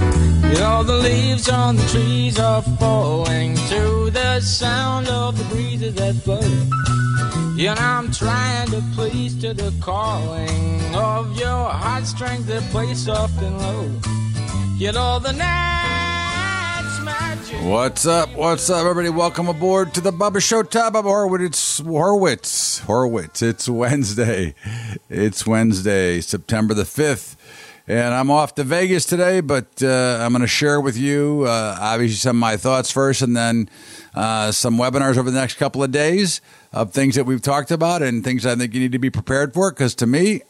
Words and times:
You 0.00 0.58
know 0.58 0.82
the 0.82 0.96
leaves 1.02 1.48
on 1.48 1.76
the 1.76 1.86
trees 1.86 2.38
are 2.38 2.62
falling 2.62 3.54
to 3.54 4.10
the 4.10 4.40
sound 4.40 5.08
of 5.08 5.36
the 5.36 5.44
breezes 5.54 5.94
that 5.94 6.24
blow. 6.24 6.40
Know 7.56 7.74
I'm 7.78 8.10
trying 8.12 8.70
to 8.70 8.82
please 8.94 9.34
to 9.42 9.52
the 9.52 9.74
calling 9.80 10.94
of 10.94 11.38
your 11.38 11.68
heartstrings 11.68 12.46
that 12.46 12.62
play 12.70 12.94
soft 12.94 13.42
and 13.42 13.58
low. 13.58 13.90
You 14.76 14.92
know 14.92 15.18
the 15.18 15.32
night 15.32 15.78
What's 17.62 18.06
up? 18.06 18.34
What's 18.34 18.68
up, 18.70 18.86
everybody? 18.86 19.08
Welcome 19.08 19.48
aboard 19.48 19.94
to 19.94 20.00
the 20.00 20.12
Bubba 20.12 20.42
Show. 20.42 20.62
Top 20.62 20.94
of 20.94 21.04
Horwitz. 21.04 21.46
It's 21.46 21.80
Horwitz. 21.80 22.80
Horwitz. 22.82 23.42
It's 23.42 23.68
Wednesday. 23.68 24.54
It's 25.08 25.46
Wednesday, 25.46 26.20
September 26.20 26.74
the 26.74 26.84
5th. 26.84 27.36
And 27.90 28.12
I'm 28.12 28.30
off 28.30 28.54
to 28.56 28.64
Vegas 28.64 29.06
today, 29.06 29.40
but 29.40 29.82
uh, 29.82 30.18
I'm 30.20 30.32
going 30.32 30.42
to 30.42 30.46
share 30.46 30.78
with 30.78 30.98
you, 30.98 31.44
uh, 31.46 31.78
obviously, 31.80 32.16
some 32.16 32.36
of 32.36 32.40
my 32.40 32.58
thoughts 32.58 32.90
first 32.90 33.22
and 33.22 33.34
then 33.34 33.70
uh, 34.14 34.52
some 34.52 34.76
webinars 34.76 35.16
over 35.16 35.30
the 35.30 35.40
next 35.40 35.54
couple 35.54 35.82
of 35.82 35.90
days 35.90 36.42
of 36.70 36.92
things 36.92 37.14
that 37.14 37.24
we've 37.24 37.40
talked 37.40 37.70
about 37.70 38.02
and 38.02 38.22
things 38.22 38.44
I 38.44 38.56
think 38.56 38.74
you 38.74 38.80
need 38.80 38.92
to 38.92 38.98
be 38.98 39.08
prepared 39.08 39.54
for. 39.54 39.70
Because 39.70 39.94
to 39.96 40.06
me, 40.06 40.42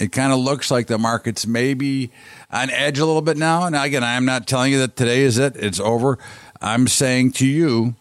it 0.00 0.10
kind 0.10 0.32
of 0.32 0.40
looks 0.40 0.68
like 0.68 0.88
the 0.88 0.98
market's 0.98 1.46
maybe 1.46 2.10
on 2.50 2.70
edge 2.70 2.98
a 2.98 3.06
little 3.06 3.22
bit 3.22 3.36
now. 3.36 3.66
And 3.66 3.76
again, 3.76 4.02
I'm 4.02 4.24
not 4.24 4.48
telling 4.48 4.72
you 4.72 4.80
that 4.80 4.96
today 4.96 5.20
is 5.20 5.38
it, 5.38 5.54
it's 5.54 5.78
over. 5.78 6.18
I'm 6.60 6.88
saying 6.88 7.32
to 7.32 7.46
you, 7.46 7.94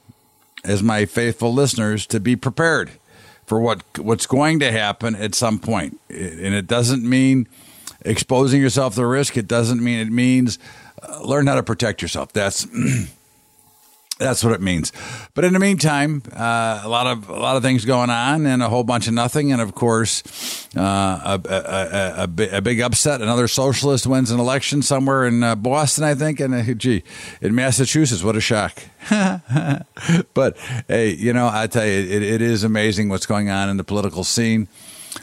as 0.64 0.81
my 0.81 1.06
faithful 1.06 1.53
listeners, 1.53 2.08
to 2.08 2.19
be 2.19 2.36
prepared 2.36 2.90
for 3.45 3.59
what 3.59 3.84
what's 4.00 4.25
going 4.25 4.59
to 4.62 4.72
happen 4.72 5.16
at 5.16 5.36
some 5.36 5.59
point. 5.59 6.00
And 6.09 6.56
it 6.56 6.66
doesn't 6.66 7.08
mean 7.08 7.47
exposing 8.06 8.62
yourself 8.62 8.96
to 8.96 9.06
risk. 9.06 9.38
It 9.38 9.48
doesn't 9.48 9.84
mean 9.84 10.00
it 10.00 10.12
means 10.12 10.59
uh, 11.02 11.22
learn 11.23 11.48
how 11.48 11.56
to 11.56 11.64
protect 11.64 12.02
yourself. 12.02 12.34
That's 12.34 12.68
That's 14.20 14.44
what 14.44 14.54
it 14.54 14.62
means. 14.62 14.92
But 15.34 15.44
in 15.44 15.54
the 15.54 15.59
meantime, 15.59 16.22
uh, 16.31 16.81
a 16.84 16.88
lot 16.88 17.08
of 17.08 17.30
a 17.30 17.40
lot 17.40 17.58
of 17.58 17.64
things 17.64 17.84
going 17.84 18.12
on, 18.12 18.46
and 18.46 18.62
a 18.62 18.70
whole 18.70 18.84
bunch 18.84 19.08
of 19.08 19.14
nothing, 19.14 19.52
and 19.52 19.59
of 19.59 19.74
course, 19.74 20.68
uh, 20.78 21.40
a, 21.40 21.50
a, 21.50 22.24
a, 22.24 22.58
a, 22.58 22.62
big 22.62 22.80
upset. 22.80 23.22
Another 23.22 23.48
socialist 23.48 24.06
wins 24.06 24.30
an 24.30 24.40
election 24.40 24.84
somewhere 24.84 25.26
in 25.26 25.42
uh, 25.42 25.56
Boston, 25.56 26.04
I 26.04 26.14
think, 26.14 26.40
and 26.40 26.54
uh, 26.54 26.74
gee, 26.76 27.04
in 27.42 27.56
Massachusetts. 27.56 28.24
What 28.24 28.36
a 28.36 28.42
shock! 28.42 28.84
but 30.34 30.58
hey, 30.88 31.09
you 31.09 31.34
know, 31.34 31.50
I 31.52 31.66
tell 31.66 31.86
you, 31.86 32.00
it, 32.00 32.22
it 32.22 32.42
is 32.42 32.64
amazing 32.64 33.09
what's 33.09 33.26
going 33.26 33.50
on 33.50 33.68
in 33.68 33.78
the 33.78 33.84
political 33.84 34.24
scene. 34.24 34.68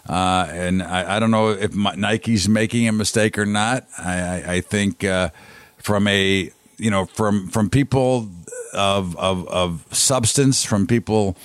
Uh, 0.09 0.47
and 0.51 0.83
I, 0.83 1.17
I, 1.17 1.19
don't 1.19 1.31
know 1.31 1.51
if 1.51 1.75
Nike's 1.75 2.49
making 2.49 2.87
a 2.87 2.93
mistake 2.93 3.39
or 3.39 3.47
not. 3.47 3.87
I, 3.99 4.21
I, 4.21 4.53
I 4.55 4.61
think 4.61 5.05
uh, 5.05 5.31
from 5.79 6.07
a 6.07 6.51
you 6.79 6.91
know 6.91 7.07
from 7.07 7.49
from 7.49 7.71
people 7.71 8.29
of, 8.73 9.17
of, 9.17 9.49
of 9.49 9.87
substance 9.91 10.65
from 10.65 10.87
people 10.87 11.37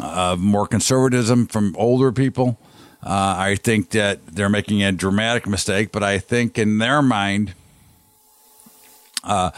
of 0.00 0.38
more 0.38 0.66
conservatism 0.66 1.46
from 1.46 1.74
older 1.76 2.12
people. 2.12 2.58
Uh, 3.02 3.34
I 3.36 3.56
think 3.56 3.90
that 3.90 4.24
they're 4.26 4.48
making 4.48 4.82
a 4.82 4.92
dramatic 4.92 5.46
mistake, 5.48 5.90
but 5.90 6.02
I 6.04 6.18
think 6.18 6.56
in 6.56 6.78
their 6.78 7.02
mind, 7.02 7.54
uh, 9.24 9.50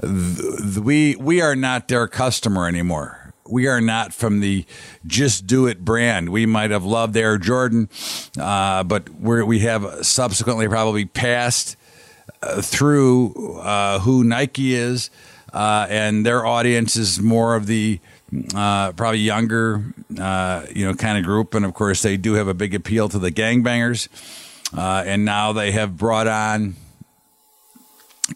th- 0.00 0.76
we 0.78 1.16
we 1.16 1.40
are 1.40 1.56
not 1.56 1.88
their 1.88 2.06
customer 2.06 2.68
anymore. 2.68 3.19
We 3.50 3.66
are 3.66 3.80
not 3.80 4.12
from 4.12 4.40
the 4.40 4.64
just 5.06 5.46
do 5.46 5.66
it 5.66 5.84
brand. 5.84 6.30
We 6.30 6.46
might 6.46 6.70
have 6.70 6.84
loved 6.84 7.16
Air 7.16 7.36
Jordan, 7.38 7.88
uh, 8.38 8.84
but 8.84 9.10
we 9.10 9.60
have 9.60 10.06
subsequently 10.06 10.68
probably 10.68 11.04
passed 11.04 11.76
uh, 12.42 12.62
through 12.62 13.58
uh, 13.58 13.98
who 14.00 14.24
Nike 14.24 14.74
is 14.74 15.10
uh, 15.52 15.86
and 15.90 16.24
their 16.24 16.46
audience 16.46 16.96
is 16.96 17.20
more 17.20 17.56
of 17.56 17.66
the 17.66 18.00
uh, 18.54 18.92
probably 18.92 19.18
younger, 19.18 19.92
uh, 20.18 20.64
you 20.72 20.86
know, 20.86 20.94
kind 20.94 21.18
of 21.18 21.24
group. 21.24 21.54
And 21.54 21.64
of 21.64 21.74
course, 21.74 22.02
they 22.02 22.16
do 22.16 22.34
have 22.34 22.46
a 22.46 22.54
big 22.54 22.74
appeal 22.74 23.08
to 23.08 23.18
the 23.18 23.32
gangbangers. 23.32 24.08
And 24.72 25.24
now 25.24 25.52
they 25.52 25.72
have 25.72 25.96
brought 25.96 26.28
on 26.28 26.76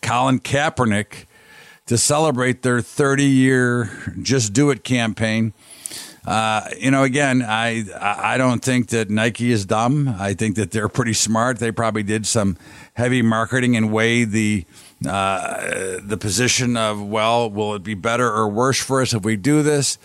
Colin 0.03 0.41
Kaepernick 0.41 1.27
to 1.87 1.99
celebrate 1.99 2.63
their 2.63 2.81
30 2.81 3.25
year 3.25 3.91
Just 4.21 4.53
Do 4.53 4.71
It 4.71 4.85
campaign. 4.85 5.53
Uh, 6.27 6.71
you 6.79 6.91
know, 6.91 7.03
again, 7.03 7.43
I 7.43 7.85
I 8.01 8.39
don't 8.39 8.65
think 8.65 8.89
that 8.89 9.11
Nike 9.11 9.51
is 9.51 9.67
dumb. 9.67 10.09
I 10.09 10.33
think 10.33 10.57
that 10.57 10.71
they're 10.71 10.89
pretty 10.89 11.13
smart. 11.13 11.59
They 11.59 11.71
probably 11.71 12.03
did 12.03 12.27
some 12.27 12.57
heavy 12.95 13.21
marketing 13.21 13.77
and 13.77 13.93
weighed 13.93 14.31
the 14.31 14.65
uh, 15.07 16.01
the 16.03 16.17
position 16.17 16.79
of, 16.79 17.03
well, 17.03 17.51
will 17.51 17.75
it 17.75 17.83
be 17.83 17.93
better 17.93 18.27
or 18.27 18.49
worse 18.49 18.83
for 18.83 19.03
us 19.03 19.13
if 19.13 19.23
we 19.23 19.37
do 19.37 19.63
this? 19.63 19.99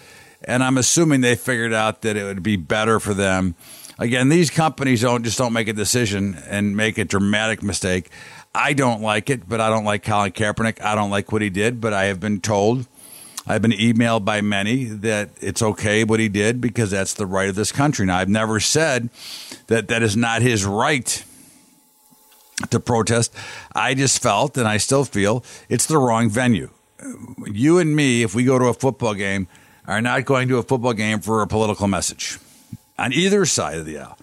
And 0.43 0.61
I'm 0.61 0.77
assuming 0.77 1.21
they 1.21 1.35
figured 1.35 1.73
out 1.73 2.01
that 2.01 2.17
it 2.17 2.23
would 2.25 2.43
be 2.43 2.57
better 2.57 2.99
for 2.99 3.13
them. 3.13 3.55
Again, 3.97 4.29
these 4.29 4.49
companies 4.49 5.01
don't 5.01 5.23
just 5.23 5.37
don't 5.37 5.53
make 5.53 5.67
a 5.69 5.73
decision 5.73 6.35
and 6.49 6.75
make 6.75 6.97
a 6.97 7.05
dramatic 7.05 7.63
mistake. 7.63 8.09
I 8.53 8.73
don't 8.73 9.01
like 9.01 9.29
it, 9.29 9.47
but 9.47 9.61
I 9.61 9.69
don't 9.69 9.85
like 9.85 10.03
Colin 10.03 10.31
Kaepernick. 10.31 10.81
I 10.81 10.95
don't 10.95 11.09
like 11.09 11.31
what 11.31 11.41
he 11.41 11.49
did, 11.49 11.79
but 11.79 11.93
I 11.93 12.05
have 12.05 12.19
been 12.19 12.41
told, 12.41 12.87
I've 13.47 13.61
been 13.61 13.71
emailed 13.71 14.25
by 14.25 14.41
many 14.41 14.85
that 14.85 15.29
it's 15.39 15.61
okay 15.61 16.03
what 16.03 16.19
he 16.19 16.29
did 16.29 16.59
because 16.59 16.91
that's 16.91 17.13
the 17.13 17.25
right 17.25 17.49
of 17.49 17.55
this 17.55 17.71
country. 17.71 18.05
Now, 18.05 18.17
I've 18.17 18.29
never 18.29 18.59
said 18.59 19.09
that 19.67 19.87
that 19.87 20.03
is 20.03 20.17
not 20.17 20.41
his 20.41 20.65
right 20.65 21.23
to 22.69 22.79
protest. 22.79 23.33
I 23.73 23.93
just 23.93 24.21
felt, 24.21 24.57
and 24.57 24.67
I 24.67 24.77
still 24.77 25.05
feel, 25.05 25.43
it's 25.69 25.85
the 25.85 25.97
wrong 25.97 26.29
venue. 26.29 26.69
You 27.45 27.79
and 27.79 27.95
me, 27.95 28.23
if 28.23 28.35
we 28.35 28.43
go 28.43 28.59
to 28.59 28.65
a 28.65 28.73
football 28.73 29.13
game, 29.13 29.47
are 29.87 30.01
not 30.01 30.25
going 30.25 30.47
to 30.49 30.57
a 30.57 30.63
football 30.63 30.93
game 30.93 31.19
for 31.19 31.41
a 31.41 31.47
political 31.47 31.87
message 31.87 32.37
on 32.97 33.13
either 33.13 33.45
side 33.45 33.77
of 33.77 33.85
the 33.85 33.97
aisle. 33.97 34.17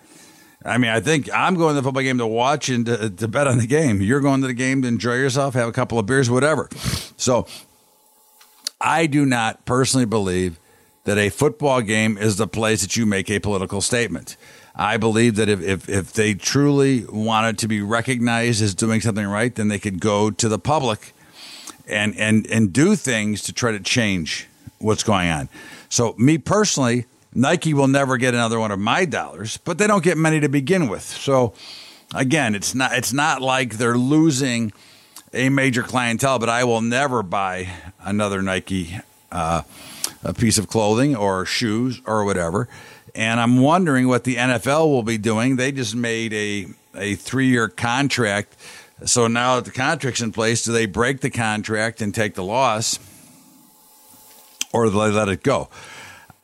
I 0.66 0.78
mean, 0.78 0.90
I 0.90 1.00
think 1.00 1.32
I'm 1.32 1.54
going 1.54 1.74
to 1.74 1.80
the 1.80 1.84
football 1.84 2.02
game 2.02 2.18
to 2.18 2.26
watch 2.26 2.68
and 2.68 2.84
to, 2.86 3.08
to 3.08 3.28
bet 3.28 3.46
on 3.46 3.58
the 3.58 3.66
game. 3.66 4.02
You're 4.02 4.20
going 4.20 4.40
to 4.40 4.46
the 4.46 4.54
game 4.54 4.82
to 4.82 4.88
enjoy 4.88 5.14
yourself, 5.14 5.54
have 5.54 5.68
a 5.68 5.72
couple 5.72 5.98
of 5.98 6.06
beers, 6.06 6.28
whatever. 6.28 6.68
So 7.16 7.46
I 8.80 9.06
do 9.06 9.24
not 9.24 9.64
personally 9.64 10.06
believe 10.06 10.58
that 11.04 11.18
a 11.18 11.28
football 11.28 11.80
game 11.82 12.18
is 12.18 12.36
the 12.36 12.48
place 12.48 12.82
that 12.82 12.96
you 12.96 13.06
make 13.06 13.30
a 13.30 13.38
political 13.38 13.80
statement. 13.80 14.36
I 14.74 14.96
believe 14.96 15.36
that 15.36 15.48
if, 15.48 15.62
if, 15.62 15.88
if 15.88 16.12
they 16.12 16.34
truly 16.34 17.04
wanted 17.06 17.58
to 17.58 17.68
be 17.68 17.80
recognized 17.80 18.60
as 18.60 18.74
doing 18.74 19.00
something 19.00 19.26
right, 19.26 19.54
then 19.54 19.68
they 19.68 19.78
could 19.78 20.00
go 20.00 20.30
to 20.30 20.48
the 20.48 20.58
public 20.58 21.14
and, 21.88 22.14
and, 22.16 22.46
and 22.48 22.72
do 22.72 22.96
things 22.96 23.42
to 23.42 23.52
try 23.52 23.70
to 23.70 23.80
change 23.80 24.48
what's 24.78 25.04
going 25.04 25.30
on. 25.30 25.48
So, 25.88 26.14
me 26.18 26.36
personally, 26.36 27.06
Nike 27.36 27.74
will 27.74 27.88
never 27.88 28.16
get 28.16 28.34
another 28.34 28.58
one 28.58 28.70
of 28.70 28.78
my 28.78 29.04
dollars, 29.04 29.58
but 29.58 29.78
they 29.78 29.86
don't 29.86 30.02
get 30.02 30.16
many 30.16 30.40
to 30.40 30.48
begin 30.48 30.88
with. 30.88 31.02
So, 31.02 31.52
again, 32.14 32.54
it's 32.54 32.74
not 32.74 32.92
it's 32.92 33.12
not 33.12 33.42
like 33.42 33.74
they're 33.74 33.98
losing 33.98 34.72
a 35.32 35.48
major 35.48 35.82
clientele, 35.82 36.38
but 36.38 36.48
I 36.48 36.64
will 36.64 36.80
never 36.80 37.22
buy 37.22 37.68
another 38.00 38.42
Nike 38.42 38.98
uh, 39.30 39.62
a 40.24 40.32
piece 40.32 40.58
of 40.58 40.68
clothing 40.68 41.14
or 41.14 41.44
shoes 41.44 42.00
or 42.06 42.24
whatever 42.24 42.68
and 43.16 43.40
I'm 43.40 43.60
wondering 43.60 44.06
what 44.08 44.24
the 44.24 44.36
NFL 44.36 44.88
will 44.88 45.02
be 45.02 45.16
doing. 45.18 45.56
They 45.56 45.72
just 45.72 45.96
made 45.96 46.32
a 46.34 46.66
a 46.94 47.14
three 47.14 47.48
year 47.48 47.68
contract, 47.68 48.54
so 49.04 49.26
now 49.26 49.56
that 49.56 49.64
the 49.64 49.70
contract's 49.70 50.20
in 50.20 50.32
place, 50.32 50.64
do 50.64 50.72
they 50.72 50.86
break 50.86 51.20
the 51.20 51.30
contract 51.30 52.00
and 52.00 52.14
take 52.14 52.34
the 52.34 52.44
loss, 52.44 52.98
or 54.72 54.84
do 54.84 54.90
they 54.90 55.10
let 55.10 55.28
it 55.28 55.42
go? 55.42 55.68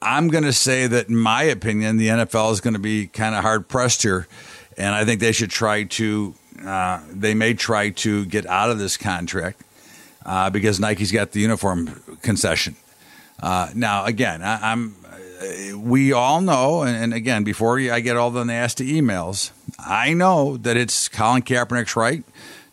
I'm 0.03 0.29
going 0.29 0.45
to 0.45 0.53
say 0.53 0.87
that, 0.87 1.09
in 1.09 1.17
my 1.17 1.45
opinion, 1.45 1.97
the 1.97 2.09
NFL 2.09 2.53
is 2.53 2.61
going 2.61 2.75
to 2.75 2.81
be 2.81 3.07
kind 3.07 3.35
of 3.35 3.43
hard 3.43 3.69
pressed 3.69 4.03
here, 4.03 4.27
and 4.77 4.95
I 4.95 5.05
think 5.05 5.21
they 5.21 5.33
should 5.33 5.51
try 5.51 5.85
to. 5.85 6.35
Uh, 6.65 7.01
they 7.11 7.35
may 7.35 7.55
try 7.55 7.91
to 7.91 8.25
get 8.27 8.47
out 8.47 8.71
of 8.71 8.79
this 8.79 8.97
contract 8.97 9.63
uh, 10.25 10.51
because 10.51 10.79
Nike's 10.79 11.11
got 11.11 11.33
the 11.33 11.41
uniform 11.41 12.19
concession. 12.23 12.77
Uh, 13.43 13.71
now, 13.75 14.05
again, 14.05 14.43
I, 14.43 14.73
I'm 14.73 14.95
we 15.77 16.13
all 16.13 16.41
know, 16.41 16.83
and 16.83 17.13
again, 17.13 17.45
before 17.45 17.79
I 17.79 18.01
get 18.01 18.17
all 18.17 18.31
the 18.31 18.45
nasty 18.45 19.01
emails, 19.01 19.51
I 19.79 20.13
know 20.13 20.57
that 20.59 20.77
it's 20.77 21.09
Colin 21.09 21.43
Kaepernick's 21.43 21.97
right 21.97 22.25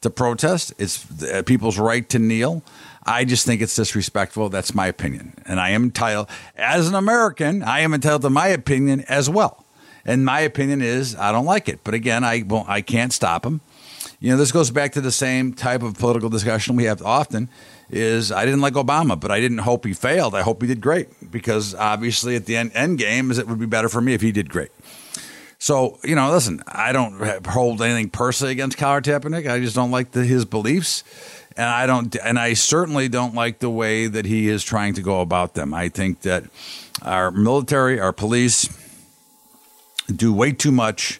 to 0.01 0.09
protest. 0.09 0.73
It's 0.77 1.05
uh, 1.23 1.43
people's 1.45 1.77
right 1.77 2.07
to 2.09 2.19
kneel. 2.19 2.63
I 3.09 3.25
just 3.25 3.43
think 3.43 3.61
it's 3.63 3.75
disrespectful. 3.75 4.49
That's 4.49 4.75
my 4.75 4.85
opinion. 4.85 5.33
And 5.47 5.59
I 5.59 5.71
am 5.71 5.85
entitled, 5.85 6.29
as 6.55 6.87
an 6.87 6.93
American, 6.93 7.63
I 7.63 7.79
am 7.79 7.95
entitled 7.95 8.21
to 8.21 8.29
my 8.29 8.49
opinion 8.49 9.03
as 9.09 9.27
well. 9.27 9.65
And 10.05 10.23
my 10.23 10.41
opinion 10.41 10.83
is 10.83 11.15
I 11.15 11.31
don't 11.31 11.45
like 11.45 11.67
it. 11.67 11.79
But 11.83 11.95
again, 11.95 12.23
I, 12.23 12.43
I 12.67 12.81
can't 12.81 13.11
stop 13.11 13.41
them. 13.41 13.61
You 14.19 14.31
know, 14.31 14.37
this 14.37 14.51
goes 14.51 14.69
back 14.69 14.91
to 14.91 15.01
the 15.01 15.11
same 15.11 15.53
type 15.53 15.81
of 15.81 15.97
political 15.97 16.29
discussion 16.29 16.75
we 16.75 16.83
have 16.83 17.01
often 17.01 17.49
is 17.89 18.31
I 18.31 18.45
didn't 18.45 18.61
like 18.61 18.73
Obama, 18.73 19.19
but 19.19 19.31
I 19.31 19.39
didn't 19.39 19.59
hope 19.59 19.85
he 19.85 19.93
failed. 19.93 20.35
I 20.35 20.43
hope 20.43 20.61
he 20.61 20.67
did 20.67 20.79
great 20.79 21.31
because 21.31 21.73
obviously 21.73 22.35
at 22.35 22.45
the 22.45 22.57
end, 22.57 22.71
end 22.75 22.99
game 22.99 23.31
is 23.31 23.39
it 23.39 23.47
would 23.47 23.59
be 23.59 23.65
better 23.65 23.89
for 23.89 24.01
me 24.01 24.13
if 24.13 24.21
he 24.21 24.31
did 24.31 24.49
great. 24.49 24.69
So, 25.57 25.97
you 26.03 26.15
know, 26.15 26.31
listen, 26.31 26.61
I 26.67 26.91
don't 26.91 27.45
hold 27.47 27.81
anything 27.81 28.09
personally 28.11 28.51
against 28.51 28.77
Colin 28.77 29.01
Kaepernick. 29.01 29.49
I 29.49 29.59
just 29.59 29.75
don't 29.75 29.91
like 29.91 30.11
the, 30.11 30.23
his 30.23 30.45
beliefs. 30.45 31.03
And 31.59 31.67
I 31.67 31.87
don't, 31.87 32.15
and 32.23 32.39
I 32.39 32.53
certainly 32.53 33.09
don't 33.09 33.35
like 33.35 33.59
the 33.59 33.69
way 33.69 34.07
that 34.07 34.23
he 34.23 34.47
is 34.47 34.63
trying 34.63 34.93
to 34.93 35.01
go 35.01 35.19
about 35.19 35.55
them. 35.55 35.73
I 35.73 35.89
think 35.89 36.21
that 36.21 36.45
our 37.01 37.31
military, 37.31 37.99
our 37.99 38.13
police 38.13 38.69
do 40.07 40.33
way 40.33 40.53
too 40.53 40.71
much 40.71 41.19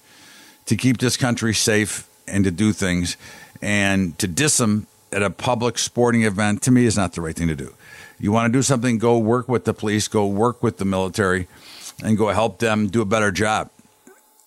to 0.67 0.77
keep 0.77 0.99
this 0.99 1.17
country 1.17 1.53
safe 1.53 2.07
and 2.25 2.45
to 2.45 2.51
do 2.51 2.71
things. 2.71 3.17
And 3.61 4.17
to 4.19 4.27
diss 4.27 4.55
them 4.55 4.87
at 5.11 5.21
a 5.21 5.29
public 5.29 5.77
sporting 5.77 6.23
event, 6.23 6.61
to 6.61 6.71
me, 6.71 6.85
is 6.85 6.95
not 6.95 7.11
the 7.11 7.21
right 7.21 7.35
thing 7.35 7.49
to 7.49 7.55
do. 7.55 7.73
You 8.17 8.31
want 8.31 8.49
to 8.49 8.57
do 8.57 8.61
something, 8.61 8.97
go 8.97 9.17
work 9.17 9.49
with 9.49 9.65
the 9.65 9.73
police, 9.73 10.07
go 10.07 10.25
work 10.25 10.63
with 10.63 10.77
the 10.77 10.85
military, 10.85 11.49
and 12.01 12.17
go 12.17 12.29
help 12.29 12.59
them 12.59 12.87
do 12.87 13.01
a 13.01 13.05
better 13.05 13.33
job 13.33 13.71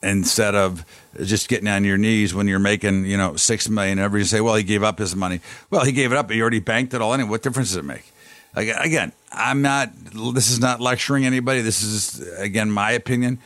instead 0.02 0.54
of 0.54 0.84
just 1.22 1.49
getting 1.49 1.69
on 1.69 1.84
your 1.84 1.99
knees 1.99 2.34
when 2.34 2.49
you're 2.49 2.58
making, 2.58 3.06
you 3.06 3.16
know, 3.16 3.37
six 3.37 3.69
million. 3.69 3.99
Everybody 3.99 4.26
say, 4.26 4.40
well, 4.40 4.54
he 4.54 4.62
gave 4.62 4.82
up 4.82 4.99
his 4.99 5.14
money. 5.14 5.40
Well, 5.70 5.84
he 5.84 5.93
gave 5.93 6.12
it 6.12 6.19
up, 6.19 6.31
he 6.31 6.40
already 6.40 6.60
banked 6.60 6.94
it 6.94 7.02
all 7.02 7.14
anyway. 7.14 7.31
What 7.31 7.43
difference 7.43 7.69
does 7.69 7.76
it 7.76 7.84
make? 7.84 8.04
Again, 8.54 9.12
I'm 9.31 9.62
not, 9.62 9.93
this 10.34 10.50
is 10.50 10.60
not 10.60 10.78
lecturing 10.78 11.25
anybody. 11.25 11.62
This 11.62 11.82
is, 11.82 12.20
again, 12.37 12.70
my 12.70 12.90
opinion. 12.90 13.38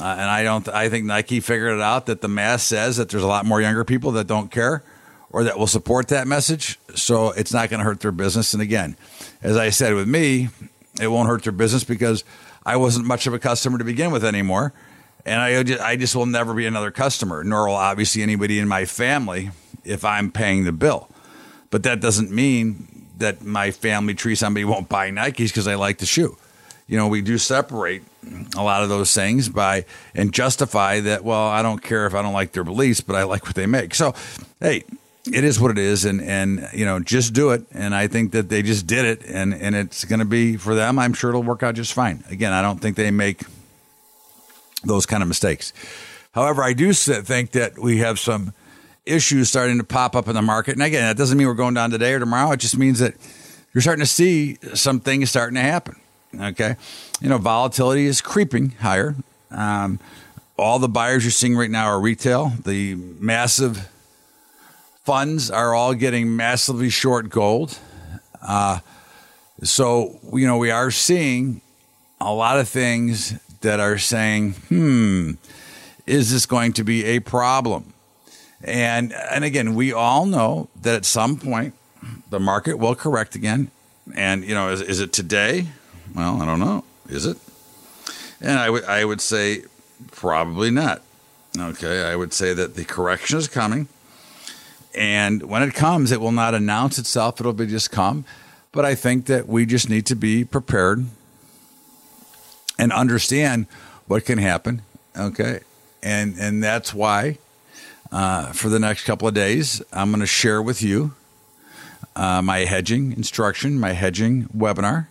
Uh, 0.00 0.04
and 0.04 0.30
I 0.30 0.44
don't, 0.44 0.68
I 0.68 0.88
think 0.88 1.06
Nike 1.06 1.40
figured 1.40 1.74
it 1.74 1.80
out 1.80 2.06
that 2.06 2.20
the 2.20 2.28
mass 2.28 2.62
says 2.62 2.96
that 2.98 3.08
there's 3.08 3.22
a 3.22 3.28
lot 3.28 3.46
more 3.46 3.60
younger 3.60 3.84
people 3.84 4.12
that 4.12 4.26
don't 4.26 4.50
care 4.50 4.84
or 5.30 5.44
that 5.44 5.58
will 5.58 5.66
support 5.66 6.08
that 6.08 6.28
message. 6.28 6.78
So 6.94 7.30
it's 7.30 7.52
not 7.52 7.68
going 7.68 7.78
to 7.78 7.84
hurt 7.84 8.00
their 8.00 8.12
business. 8.12 8.54
And 8.54 8.62
again, 8.62 8.96
as 9.42 9.56
I 9.56 9.70
said 9.70 9.94
with 9.94 10.06
me, 10.06 10.50
it 11.00 11.08
won't 11.08 11.28
hurt 11.28 11.42
their 11.42 11.52
business 11.52 11.82
because 11.82 12.22
I 12.64 12.76
wasn't 12.76 13.06
much 13.06 13.26
of 13.26 13.34
a 13.34 13.40
customer 13.40 13.78
to 13.78 13.84
begin 13.84 14.12
with 14.12 14.24
anymore 14.24 14.72
and 15.24 15.40
I 15.40 15.62
just, 15.62 15.80
I 15.80 15.96
just 15.96 16.14
will 16.14 16.26
never 16.26 16.54
be 16.54 16.66
another 16.66 16.90
customer, 16.90 17.44
nor 17.44 17.66
will 17.66 17.74
obviously 17.74 18.22
anybody 18.22 18.58
in 18.58 18.68
my 18.68 18.84
family 18.84 19.50
if 19.84 20.04
I'm 20.04 20.30
paying 20.30 20.64
the 20.64 20.72
bill. 20.72 21.08
But 21.70 21.82
that 21.84 22.00
doesn't 22.00 22.30
mean 22.30 23.06
that 23.18 23.42
my 23.42 23.70
family 23.70 24.14
tree 24.14 24.34
somebody 24.34 24.64
won't 24.64 24.88
buy 24.88 25.10
Nikes 25.10 25.48
because 25.48 25.68
I 25.68 25.74
like 25.74 25.98
the 25.98 26.06
shoe. 26.06 26.36
You 26.86 26.98
know, 26.98 27.08
we 27.08 27.22
do 27.22 27.38
separate 27.38 28.02
a 28.56 28.62
lot 28.62 28.82
of 28.82 28.88
those 28.88 29.14
things 29.14 29.48
by 29.48 29.86
and 30.14 30.32
justify 30.32 31.00
that. 31.00 31.24
Well, 31.24 31.46
I 31.48 31.62
don't 31.62 31.82
care 31.82 32.06
if 32.06 32.14
I 32.14 32.22
don't 32.22 32.34
like 32.34 32.52
their 32.52 32.64
beliefs, 32.64 33.00
but 33.00 33.16
I 33.16 33.22
like 33.22 33.44
what 33.46 33.54
they 33.54 33.66
make. 33.66 33.94
So, 33.94 34.14
hey, 34.60 34.84
it 35.32 35.44
is 35.44 35.58
what 35.58 35.70
it 35.70 35.78
is, 35.78 36.04
and 36.04 36.20
and 36.20 36.68
you 36.74 36.84
know, 36.84 37.00
just 37.00 37.32
do 37.32 37.50
it. 37.50 37.64
And 37.72 37.94
I 37.94 38.06
think 38.08 38.32
that 38.32 38.50
they 38.50 38.62
just 38.62 38.86
did 38.86 39.06
it, 39.06 39.24
and 39.26 39.54
and 39.54 39.74
it's 39.74 40.04
going 40.04 40.18
to 40.18 40.26
be 40.26 40.58
for 40.58 40.74
them. 40.74 40.98
I'm 40.98 41.14
sure 41.14 41.30
it'll 41.30 41.42
work 41.42 41.62
out 41.62 41.74
just 41.74 41.94
fine. 41.94 42.22
Again, 42.28 42.52
I 42.52 42.60
don't 42.60 42.80
think 42.80 42.96
they 42.96 43.10
make 43.10 43.40
those 44.84 45.06
kind 45.06 45.22
of 45.22 45.28
mistakes. 45.28 45.72
However, 46.32 46.62
I 46.62 46.72
do 46.72 46.92
think 46.92 47.52
that 47.52 47.78
we 47.78 47.98
have 47.98 48.18
some 48.18 48.52
issues 49.06 49.48
starting 49.48 49.78
to 49.78 49.84
pop 49.84 50.16
up 50.16 50.28
in 50.28 50.34
the 50.34 50.42
market. 50.42 50.72
And 50.72 50.82
again, 50.82 51.02
that 51.02 51.16
doesn't 51.16 51.36
mean 51.36 51.46
we're 51.46 51.54
going 51.54 51.74
down 51.74 51.90
today 51.90 52.14
or 52.14 52.18
tomorrow. 52.18 52.52
It 52.52 52.60
just 52.60 52.76
means 52.76 52.98
that 52.98 53.14
you're 53.72 53.82
starting 53.82 54.04
to 54.04 54.10
see 54.10 54.58
some 54.74 55.00
things 55.00 55.30
starting 55.30 55.56
to 55.56 55.60
happen. 55.60 55.96
Okay. 56.40 56.76
You 57.20 57.28
know, 57.28 57.38
volatility 57.38 58.06
is 58.06 58.20
creeping 58.20 58.70
higher. 58.80 59.14
Um, 59.50 60.00
all 60.56 60.78
the 60.78 60.88
buyers 60.88 61.24
you're 61.24 61.30
seeing 61.30 61.56
right 61.56 61.70
now 61.70 61.86
are 61.86 62.00
retail. 62.00 62.52
The 62.64 62.94
massive 62.94 63.88
funds 65.04 65.50
are 65.50 65.74
all 65.74 65.94
getting 65.94 66.34
massively 66.34 66.88
short 66.88 67.28
gold. 67.28 67.78
Uh, 68.40 68.78
so, 69.62 70.18
you 70.32 70.46
know, 70.46 70.56
we 70.58 70.70
are 70.70 70.90
seeing 70.90 71.60
a 72.20 72.32
lot 72.32 72.58
of 72.58 72.68
things 72.68 73.34
that 73.64 73.80
are 73.80 73.98
saying, 73.98 74.52
hmm, 74.68 75.32
is 76.06 76.30
this 76.32 76.46
going 76.46 76.72
to 76.74 76.84
be 76.84 77.04
a 77.04 77.18
problem? 77.18 77.92
And 78.62 79.12
and 79.12 79.44
again, 79.44 79.74
we 79.74 79.92
all 79.92 80.24
know 80.24 80.68
that 80.80 80.94
at 80.94 81.04
some 81.04 81.36
point 81.36 81.74
the 82.30 82.40
market 82.40 82.78
will 82.78 82.94
correct 82.94 83.34
again. 83.34 83.70
And 84.14 84.44
you 84.44 84.54
know, 84.54 84.70
is, 84.70 84.80
is 84.80 85.00
it 85.00 85.12
today? 85.12 85.66
Well, 86.14 86.40
I 86.40 86.46
don't 86.46 86.60
know. 86.60 86.84
Is 87.08 87.26
it? 87.26 87.36
And 88.40 88.58
I 88.58 88.66
I 89.00 89.04
would 89.04 89.20
say 89.20 89.64
probably 90.12 90.70
not. 90.70 91.02
Okay, 91.58 92.04
I 92.04 92.16
would 92.16 92.32
say 92.32 92.54
that 92.54 92.74
the 92.74 92.84
correction 92.84 93.38
is 93.38 93.48
coming, 93.48 93.88
and 94.94 95.42
when 95.44 95.62
it 95.62 95.74
comes, 95.74 96.10
it 96.10 96.20
will 96.20 96.32
not 96.32 96.54
announce 96.54 96.98
itself. 96.98 97.40
It'll 97.40 97.52
be 97.52 97.66
just 97.66 97.90
come. 97.90 98.24
But 98.72 98.84
I 98.84 98.96
think 98.96 99.26
that 99.26 99.46
we 99.46 99.66
just 99.66 99.88
need 99.88 100.04
to 100.06 100.16
be 100.16 100.44
prepared 100.44 101.06
and 102.78 102.92
understand 102.92 103.66
what 104.06 104.24
can 104.24 104.38
happen. 104.38 104.82
Okay, 105.16 105.60
and 106.02 106.36
and 106.38 106.62
that's 106.62 106.92
why 106.92 107.38
uh, 108.10 108.52
for 108.52 108.68
the 108.68 108.78
next 108.78 109.04
couple 109.04 109.28
of 109.28 109.34
days 109.34 109.82
I'm 109.92 110.10
going 110.10 110.20
to 110.20 110.26
share 110.26 110.62
with 110.62 110.82
you 110.82 111.14
uh, 112.16 112.42
my 112.42 112.58
hedging 112.60 113.12
instruction, 113.12 113.78
my 113.78 113.92
hedging 113.92 114.44
webinar, 114.56 115.08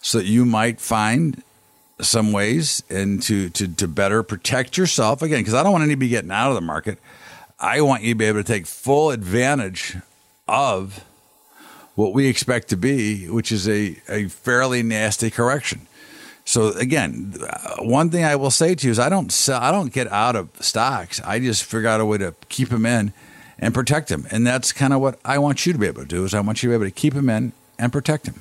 so 0.00 0.18
that 0.18 0.26
you 0.26 0.44
might 0.44 0.80
find 0.80 1.42
some 2.00 2.32
ways 2.32 2.82
and 2.88 3.22
to 3.22 3.50
to 3.50 3.66
to 3.66 3.88
better 3.88 4.22
protect 4.22 4.76
yourself 4.76 5.22
again 5.22 5.40
because 5.40 5.54
I 5.54 5.62
don't 5.62 5.72
want 5.72 5.84
anybody 5.84 6.08
getting 6.08 6.30
out 6.30 6.50
of 6.50 6.54
the 6.54 6.60
market. 6.60 6.98
I 7.58 7.80
want 7.80 8.02
you 8.04 8.14
to 8.14 8.18
be 8.18 8.24
able 8.26 8.40
to 8.40 8.44
take 8.44 8.66
full 8.66 9.10
advantage 9.10 9.96
of 10.46 11.04
what 11.96 12.12
we 12.12 12.28
expect 12.28 12.68
to 12.68 12.76
be, 12.76 13.28
which 13.28 13.50
is 13.50 13.68
a, 13.68 13.96
a 14.08 14.28
fairly 14.28 14.84
nasty 14.84 15.30
correction. 15.30 15.87
So 16.48 16.68
again, 16.68 17.34
uh, 17.42 17.82
one 17.82 18.08
thing 18.08 18.24
I 18.24 18.34
will 18.36 18.50
say 18.50 18.74
to 18.74 18.86
you 18.86 18.90
is 18.90 18.98
I 18.98 19.10
don't 19.10 19.30
sell, 19.30 19.60
I 19.60 19.70
don't 19.70 19.92
get 19.92 20.10
out 20.10 20.34
of 20.34 20.48
stocks. 20.60 21.20
I 21.20 21.40
just 21.40 21.62
figure 21.62 21.90
out 21.90 22.00
a 22.00 22.06
way 22.06 22.16
to 22.16 22.34
keep 22.48 22.70
them 22.70 22.86
in 22.86 23.12
and 23.58 23.74
protect 23.74 24.08
them. 24.08 24.26
And 24.30 24.46
that's 24.46 24.72
kind 24.72 24.94
of 24.94 25.02
what 25.02 25.20
I 25.26 25.36
want 25.40 25.66
you 25.66 25.74
to 25.74 25.78
be 25.78 25.86
able 25.86 26.00
to 26.00 26.08
do 26.08 26.24
is 26.24 26.32
I 26.32 26.40
want 26.40 26.62
you 26.62 26.70
to 26.70 26.78
be 26.78 26.84
able 26.84 26.90
to 26.90 26.98
keep 26.98 27.12
them 27.12 27.28
in 27.28 27.52
and 27.78 27.92
protect 27.92 28.24
them. 28.24 28.40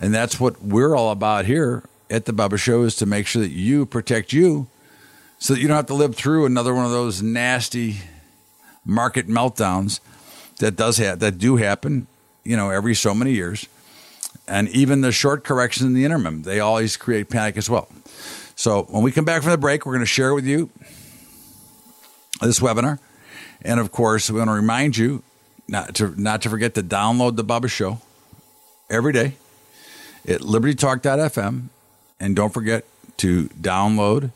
And 0.00 0.14
that's 0.14 0.40
what 0.40 0.62
we're 0.62 0.94
all 0.94 1.10
about 1.10 1.44
here 1.44 1.84
at 2.08 2.24
the 2.24 2.32
Bubba 2.32 2.58
Show 2.58 2.82
is 2.84 2.96
to 2.96 3.04
make 3.04 3.26
sure 3.26 3.42
that 3.42 3.50
you 3.50 3.84
protect 3.84 4.32
you 4.32 4.68
so 5.38 5.52
that 5.52 5.60
you 5.60 5.68
don't 5.68 5.76
have 5.76 5.86
to 5.88 5.94
live 5.94 6.16
through 6.16 6.46
another 6.46 6.74
one 6.74 6.86
of 6.86 6.92
those 6.92 7.20
nasty 7.20 7.96
market 8.86 9.28
meltdowns 9.28 10.00
that 10.60 10.76
does 10.76 10.96
ha- 10.96 11.16
that 11.16 11.36
do 11.36 11.56
happen, 11.56 12.06
you 12.42 12.56
know, 12.56 12.70
every 12.70 12.94
so 12.94 13.14
many 13.14 13.32
years 13.32 13.68
and 14.48 14.68
even 14.68 15.00
the 15.00 15.12
short 15.12 15.44
corrections 15.44 15.86
in 15.86 15.94
the 15.94 16.04
interim, 16.04 16.42
they 16.42 16.60
always 16.60 16.96
create 16.96 17.30
panic 17.30 17.56
as 17.56 17.70
well. 17.70 17.88
So 18.54 18.82
when 18.84 19.02
we 19.02 19.12
come 19.12 19.24
back 19.24 19.42
from 19.42 19.50
the 19.50 19.58
break, 19.58 19.86
we're 19.86 19.92
going 19.92 20.00
to 20.00 20.06
share 20.06 20.34
with 20.34 20.44
you 20.44 20.70
this 22.40 22.60
webinar. 22.60 22.98
And 23.62 23.80
of 23.80 23.92
course, 23.92 24.30
we 24.30 24.38
want 24.38 24.48
to 24.48 24.54
remind 24.54 24.96
you 24.96 25.22
not 25.68 25.94
to 25.96 26.20
not 26.20 26.42
to 26.42 26.50
forget 26.50 26.74
to 26.74 26.82
download 26.82 27.36
the 27.36 27.44
Bubba 27.44 27.70
Show 27.70 28.00
every 28.90 29.12
day 29.12 29.34
at 30.26 30.40
libertytalk.fm. 30.40 31.68
And 32.20 32.36
don't 32.36 32.52
forget 32.52 32.84
to 33.18 33.48
download 33.48 34.30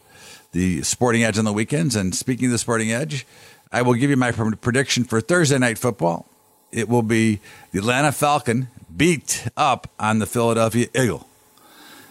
the 0.52 0.82
Sporting 0.82 1.22
Edge 1.22 1.38
on 1.38 1.44
the 1.44 1.52
weekends. 1.52 1.94
And 1.94 2.14
speaking 2.14 2.46
of 2.46 2.52
the 2.52 2.58
Sporting 2.58 2.92
Edge, 2.92 3.26
I 3.70 3.82
will 3.82 3.94
give 3.94 4.10
you 4.10 4.16
my 4.16 4.32
prediction 4.32 5.04
for 5.04 5.20
Thursday 5.20 5.58
night 5.58 5.78
football. 5.78 6.26
It 6.72 6.88
will 6.88 7.02
be 7.02 7.40
the 7.72 7.78
Atlanta 7.78 8.12
Falcon 8.12 8.68
beat 8.96 9.48
up 9.56 9.90
on 9.98 10.18
the 10.18 10.26
Philadelphia 10.26 10.86
Eagle. 10.94 11.28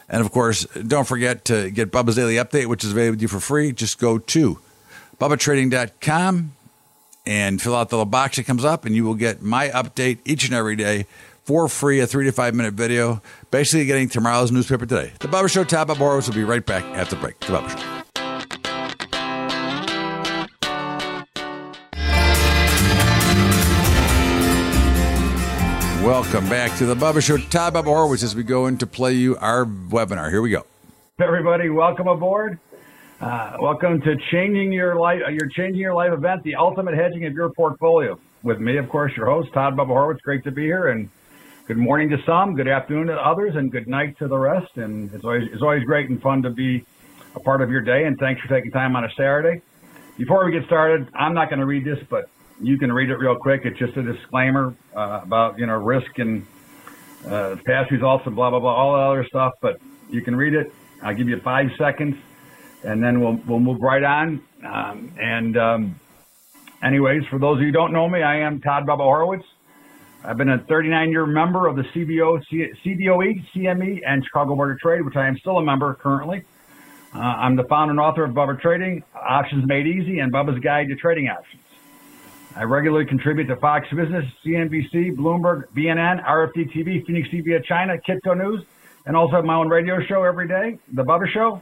And 0.07 0.21
of 0.21 0.31
course, 0.31 0.65
don't 0.65 1.07
forget 1.07 1.45
to 1.45 1.71
get 1.71 1.91
Bubba's 1.91 2.15
Daily 2.15 2.35
Update, 2.35 2.67
which 2.67 2.83
is 2.83 2.91
available 2.91 3.17
to 3.17 3.21
you 3.23 3.27
for 3.27 3.39
free. 3.39 3.71
Just 3.71 3.99
go 3.99 4.19
to 4.19 4.59
BubbaTrading.com 5.19 6.51
and 7.25 7.61
fill 7.61 7.75
out 7.75 7.89
the 7.89 7.95
little 7.95 8.05
box 8.05 8.37
that 8.37 8.45
comes 8.45 8.63
up, 8.63 8.85
and 8.85 8.95
you 8.95 9.03
will 9.03 9.15
get 9.15 9.41
my 9.41 9.69
update 9.69 10.19
each 10.25 10.45
and 10.45 10.53
every 10.53 10.75
day 10.75 11.07
for 11.43 11.67
free, 11.67 11.99
a 11.99 12.07
three 12.07 12.25
to 12.25 12.31
five 12.31 12.53
minute 12.53 12.73
video, 12.73 13.21
basically 13.51 13.85
getting 13.85 14.09
tomorrow's 14.09 14.51
newspaper 14.51 14.85
today. 14.85 15.11
The 15.19 15.27
Bubba 15.27 15.49
Show, 15.49 15.63
Todd 15.63 15.87
Bubba 15.87 15.97
Horwitz 15.97 16.27
will 16.27 16.35
be 16.35 16.43
right 16.43 16.65
back 16.65 16.83
after 16.85 17.15
the 17.15 17.21
break. 17.21 17.39
The 17.39 17.47
Bubba 17.47 17.69
Show. 17.69 17.94
Welcome 26.05 26.47
back 26.49 26.77
to 26.77 26.85
the 26.85 26.93
Bubba 26.93 27.19
Show. 27.19 27.37
Todd 27.37 27.73
Bubba 27.73 27.85
Horwitz 27.85 28.23
as 28.23 28.35
we 28.35 28.43
go 28.43 28.67
in 28.67 28.77
to 28.77 28.85
play 28.85 29.13
you 29.13 29.37
our 29.37 29.65
webinar. 29.65 30.29
Here 30.29 30.39
we 30.39 30.51
go. 30.51 30.63
Everybody, 31.19 31.71
welcome 31.71 32.07
aboard. 32.07 32.59
Uh, 33.19 33.57
welcome 33.59 33.99
to 34.01 34.15
changing 34.31 34.71
your 34.71 34.97
life. 34.97 35.21
Uh, 35.25 35.31
your 35.31 35.49
changing 35.49 35.81
your 35.81 35.95
life 35.95 36.13
event, 36.13 36.43
the 36.43 36.53
ultimate 36.53 36.93
hedging 36.93 37.25
of 37.25 37.33
your 37.33 37.49
portfolio. 37.53 38.19
with 38.43 38.59
me, 38.59 38.77
of 38.77 38.87
course, 38.87 39.13
your 39.17 39.25
host, 39.25 39.49
Todd 39.55 39.75
Bubba 39.75 39.87
Horwitz. 39.87 40.21
Great 40.21 40.43
to 40.43 40.51
be 40.51 40.61
here. 40.61 40.89
And 40.89 41.09
good 41.67 41.77
morning 41.77 42.07
to 42.11 42.17
some, 42.23 42.53
good 42.53 42.67
afternoon 42.67 43.07
to 43.07 43.15
others, 43.15 43.55
and 43.55 43.71
good 43.71 43.87
night 43.87 44.15
to 44.19 44.27
the 44.27 44.37
rest. 44.37 44.77
And 44.77 45.11
it's 45.11 45.23
always, 45.23 45.49
it's 45.51 45.63
always 45.63 45.83
great 45.85 46.11
and 46.11 46.21
fun 46.21 46.43
to 46.43 46.51
be 46.51 46.85
a 47.33 47.39
part 47.39 47.61
of 47.61 47.71
your 47.71 47.81
day. 47.81 48.03
And 48.05 48.15
thanks 48.19 48.39
for 48.41 48.47
taking 48.47 48.69
time 48.69 48.95
on 48.95 49.05
a 49.05 49.09
Saturday. 49.17 49.59
Before 50.19 50.45
we 50.45 50.51
get 50.51 50.67
started, 50.67 51.09
I'm 51.15 51.33
not 51.33 51.49
going 51.49 51.61
to 51.61 51.65
read 51.65 51.83
this, 51.83 51.97
but 52.11 52.29
you 52.61 52.77
can 52.77 52.91
read 52.91 53.09
it 53.09 53.17
real 53.17 53.35
quick. 53.35 53.61
It's 53.65 53.77
just 53.77 53.95
a 53.97 54.03
disclaimer 54.03 54.73
uh, 54.95 55.21
about, 55.23 55.59
you 55.59 55.65
know, 55.65 55.73
risk 55.73 56.17
and 56.19 56.45
uh, 57.27 57.57
past 57.65 57.91
results 57.91 58.25
and 58.25 58.35
blah, 58.35 58.49
blah, 58.49 58.59
blah, 58.59 58.73
all 58.73 58.93
that 58.93 59.01
other 59.01 59.25
stuff. 59.27 59.53
But 59.61 59.79
you 60.09 60.21
can 60.21 60.35
read 60.35 60.53
it. 60.53 60.71
I'll 61.01 61.15
give 61.15 61.27
you 61.27 61.39
five 61.41 61.69
seconds 61.77 62.15
and 62.83 63.03
then 63.03 63.19
we'll, 63.19 63.39
we'll 63.47 63.59
move 63.59 63.81
right 63.81 64.03
on. 64.03 64.41
Um, 64.63 65.13
and, 65.19 65.57
um, 65.57 65.99
anyways, 66.83 67.23
for 67.29 67.39
those 67.39 67.57
of 67.57 67.61
you 67.61 67.67
who 67.67 67.71
don't 67.71 67.93
know 67.93 68.07
me, 68.07 68.21
I 68.21 68.37
am 68.37 68.61
Todd 68.61 68.85
Bubba 68.85 68.99
Horwitz. 68.99 69.43
I've 70.23 70.37
been 70.37 70.49
a 70.49 70.57
39 70.57 71.11
year 71.11 71.25
member 71.25 71.67
of 71.67 71.75
the 71.75 71.83
CBO, 71.83 72.41
C- 72.49 72.71
CBOE, 72.83 73.45
CME, 73.53 74.01
and 74.07 74.23
Chicago 74.23 74.55
Board 74.55 74.71
of 74.71 74.79
Trade, 74.79 75.03
which 75.03 75.15
I 75.15 75.27
am 75.27 75.37
still 75.37 75.57
a 75.57 75.63
member 75.63 75.93
currently. 75.95 76.43
Uh, 77.13 77.19
I'm 77.19 77.55
the 77.55 77.63
founder 77.65 77.91
and 77.91 77.99
author 77.99 78.23
of 78.23 78.31
Bubba 78.31 78.59
Trading, 78.59 79.03
Options 79.15 79.65
Made 79.67 79.87
Easy, 79.87 80.19
and 80.19 80.33
Bubba's 80.33 80.59
Guide 80.59 80.87
to 80.89 80.95
Trading 80.95 81.29
Options. 81.29 81.61
I 82.57 82.63
regularly 82.63 83.05
contribute 83.05 83.47
to 83.47 83.57
Fox 83.57 83.85
Business, 83.93 84.23
CNBC, 84.45 85.17
Bloomberg, 85.17 85.67
BNN, 85.75 86.23
RFD 86.25 86.71
TV, 86.71 87.05
Phoenix 87.05 87.27
TV 87.27 87.61
China, 87.65 87.97
Kitco 87.97 88.37
News, 88.37 88.63
and 89.05 89.17
also 89.17 89.35
have 89.35 89.43
my 89.43 89.55
own 89.55 89.67
radio 89.67 89.99
show 90.07 90.23
every 90.23 90.47
day, 90.47 90.79
The 90.93 91.03
Bubba 91.03 91.27
Show. 91.33 91.61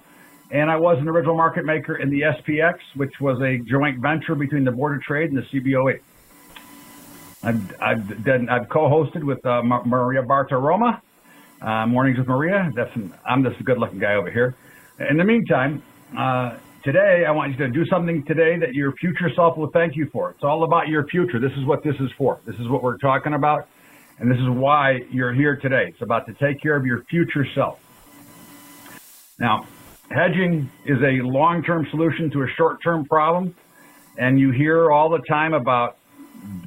And 0.52 0.70
I 0.70 0.76
was 0.76 1.00
an 1.00 1.10
original 1.10 1.36
market 1.36 1.66
maker 1.66 1.96
in 1.96 2.12
the 2.12 2.22
SPX, 2.22 2.76
which 2.94 3.20
was 3.20 3.42
a 3.42 3.58
joint 3.68 4.02
venture 4.02 4.36
between 4.36 4.66
the 4.66 4.72
Board 4.72 4.96
of 4.96 5.02
Trade 5.02 5.32
and 5.32 5.38
the 5.38 5.42
CBOE. 5.42 6.00
I've, 7.42 7.82
I've, 7.82 8.24
done, 8.24 8.48
I've 8.50 8.70
co-hosted 8.70 9.24
with 9.24 9.44
uh, 9.48 9.64
Maria 9.64 10.22
Bartiromo, 10.22 11.02
uh, 11.60 11.88
Mornings 11.88 12.20
with 12.20 12.28
Maria. 12.28 12.72
That's 12.76 12.96
I'm 13.26 13.44
a 13.44 13.50
good-looking 13.64 13.98
guy 13.98 14.14
over 14.14 14.30
here. 14.30 14.56
In 15.10 15.18
the 15.18 15.24
meantime, 15.24 15.82
uh, 16.16 16.58
today 16.84 17.24
I 17.26 17.32
want 17.32 17.52
you 17.52 17.58
to 17.60 17.70
do 17.70 17.86
something 17.86 18.24
today 18.26 18.58
that 18.60 18.74
your 18.74 18.94
future 18.94 19.30
self 19.36 19.58
will 19.58 19.70
thank 19.72 19.96
you 19.96 20.10
for. 20.12 20.32
It's 20.32 20.44
all 20.44 20.64
about 20.64 20.90
your 20.90 21.08
future. 21.08 21.40
This 21.40 21.54
is 21.58 21.66
what 21.66 21.84
this 21.84 21.96
is 22.00 22.12
for. 22.18 22.40
This 22.46 22.56
is 22.56 22.68
what 22.68 22.84
we're 22.84 22.98
talking 22.98 23.34
about, 23.34 23.68
and 24.20 24.30
this 24.30 24.38
is 24.38 24.50
why 24.50 25.00
you're 25.10 25.34
here 25.34 25.56
today. 25.56 25.86
It's 25.88 26.02
about 26.02 26.28
to 26.28 26.34
take 26.34 26.62
care 26.62 26.76
of 26.76 26.86
your 26.86 27.04
future 27.06 27.48
self. 27.56 27.80
Now, 29.40 29.66
hedging 30.12 30.70
is 30.86 30.98
a 31.02 31.24
long-term 31.24 31.88
solution 31.90 32.30
to 32.32 32.44
a 32.44 32.48
short-term 32.58 33.06
problem, 33.06 33.56
and 34.18 34.40
you 34.40 34.52
hear 34.52 34.92
all 34.92 35.10
the 35.10 35.22
time 35.30 35.54
about 35.54 35.98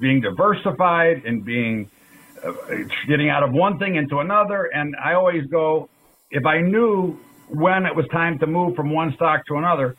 being 0.01 0.23
diversified 0.23 1.25
and 1.27 1.45
being 1.45 1.91
uh, 2.43 2.53
getting 3.07 3.29
out 3.29 3.43
of 3.43 3.53
one 3.53 3.79
thing 3.79 3.97
into 3.97 4.21
another. 4.21 4.65
And 4.73 4.97
I 5.03 5.15
always 5.15 5.45
go, 5.47 5.89
if 6.31 6.47
I 6.47 6.61
knew 6.61 7.19
when 7.49 7.87
it 7.87 7.95
was 7.95 8.07
time 8.11 8.39
to 8.39 8.47
move 8.47 8.75
from 8.75 8.93
one 8.93 9.13
stock 9.15 9.47
to 9.47 9.57
another, 9.57 9.97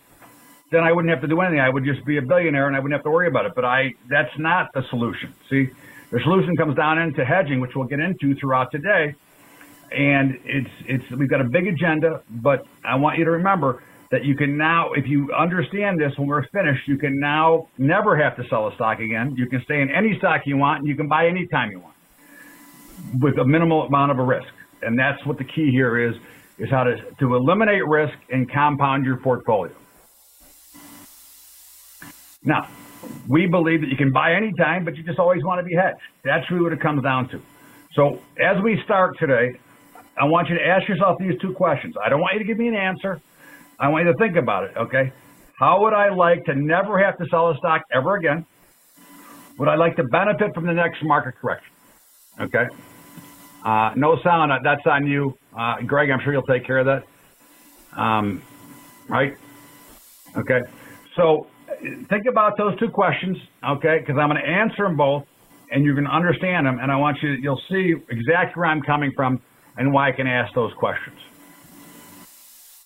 then 0.71 0.83
I 0.83 0.91
wouldn't 0.91 1.11
have 1.11 1.21
to 1.21 1.27
do 1.27 1.39
anything. 1.41 1.59
I 1.59 1.69
would 1.69 1.85
just 1.85 2.05
be 2.05 2.17
a 2.17 2.21
billionaire 2.21 2.67
and 2.67 2.75
I 2.75 2.79
wouldn't 2.79 2.97
have 2.97 3.03
to 3.03 3.11
worry 3.11 3.27
about 3.27 3.45
it. 3.45 3.53
But 3.55 3.65
I, 3.65 3.93
that's 4.09 4.37
not 4.37 4.69
the 4.73 4.83
solution. 4.89 5.33
See, 5.49 5.69
the 6.11 6.19
solution 6.21 6.55
comes 6.55 6.75
down 6.75 6.99
into 6.99 7.23
hedging, 7.23 7.59
which 7.59 7.71
we'll 7.75 7.87
get 7.87 7.99
into 7.99 8.35
throughout 8.35 8.71
today. 8.71 9.15
And 9.91 10.37
it's, 10.43 10.69
it's, 10.85 11.11
we've 11.11 11.29
got 11.29 11.41
a 11.41 11.49
big 11.49 11.67
agenda, 11.67 12.21
but 12.29 12.65
I 12.83 12.95
want 12.95 13.17
you 13.17 13.25
to 13.25 13.31
remember 13.31 13.83
that 14.11 14.25
you 14.25 14.35
can 14.35 14.57
now, 14.57 14.93
if 14.93 15.05
you 15.07 15.33
understand 15.33 15.99
this 15.99 16.17
when 16.17 16.27
we're 16.27 16.45
finished, 16.47 16.87
you 16.87 16.97
can 16.97 17.19
now 17.19 17.67
never 17.77 18.17
have 18.17 18.35
to 18.37 18.43
sell 18.49 18.67
a 18.67 18.75
stock 18.75 18.99
again. 18.99 19.35
You 19.37 19.47
can 19.47 19.61
stay 19.63 19.81
in 19.81 19.89
any 19.89 20.17
stock 20.17 20.41
you 20.45 20.57
want 20.57 20.79
and 20.79 20.87
you 20.87 20.95
can 20.95 21.07
buy 21.07 21.27
anytime 21.27 21.71
you 21.71 21.79
want 21.79 21.95
with 23.21 23.37
a 23.37 23.45
minimal 23.45 23.83
amount 23.83 24.11
of 24.11 24.19
a 24.19 24.23
risk. 24.23 24.47
And 24.81 24.97
that's 24.97 25.25
what 25.25 25.37
the 25.37 25.43
key 25.43 25.71
here 25.71 26.09
is 26.09 26.15
is 26.57 26.69
how 26.71 26.83
to, 26.83 26.97
to 27.19 27.35
eliminate 27.35 27.85
risk 27.87 28.17
and 28.31 28.51
compound 28.51 29.05
your 29.05 29.17
portfolio. 29.17 29.75
Now, 32.47 32.69
we 33.27 33.45
believe 33.45 33.81
that 33.81 33.89
you 33.89 33.97
can 33.97 34.11
buy 34.11 34.33
anytime, 34.33 34.85
but 34.85 34.95
you 34.95 35.03
just 35.03 35.19
always 35.19 35.43
want 35.43 35.59
to 35.59 35.63
be 35.63 35.75
hedged. 35.75 35.99
That's 36.23 36.49
really 36.49 36.63
what 36.63 36.73
it 36.73 36.79
comes 36.79 37.03
down 37.03 37.27
to. 37.29 37.41
So 37.93 38.19
as 38.39 38.61
we 38.63 38.81
start 38.85 39.17
today, 39.19 39.59
I 40.19 40.23
want 40.23 40.47
you 40.47 40.55
to 40.55 40.65
ask 40.65 40.87
yourself 40.87 41.17
these 41.19 41.37
two 41.41 41.53
questions. 41.53 41.95
I 42.03 42.09
don't 42.09 42.21
want 42.21 42.33
you 42.33 42.39
to 42.39 42.45
give 42.45 42.57
me 42.57 42.69
an 42.69 42.75
answer. 42.75 43.21
I 43.77 43.89
want 43.89 44.05
you 44.05 44.13
to 44.13 44.17
think 44.17 44.37
about 44.37 44.63
it, 44.63 44.77
okay? 44.77 45.11
How 45.59 45.81
would 45.81 45.93
I 45.93 46.09
like 46.09 46.45
to 46.45 46.55
never 46.55 46.97
have 47.03 47.17
to 47.17 47.25
sell 47.29 47.51
a 47.51 47.57
stock 47.57 47.81
ever 47.91 48.15
again? 48.15 48.45
Would 49.59 49.67
I 49.67 49.75
like 49.75 49.97
to 49.97 50.03
benefit 50.05 50.53
from 50.53 50.65
the 50.65 50.73
next 50.73 51.03
market 51.03 51.35
correction? 51.35 51.73
Okay? 52.39 52.65
Uh, 53.65 53.91
no 53.95 54.17
sound. 54.23 54.51
That's 54.63 54.85
on 54.85 55.05
you. 55.05 55.37
Uh, 55.55 55.81
Greg, 55.85 56.09
I'm 56.11 56.21
sure 56.23 56.31
you'll 56.31 56.43
take 56.43 56.65
care 56.65 56.77
of 56.77 56.85
that. 56.85 57.03
Um, 57.99 58.41
right? 59.09 59.35
Okay. 60.35 60.61
So 61.15 61.47
think 62.09 62.25
about 62.29 62.57
those 62.57 62.77
two 62.79 62.89
questions, 62.89 63.37
okay? 63.63 63.99
Because 63.99 64.17
I'm 64.19 64.29
going 64.29 64.41
to 64.41 64.47
answer 64.47 64.83
them 64.83 64.97
both, 64.97 65.23
and 65.71 65.83
going 65.83 66.05
to 66.05 66.11
understand 66.11 66.65
them, 66.65 66.79
and 66.79 66.91
I 66.91 66.95
want 66.95 67.17
you. 67.21 67.35
To, 67.35 67.41
you'll 67.41 67.61
see 67.69 67.93
exactly 68.09 68.53
where 68.59 68.67
I'm 68.67 68.81
coming 68.81 69.11
from 69.15 69.41
and 69.77 69.93
why 69.93 70.09
I 70.09 70.11
can 70.11 70.27
ask 70.27 70.53
those 70.53 70.73
questions. 70.73 71.17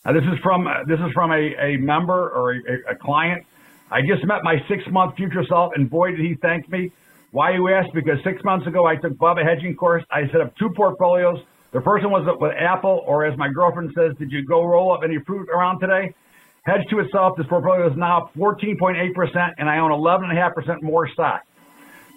Now, 0.03 0.13
this 0.13 0.23
is 0.23 0.39
from 0.41 0.67
this 0.87 0.99
is 0.99 1.11
from 1.13 1.31
a, 1.31 1.53
a 1.59 1.77
member 1.77 2.29
or 2.29 2.53
a, 2.53 2.91
a 2.91 2.95
client. 2.95 3.45
I 3.91 4.01
just 4.01 4.25
met 4.25 4.43
my 4.43 4.55
six 4.67 4.83
month 4.89 5.15
future 5.15 5.43
self, 5.47 5.73
and 5.75 5.89
boy, 5.89 6.11
did 6.11 6.21
he 6.21 6.35
thank 6.41 6.67
me. 6.69 6.91
Why 7.31 7.51
you 7.51 7.69
ask? 7.69 7.87
Because 7.93 8.17
six 8.23 8.43
months 8.43 8.65
ago 8.65 8.85
I 8.85 8.95
took 8.95 9.13
Bubba 9.13 9.43
hedging 9.45 9.75
course. 9.75 10.03
I 10.11 10.25
set 10.31 10.41
up 10.41 10.55
two 10.57 10.69
portfolios. 10.75 11.37
The 11.71 11.81
first 11.81 12.03
one 12.03 12.11
was 12.11 12.37
with 12.39 12.51
Apple, 12.59 13.03
or 13.05 13.25
as 13.25 13.37
my 13.37 13.47
girlfriend 13.47 13.91
says, 13.95 14.11
did 14.17 14.31
you 14.31 14.43
go 14.43 14.65
roll 14.65 14.91
up 14.93 15.01
any 15.03 15.19
fruit 15.25 15.47
around 15.49 15.79
today? 15.79 16.13
Hedge 16.63 16.85
to 16.91 16.99
itself, 16.99 17.33
this 17.37 17.47
portfolio 17.47 17.89
is 17.89 17.97
now 17.97 18.29
14.8%, 18.37 19.53
and 19.57 19.67
I 19.67 19.79
own 19.79 19.89
11.5% 19.89 20.83
more 20.83 21.09
stock. 21.09 21.41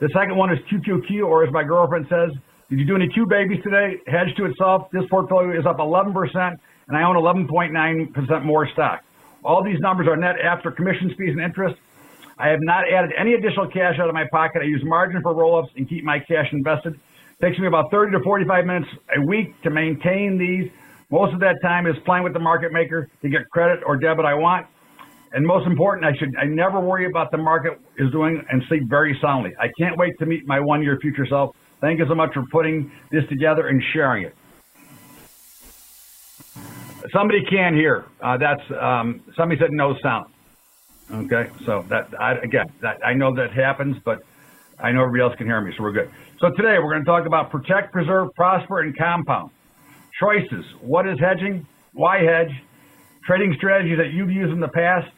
The 0.01 0.11
second 0.13 0.37
one 0.37 0.53
is 0.53 0.59
QQQ, 0.71 1.27
or 1.27 1.45
as 1.45 1.53
my 1.53 1.65
girlfriend 1.65 2.07
says, 2.11 2.31
did 2.69 2.79
you 2.79 2.85
do 2.85 2.95
any 2.95 3.09
Q 3.09 3.27
babies 3.27 3.63
today? 3.63 3.97
Hedge 4.07 4.35
to 4.37 4.45
itself, 4.45 4.91
this 4.93 5.05
portfolio 5.09 5.59
is 5.59 5.65
up 5.65 5.79
11%, 5.79 6.13
and 6.89 6.97
I 6.97 7.05
own 7.05 7.17
11.9% 7.17 8.45
more 8.45 8.69
stock. 8.73 9.03
All 9.45 9.65
these 9.65 9.81
numbers 9.81 10.09
are 10.09 10.17
net 10.17 10.37
after 10.39 10.71
commissions, 10.71 11.13
fees, 11.17 11.31
and 11.31 11.41
interest. 11.41 11.77
I 12.39 12.49
have 12.49 12.61
not 12.61 12.85
added 12.93 13.13
any 13.17 13.35
additional 13.35 13.69
cash 13.69 13.99
out 13.99 14.09
of 14.09 14.15
my 14.15 14.27
pocket. 14.31 14.61
I 14.61 14.67
use 14.67 14.83
margin 14.85 15.23
for 15.23 15.33
roll-ups 15.35 15.71
and 15.77 15.89
keep 15.89 16.05
my 16.05 16.19
cash 16.19 16.49
invested. 16.53 16.95
It 16.95 17.47
takes 17.47 17.59
me 17.59 17.67
about 17.67 17.91
30 17.91 18.13
to 18.13 18.21
45 18.23 18.67
minutes 18.67 18.91
a 19.17 19.21
week 19.27 19.61
to 19.63 19.71
maintain 19.71 20.37
these. 20.37 20.71
Most 21.11 21.35
of 21.35 21.41
that 21.41 21.57
time 21.63 21.87
is 21.87 21.95
playing 22.05 22.25
with 22.25 22.33
the 22.33 22.41
market 22.41 22.73
maker 22.73 23.09
to 23.23 23.29
get 23.29 23.43
credit 23.51 23.81
or 23.87 23.97
debit 23.97 24.25
I 24.25 24.35
want. 24.35 24.67
And 25.33 25.45
most 25.45 25.67
important, 25.67 26.07
I 26.07 26.17
should 26.17 26.35
I 26.37 26.45
never 26.45 26.81
worry 26.81 27.07
about 27.07 27.31
the 27.31 27.39
market 27.39 27.81
is 27.99 28.11
doing 28.13 28.43
and 28.51 28.63
sleep 28.69 28.85
very 28.89 29.19
soundly. 29.21 29.53
I 29.61 29.69
can't 29.79 29.99
wait 29.99 30.13
to 30.21 30.27
meet 30.27 30.47
my 30.47 30.61
one-year 30.61 30.99
future 31.01 31.27
self. 31.27 31.57
Thank 31.81 31.99
you 31.99 32.07
so 32.09 32.15
much 32.15 32.33
for 32.33 32.45
putting 32.53 32.91
this 33.11 33.25
together 33.29 33.67
and 33.67 33.83
sharing 33.93 34.25
it. 34.25 34.35
Somebody 37.13 37.45
can 37.45 37.75
hear. 37.75 38.07
Uh, 38.23 38.39
that's 38.39 38.63
um, 38.81 39.21
somebody 39.37 39.61
said 39.61 39.73
no 39.73 39.95
sound. 40.03 40.27
Okay, 41.13 41.51
so 41.67 41.85
that 41.91 42.09
I, 42.19 42.33
again, 42.37 42.67
that, 42.81 43.05
I 43.05 43.13
know 43.13 43.35
that 43.35 43.53
happens, 43.53 43.97
but 44.05 44.23
I 44.79 44.91
know 44.93 45.03
everybody 45.03 45.23
else 45.23 45.37
can 45.37 45.47
hear 45.47 45.61
me, 45.61 45.75
so 45.77 45.83
we're 45.83 45.93
good. 45.93 46.11
So 46.41 46.49
today 46.51 46.79
we're 46.79 46.93
going 46.93 47.05
to 47.05 47.11
talk 47.11 47.27
about 47.27 47.51
protect, 47.51 47.93
preserve, 47.93 48.29
prosper, 48.35 48.81
and 48.81 48.97
compound. 48.97 49.51
Choices. 50.21 50.65
What 50.81 51.09
is 51.09 51.19
hedging? 51.19 51.67
Why 51.93 52.19
hedge? 52.19 52.53
Trading 53.25 53.55
strategies 53.57 53.99
that 53.99 54.13
you've 54.13 54.31
used 54.31 54.53
in 54.53 54.61
the 54.61 54.69
past. 54.69 55.09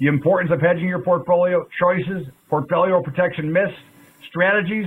The 0.00 0.06
importance 0.06 0.50
of 0.52 0.60
hedging 0.60 0.88
your 0.88 1.02
portfolio. 1.02 1.66
Choices. 1.78 2.26
Portfolio 2.48 3.02
protection 3.02 3.52
myths. 3.52 3.76
Strategies. 4.28 4.86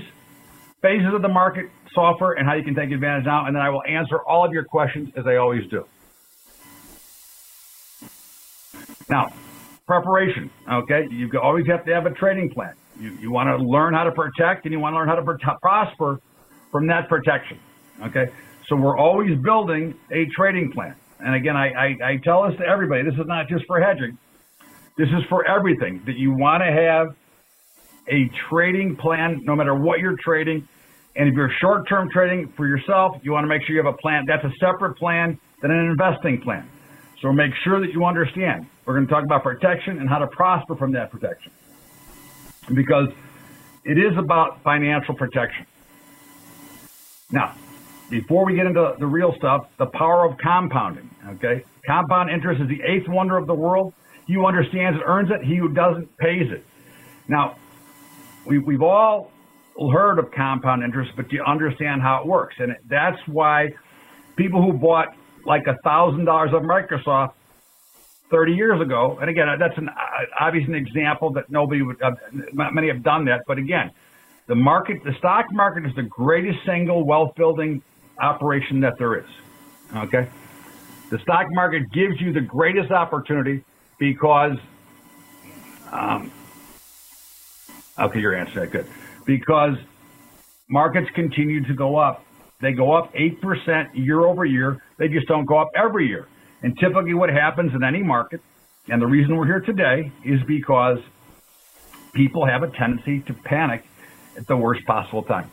Phases 0.81 1.13
of 1.13 1.21
the 1.21 1.29
market. 1.29 1.65
Software 1.93 2.33
and 2.33 2.47
how 2.47 2.55
you 2.55 2.63
can 2.63 2.75
take 2.75 2.91
advantage 2.91 3.25
now. 3.25 3.45
And 3.45 3.55
then 3.55 3.61
I 3.61 3.69
will 3.69 3.83
answer 3.87 4.19
all 4.27 4.45
of 4.45 4.51
your 4.51 4.65
questions 4.65 5.09
as 5.15 5.25
I 5.27 5.35
always 5.37 5.69
do. 5.69 5.85
Now, 9.09 9.31
preparation. 9.85 10.49
Okay, 10.69 11.07
you 11.11 11.29
always 11.41 11.67
have 11.67 11.85
to 11.85 11.93
have 11.93 12.05
a 12.05 12.11
trading 12.11 12.49
plan. 12.49 12.73
You, 12.99 13.11
you 13.19 13.31
want 13.31 13.47
to 13.47 13.63
learn 13.63 13.93
how 13.93 14.03
to 14.03 14.11
protect 14.11 14.65
and 14.65 14.73
you 14.73 14.79
want 14.79 14.93
to 14.93 14.97
learn 14.97 15.07
how 15.07 15.15
to 15.15 15.57
prosper 15.61 16.19
from 16.71 16.87
that 16.87 17.09
protection. 17.09 17.59
Okay, 18.03 18.27
so 18.73 18.77
we're 18.77 18.97
always 18.97 19.37
building 19.43 19.93
a 20.11 20.25
trading 20.35 20.71
plan. 20.71 20.95
And 21.19 21.35
again, 21.35 21.55
I, 21.55 21.67
I, 21.69 21.85
I 22.03 22.17
tell 22.23 22.49
this 22.49 22.57
to 22.57 22.65
everybody. 22.65 23.03
This 23.03 23.13
is 23.13 23.27
not 23.27 23.47
just 23.47 23.65
for 23.67 23.79
hedging. 23.79 24.17
This 24.97 25.09
is 25.09 25.23
for 25.29 25.47
everything 25.47 26.01
that 26.07 26.15
you 26.15 26.31
want 26.31 26.63
to 26.63 26.71
have 26.71 27.15
a 28.07 28.31
trading 28.49 28.95
plan, 28.95 29.41
no 29.43 29.55
matter 29.55 29.75
what 29.75 29.99
you're 29.99 30.17
trading. 30.17 30.67
And 31.15 31.29
if 31.29 31.35
you're 31.35 31.51
short-term 31.61 32.09
trading 32.11 32.51
for 32.57 32.67
yourself, 32.67 33.17
you 33.21 33.31
want 33.31 33.43
to 33.43 33.47
make 33.47 33.61
sure 33.61 33.75
you 33.75 33.83
have 33.83 33.93
a 33.93 33.97
plan. 33.97 34.25
That's 34.27 34.43
a 34.43 34.51
separate 34.59 34.97
plan 34.97 35.39
than 35.61 35.69
an 35.69 35.91
investing 35.91 36.41
plan. 36.41 36.67
So 37.21 37.31
make 37.31 37.51
sure 37.63 37.79
that 37.79 37.93
you 37.93 38.03
understand. 38.05 38.65
We're 38.85 38.95
going 38.95 39.05
to 39.05 39.13
talk 39.13 39.23
about 39.23 39.43
protection 39.43 39.99
and 39.99 40.09
how 40.09 40.17
to 40.17 40.27
prosper 40.27 40.75
from 40.75 40.93
that 40.93 41.11
protection. 41.11 41.51
Because 42.73 43.09
it 43.85 43.99
is 43.99 44.17
about 44.17 44.63
financial 44.63 45.13
protection. 45.13 45.67
Now, 47.31 47.55
before 48.13 48.45
we 48.45 48.55
get 48.55 48.67
into 48.67 48.93
the 48.99 49.07
real 49.07 49.33
stuff, 49.37 49.65
the 49.79 49.87
power 49.87 50.23
of 50.29 50.37
compounding. 50.37 51.09
Okay, 51.29 51.63
compound 51.87 52.29
interest 52.29 52.61
is 52.61 52.67
the 52.67 52.79
eighth 52.83 53.07
wonder 53.07 53.37
of 53.37 53.47
the 53.47 53.55
world. 53.55 53.91
He 54.27 54.33
who 54.35 54.45
understands 54.45 54.99
it 54.99 55.03
earns 55.03 55.29
it. 55.31 55.43
He 55.43 55.55
who 55.55 55.73
doesn't 55.73 56.15
pays 56.17 56.51
it. 56.51 56.63
Now, 57.27 57.57
we, 58.45 58.59
we've 58.59 58.83
all 58.83 59.31
heard 59.91 60.19
of 60.19 60.31
compound 60.31 60.83
interest, 60.83 61.13
but 61.15 61.27
do 61.27 61.37
you 61.37 61.43
understand 61.43 62.03
how 62.03 62.21
it 62.21 62.27
works? 62.27 62.55
And 62.59 62.75
that's 62.87 63.17
why 63.25 63.69
people 64.35 64.61
who 64.61 64.73
bought 64.73 65.07
like 65.45 65.63
a 65.65 65.75
thousand 65.83 66.25
dollars 66.25 66.51
of 66.53 66.61
Microsoft 66.61 67.33
30 68.29 68.53
years 68.53 68.79
ago, 68.79 69.17
and 69.19 69.29
again, 69.29 69.47
that's 69.59 69.77
an 69.77 69.89
obvious 70.39 70.67
an 70.67 70.75
example 70.75 71.33
that 71.33 71.49
nobody 71.49 71.81
would, 71.81 71.99
uh, 72.01 72.11
many 72.53 72.89
have 72.89 73.03
done 73.03 73.25
that, 73.25 73.41
but 73.47 73.57
again, 73.57 73.89
the 74.47 74.55
market, 74.55 74.97
the 75.03 75.13
stock 75.17 75.45
market 75.51 75.85
is 75.85 75.95
the 75.95 76.03
greatest 76.03 76.59
single 76.65 77.05
wealth 77.05 77.31
building 77.35 77.81
operation 78.19 78.79
that 78.81 78.93
there 78.97 79.17
is. 79.17 79.29
Okay, 79.95 80.27
the 81.09 81.19
stock 81.19 81.47
market 81.51 81.83
gives 81.91 82.19
you 82.19 82.33
the 82.33 82.41
greatest 82.41 82.91
opportunity 82.91 83.63
because, 83.99 84.57
um, 85.91 86.31
okay, 87.99 88.19
your 88.19 88.35
answer 88.35 88.61
that 88.61 88.71
good 88.71 88.87
because 89.25 89.75
markets 90.69 91.09
continue 91.15 91.63
to 91.65 91.73
go 91.73 91.97
up. 91.97 92.25
They 92.61 92.71
go 92.71 92.93
up 92.93 93.13
8% 93.13 93.89
year 93.93 94.21
over 94.21 94.45
year. 94.45 94.81
They 94.97 95.07
just 95.07 95.27
don't 95.27 95.45
go 95.45 95.57
up 95.57 95.69
every 95.75 96.07
year. 96.07 96.27
And 96.61 96.77
typically 96.79 97.13
what 97.13 97.29
happens 97.29 97.73
in 97.73 97.83
any 97.83 98.01
market, 98.01 98.41
and 98.89 99.01
the 99.01 99.07
reason 99.07 99.35
we're 99.35 99.45
here 99.45 99.59
today 99.59 100.11
is 100.23 100.41
because 100.43 100.99
people 102.13 102.45
have 102.45 102.63
a 102.63 102.69
tendency 102.69 103.19
to 103.21 103.33
panic 103.33 103.83
at 104.37 104.47
the 104.47 104.55
worst 104.55 104.85
possible 104.85 105.23
time. 105.23 105.49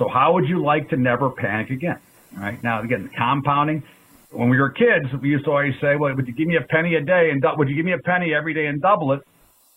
So 0.00 0.08
how 0.08 0.32
would 0.32 0.48
you 0.48 0.64
like 0.64 0.88
to 0.88 0.96
never 0.96 1.28
panic 1.28 1.68
again? 1.68 1.98
All 2.34 2.42
right. 2.42 2.60
Now, 2.64 2.80
again, 2.80 3.10
compounding. 3.14 3.82
When 4.30 4.48
we 4.48 4.58
were 4.58 4.70
kids, 4.70 5.12
we 5.20 5.28
used 5.28 5.44
to 5.44 5.50
always 5.50 5.74
say, 5.78 5.96
well, 5.96 6.16
would 6.16 6.26
you 6.26 6.32
give 6.32 6.48
me 6.48 6.56
a 6.56 6.62
penny 6.62 6.94
a 6.94 7.02
day 7.02 7.28
and 7.30 7.44
would 7.58 7.68
you 7.68 7.76
give 7.76 7.84
me 7.84 7.92
a 7.92 7.98
penny 7.98 8.32
every 8.32 8.54
day 8.54 8.66
and 8.66 8.80
double 8.80 9.12
it? 9.12 9.20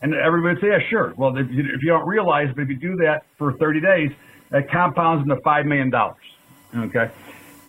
And 0.02 0.14
everybody 0.14 0.56
would 0.56 0.62
say, 0.62 0.68
yeah, 0.70 0.90
sure. 0.90 1.14
Well, 1.18 1.36
if 1.36 1.52
you, 1.52 1.64
if 1.64 1.82
you 1.82 1.90
don't 1.90 2.08
realize, 2.08 2.48
but 2.56 2.62
if 2.62 2.70
you 2.70 2.78
do 2.78 2.96
that 3.04 3.26
for 3.38 3.52
30 3.58 3.82
days, 3.82 4.12
that 4.52 4.72
compounds 4.72 5.24
into 5.24 5.42
$5 5.42 5.66
million. 5.66 5.92
Okay. 5.94 7.12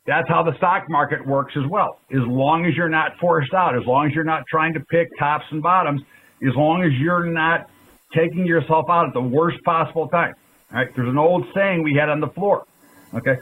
That's 0.06 0.28
how 0.28 0.44
the 0.44 0.56
stock 0.58 0.88
market 0.88 1.26
works 1.26 1.54
as 1.56 1.68
well. 1.68 1.98
As 2.12 2.20
long 2.20 2.66
as 2.66 2.76
you're 2.76 2.88
not 2.88 3.18
forced 3.18 3.52
out, 3.52 3.76
as 3.76 3.84
long 3.84 4.06
as 4.06 4.12
you're 4.14 4.22
not 4.22 4.44
trying 4.48 4.74
to 4.74 4.80
pick 4.80 5.08
tops 5.18 5.46
and 5.50 5.60
bottoms, 5.60 6.02
as 6.46 6.54
long 6.54 6.84
as 6.84 6.92
you're 7.00 7.26
not 7.26 7.68
taking 8.14 8.46
yourself 8.46 8.86
out 8.88 9.08
at 9.08 9.12
the 9.12 9.20
worst 9.20 9.56
possible 9.64 10.06
time. 10.06 10.34
Right. 10.74 10.88
There's 10.96 11.08
an 11.08 11.18
old 11.18 11.46
saying 11.54 11.84
we 11.84 11.94
had 11.94 12.08
on 12.08 12.20
the 12.20 12.28
floor. 12.28 12.66
Okay. 13.14 13.36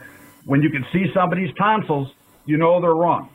When 0.45 0.61
you 0.61 0.69
can 0.69 0.85
see 0.93 1.05
somebody's 1.15 1.53
tonsils, 1.55 2.09
you 2.45 2.57
know 2.57 2.79
they're 2.79 2.93
wrong. 2.93 3.29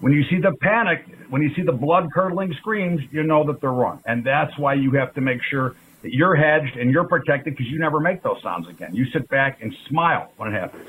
When 0.00 0.12
you 0.12 0.24
see 0.30 0.38
the 0.40 0.56
panic, 0.62 1.04
when 1.28 1.42
you 1.42 1.54
see 1.54 1.62
the 1.62 1.72
blood 1.72 2.08
curdling 2.14 2.54
screams, 2.58 3.02
you 3.10 3.22
know 3.22 3.44
that 3.46 3.60
they're 3.60 3.70
wrong. 3.70 4.00
And 4.06 4.24
that's 4.24 4.56
why 4.58 4.74
you 4.74 4.92
have 4.92 5.12
to 5.14 5.20
make 5.20 5.40
sure 5.50 5.76
that 6.02 6.12
you're 6.12 6.34
hedged 6.34 6.76
and 6.76 6.90
you're 6.90 7.06
protected 7.06 7.54
because 7.54 7.70
you 7.70 7.78
never 7.78 8.00
make 8.00 8.22
those 8.22 8.40
sounds 8.42 8.68
again. 8.68 8.94
You 8.94 9.04
sit 9.12 9.28
back 9.28 9.60
and 9.60 9.74
smile 9.88 10.32
when 10.36 10.52
it 10.52 10.58
happens. 10.58 10.88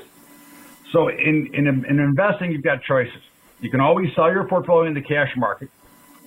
So 0.90 1.08
in, 1.08 1.50
in, 1.52 1.66
in 1.66 2.00
investing, 2.00 2.50
you've 2.50 2.64
got 2.64 2.82
choices. 2.82 3.20
You 3.60 3.70
can 3.70 3.80
always 3.80 4.08
sell 4.14 4.32
your 4.32 4.48
portfolio 4.48 4.88
in 4.88 4.94
the 4.94 5.02
cash 5.02 5.30
market, 5.36 5.68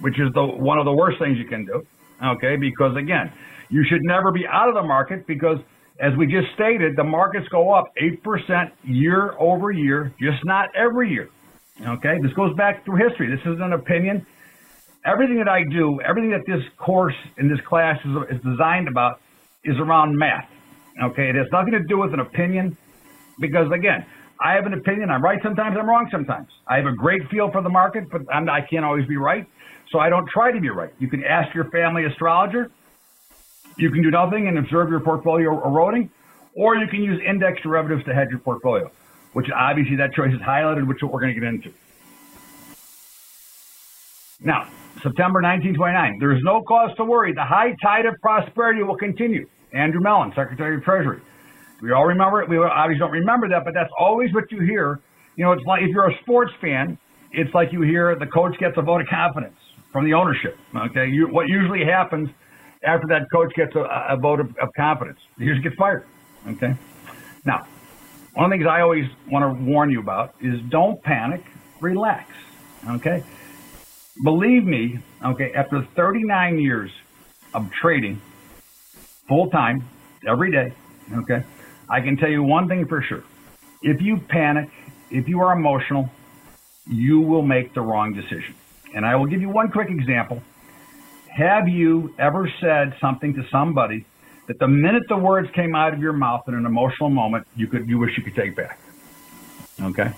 which 0.02 0.20
is 0.20 0.32
the 0.34 0.44
one 0.44 0.78
of 0.78 0.86
the 0.86 0.94
worst 0.94 1.20
things 1.20 1.38
you 1.38 1.46
can 1.46 1.66
do. 1.66 1.86
Okay, 2.24 2.58
because 2.58 2.96
again, 2.96 3.32
you 3.70 3.84
should 3.90 4.02
never 4.04 4.32
be 4.32 4.46
out 4.48 4.70
of 4.70 4.76
the 4.76 4.84
market 4.84 5.28
because 5.28 5.58
as 6.00 6.16
we 6.18 6.28
just 6.28 6.48
stated, 6.54 6.96
the 6.96 7.04
markets 7.04 7.48
go 7.50 7.74
up 7.74 7.94
8% 8.02 8.72
year 8.84 9.34
over 9.40 9.72
year, 9.72 10.14
just 10.20 10.46
not 10.46 10.70
every 10.76 11.10
year. 11.10 11.30
Okay, 11.86 12.18
this 12.22 12.34
goes 12.34 12.56
back 12.56 12.86
through 12.86 12.98
history. 13.08 13.30
This 13.30 13.46
is 13.46 13.60
an 13.60 13.74
opinion. 13.74 14.26
Everything 15.06 15.38
that 15.38 15.48
I 15.48 15.64
do, 15.72 16.00
everything 16.02 16.32
that 16.32 16.46
this 16.46 16.64
course 16.78 17.16
in 17.38 17.48
this 17.48 17.60
class 17.68 17.98
is, 18.04 18.38
is 18.38 18.44
designed 18.44 18.88
about 18.88 19.22
is 19.64 19.78
around 19.80 20.18
math. 20.18 20.50
Okay, 21.04 21.30
it 21.30 21.36
has 21.36 21.48
nothing 21.52 21.74
to 21.74 21.84
do 21.88 22.00
with 22.00 22.14
an 22.14 22.20
opinion 22.20 22.76
because, 23.40 23.72
again, 23.72 24.06
I 24.44 24.54
have 24.54 24.66
an 24.66 24.74
opinion. 24.74 25.10
I'm 25.10 25.24
right 25.24 25.40
sometimes, 25.44 25.78
I'm 25.80 25.88
wrong 25.88 26.08
sometimes. 26.12 26.48
I 26.68 26.78
have 26.78 26.86
a 26.86 26.96
great 26.96 27.22
feel 27.30 27.52
for 27.52 27.62
the 27.62 27.70
market, 27.70 28.10
but 28.12 28.22
I'm, 28.32 28.50
I 28.50 28.62
can't 28.62 28.86
always 28.86 29.06
be 29.08 29.18
right. 29.18 29.46
So 29.92 30.00
I 30.00 30.10
don't 30.10 30.28
try 30.30 30.52
to 30.52 30.60
be 30.60 30.70
right. 30.70 30.94
You 31.00 31.08
can 31.08 31.24
ask 31.24 31.54
your 31.56 31.70
family 31.72 32.06
astrologer. 32.06 32.72
You 33.78 33.92
can 33.92 34.02
do 34.02 34.10
nothing 34.10 34.48
and 34.48 34.58
observe 34.58 34.90
your 34.90 35.00
portfolio 35.00 35.64
eroding, 35.64 36.10
or 36.56 36.76
you 36.76 36.88
can 36.88 37.04
use 37.04 37.22
index 37.26 37.62
derivatives 37.62 38.04
to 38.06 38.14
hedge 38.14 38.30
your 38.30 38.40
portfolio, 38.40 38.90
which 39.34 39.48
obviously 39.56 39.98
that 39.98 40.14
choice 40.14 40.34
is 40.34 40.42
highlighted, 40.42 40.88
which 40.88 40.98
we're 41.04 41.20
going 41.20 41.34
to 41.34 41.40
get 41.40 41.48
into. 41.48 41.72
Now, 44.42 44.68
September 45.02 45.42
1929, 45.42 46.18
there 46.20 46.32
is 46.32 46.42
no 46.44 46.64
cause 46.64 46.90
to 46.98 47.06
worry. 47.06 47.34
The 47.34 47.44
high 47.44 47.76
tide 47.84 48.06
of 48.06 48.16
prosperity 48.22 48.84
will 48.84 48.98
continue. 48.98 49.48
Andrew 49.74 50.02
Mellon, 50.02 50.32
Secretary 50.36 50.78
of 50.78 50.84
Treasury. 50.84 51.22
We 51.82 51.92
all 51.92 52.06
remember 52.06 52.42
it. 52.42 52.50
We 52.50 52.58
obviously 52.58 53.00
don't 53.00 53.12
remember 53.12 53.50
that, 53.50 53.64
but 53.64 53.74
that's 53.74 53.92
always 54.00 54.34
what 54.34 54.52
you 54.52 54.62
hear. 54.62 55.00
You 55.36 55.46
know, 55.46 55.52
it's 55.52 55.66
like 55.66 55.84
if 55.84 55.90
you're 55.90 56.10
a 56.10 56.18
sports 56.22 56.52
fan, 56.60 56.98
it's 57.32 57.54
like 57.54 57.72
you 57.72 57.82
hear 57.82 58.16
the 58.16 58.26
coach 58.26 58.58
gets 58.60 58.74
a 58.78 58.82
vote 58.82 59.02
of 59.02 59.08
confidence 59.08 59.58
from 59.92 60.06
the 60.06 60.14
ownership. 60.14 60.58
Okay, 60.76 61.08
you, 61.10 61.28
what 61.28 61.48
usually 61.48 61.86
happens 61.86 62.30
after 62.84 63.08
that 63.08 63.28
coach 63.32 63.54
gets 63.56 63.76
a, 63.76 63.80
a 64.10 64.18
vote 64.18 64.40
of, 64.40 64.56
of 64.58 64.70
confidence, 64.76 65.20
he 65.38 65.46
just 65.46 65.64
gets 65.64 65.76
fired. 65.76 66.06
Okay, 66.48 66.76
now 67.46 67.68
one 68.34 68.46
of 68.46 68.52
the 68.52 68.58
things 68.58 68.68
I 68.68 68.82
always 68.82 69.10
want 69.30 69.58
to 69.58 69.64
warn 69.64 69.90
you 69.90 70.00
about 70.00 70.36
is 70.42 70.62
don't 70.70 71.02
panic, 71.04 71.44
relax. 71.82 72.32
Okay, 72.88 73.24
believe 74.24 74.64
me. 74.64 75.00
Okay, 75.24 75.52
after 75.54 75.84
39 75.96 76.60
years 76.60 76.92
of 77.54 77.72
trading 77.72 78.22
full 79.28 79.50
time 79.50 79.84
every 80.26 80.52
day. 80.52 80.74
Okay 81.14 81.44
I 81.90 82.02
can 82.02 82.18
tell 82.18 82.30
you 82.30 82.44
one 82.44 82.68
thing 82.68 82.86
for 82.86 83.02
sure. 83.02 83.24
If 83.82 84.02
you 84.02 84.18
panic, 84.18 84.70
if 85.10 85.28
you 85.28 85.42
are 85.42 85.58
emotional, 85.58 86.10
you 86.86 87.22
will 87.22 87.44
make 87.44 87.74
the 87.74 87.82
wrong 87.82 88.14
decision. 88.14 88.56
And 88.94 89.06
I 89.06 89.16
will 89.16 89.26
give 89.26 89.42
you 89.42 89.50
one 89.50 89.72
quick 89.72 89.90
example. 89.90 90.42
Have 91.38 91.68
you 91.68 92.16
ever 92.18 92.52
said 92.60 92.96
something 93.00 93.36
to 93.36 93.44
somebody 93.52 94.08
that 94.48 94.58
the 94.58 94.68
minute 94.68 95.04
the 95.08 95.18
words 95.18 95.48
came 95.54 95.76
out 95.76 95.94
of 95.94 96.00
your 96.00 96.14
mouth 96.14 96.42
in 96.48 96.56
an 96.56 96.66
emotional 96.66 97.12
moment, 97.12 97.46
you 97.56 97.68
could 97.68 97.88
you 97.88 98.00
wish 98.00 98.18
you 98.18 98.24
could 98.24 98.34
take 98.34 98.56
back? 98.56 98.80
Okay? 99.80 100.12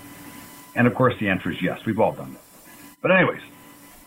And 0.74 0.86
of 0.86 0.94
course 0.94 1.12
the 1.20 1.28
answer 1.28 1.50
is 1.50 1.60
yes. 1.60 1.78
We've 1.84 2.00
all 2.00 2.12
done 2.12 2.32
that. 2.32 2.40
But 3.02 3.10
anyways, 3.10 3.42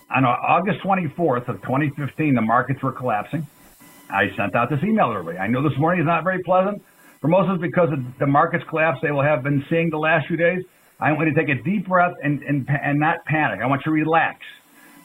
on 0.09 0.25
August 0.25 0.79
24th 0.79 1.49
of 1.49 1.61
2015, 1.61 2.33
the 2.33 2.41
markets 2.41 2.81
were 2.81 2.91
collapsing. 2.91 3.45
I 4.09 4.35
sent 4.35 4.55
out 4.55 4.71
this 4.71 4.83
email 4.83 5.13
early. 5.13 5.37
I 5.37 5.45
know 5.45 5.61
this 5.61 5.77
morning 5.77 6.01
is 6.01 6.07
not 6.07 6.23
very 6.23 6.41
pleasant, 6.41 6.81
for 7.21 7.27
most 7.27 7.47
of 7.47 7.57
us, 7.57 7.61
because 7.61 7.89
of 7.91 7.99
the 8.17 8.25
markets 8.25 8.63
collapse 8.67 8.97
they 9.03 9.11
will 9.11 9.21
have 9.21 9.43
been 9.43 9.63
seeing 9.69 9.91
the 9.91 9.99
last 9.99 10.25
few 10.25 10.37
days, 10.37 10.63
I 10.99 11.11
want 11.11 11.27
you 11.27 11.35
to 11.35 11.45
take 11.45 11.59
a 11.59 11.61
deep 11.61 11.87
breath 11.87 12.15
and, 12.23 12.41
and, 12.41 12.67
and 12.67 12.99
not 12.99 13.23
panic. 13.25 13.59
I 13.61 13.67
want 13.67 13.83
you 13.85 13.91
to 13.91 14.03
relax. 14.03 14.39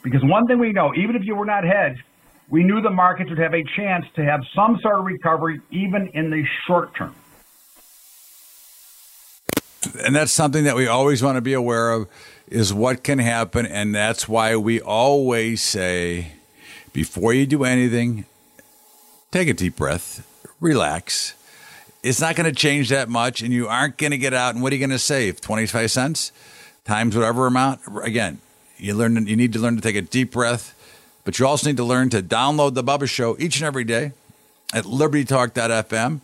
Because 0.09 0.27
one 0.27 0.47
thing 0.47 0.59
we 0.59 0.71
know, 0.71 0.93
even 0.95 1.15
if 1.15 1.23
you 1.23 1.35
were 1.35 1.45
not 1.45 1.63
hedged, 1.63 2.01
we 2.49 2.63
knew 2.63 2.81
the 2.81 2.89
markets 2.89 3.29
would 3.29 3.37
have 3.37 3.53
a 3.53 3.63
chance 3.75 4.05
to 4.15 4.23
have 4.23 4.41
some 4.55 4.79
sort 4.81 4.99
of 4.99 5.05
recovery, 5.05 5.61
even 5.69 6.07
in 6.13 6.31
the 6.31 6.43
short 6.65 6.95
term. 6.95 7.15
And 10.03 10.15
that's 10.15 10.31
something 10.31 10.63
that 10.63 10.75
we 10.75 10.87
always 10.87 11.21
want 11.21 11.35
to 11.37 11.41
be 11.41 11.53
aware 11.53 11.91
of 11.91 12.07
is 12.47 12.73
what 12.73 13.03
can 13.03 13.19
happen. 13.19 13.65
And 13.65 13.93
that's 13.93 14.27
why 14.27 14.55
we 14.55 14.81
always 14.81 15.61
say 15.61 16.33
before 16.91 17.33
you 17.33 17.45
do 17.45 17.63
anything, 17.63 18.25
take 19.31 19.47
a 19.47 19.53
deep 19.53 19.75
breath, 19.75 20.25
relax, 20.59 21.35
it's 22.01 22.19
not 22.19 22.35
going 22.35 22.49
to 22.49 22.55
change 22.55 22.89
that 22.89 23.09
much, 23.09 23.41
and 23.41 23.53
you 23.53 23.67
aren't 23.67 23.97
going 23.97 24.11
to 24.11 24.17
get 24.17 24.33
out. 24.33 24.55
And 24.55 24.63
what 24.63 24.71
are 24.71 24.75
you 24.75 24.79
going 24.79 24.89
to 24.89 24.99
save? 24.99 25.41
Twenty 25.41 25.65
five 25.65 25.91
cents 25.91 26.31
times 26.85 27.15
whatever 27.15 27.45
amount. 27.45 27.81
Again, 28.03 28.39
you 28.79 28.93
learn. 28.93 29.27
You 29.27 29.35
need 29.35 29.53
to 29.53 29.59
learn 29.59 29.75
to 29.75 29.81
take 29.81 29.95
a 29.95 30.01
deep 30.01 30.31
breath, 30.31 30.73
but 31.25 31.37
you 31.37 31.45
also 31.45 31.67
need 31.67 31.77
to 31.77 31.83
learn 31.83 32.09
to 32.11 32.21
download 32.21 32.73
the 32.73 32.83
Bubba 32.83 33.07
Show 33.07 33.35
each 33.39 33.57
and 33.57 33.65
every 33.65 33.83
day 33.83 34.13
at 34.73 34.85
LibertyTalk.fm, 34.85 36.21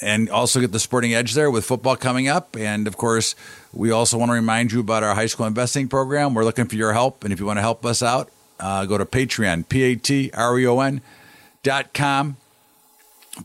and 0.00 0.30
also 0.30 0.60
get 0.60 0.72
the 0.72 0.78
Sporting 0.78 1.12
Edge 1.14 1.34
there 1.34 1.50
with 1.50 1.64
football 1.64 1.96
coming 1.96 2.28
up. 2.28 2.56
And 2.56 2.86
of 2.86 2.96
course, 2.96 3.34
we 3.72 3.90
also 3.90 4.16
want 4.16 4.30
to 4.30 4.34
remind 4.34 4.72
you 4.72 4.80
about 4.80 5.02
our 5.02 5.14
high 5.14 5.26
school 5.26 5.46
investing 5.46 5.88
program. 5.88 6.34
We're 6.34 6.44
looking 6.44 6.66
for 6.66 6.76
your 6.76 6.92
help, 6.92 7.24
and 7.24 7.32
if 7.32 7.40
you 7.40 7.46
want 7.46 7.58
to 7.58 7.62
help 7.62 7.84
us 7.84 8.02
out, 8.02 8.30
uh, 8.60 8.86
go 8.86 8.96
to 8.98 9.04
Patreon, 9.04 9.68
P 9.68 9.82
A 9.82 9.94
T 9.96 10.30
R 10.34 10.58
E 10.58 10.66
O 10.66 10.80
N 10.80 11.00
dot 11.62 11.92
com 11.92 12.36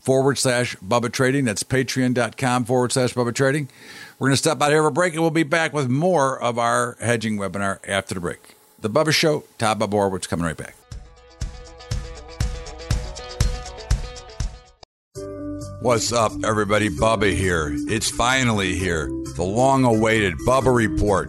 forward 0.02 0.38
slash 0.38 0.76
Bubba 0.76 1.12
Trading. 1.12 1.44
That's 1.44 1.62
patreon.com 1.62 2.64
forward 2.64 2.92
slash 2.92 3.14
Bubba 3.14 3.34
Trading. 3.34 3.68
We're 4.18 4.28
going 4.28 4.34
to 4.34 4.38
step 4.38 4.62
out 4.62 4.70
here 4.70 4.82
for 4.82 4.88
a 4.88 4.92
break 4.92 5.14
and 5.14 5.22
we'll 5.22 5.30
be 5.30 5.42
back 5.42 5.72
with 5.72 5.88
more 5.88 6.40
of 6.40 6.56
our 6.56 6.96
hedging 7.00 7.36
webinar 7.36 7.78
after 7.88 8.14
the 8.14 8.20
break. 8.20 8.54
The 8.78 8.88
Bubba 8.88 9.12
Show, 9.12 9.44
Todd 9.58 9.80
Bubba 9.80 9.90
Horwitz 9.90 10.28
coming 10.28 10.46
right 10.46 10.56
back. 10.56 10.76
What's 15.80 16.12
up, 16.12 16.32
everybody? 16.44 16.88
Bubba 16.90 17.34
here. 17.34 17.70
It's 17.72 18.08
finally 18.08 18.74
here. 18.76 19.06
The 19.34 19.42
long 19.42 19.84
awaited 19.84 20.34
Bubba 20.46 20.74
Report, 20.74 21.28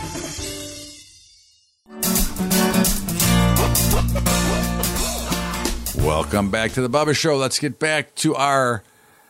Welcome 6.11 6.51
back 6.51 6.73
to 6.73 6.81
the 6.81 6.89
Bubba 6.89 7.15
Show. 7.15 7.37
Let's 7.37 7.57
get 7.57 7.79
back 7.79 8.13
to 8.15 8.35
our 8.35 8.83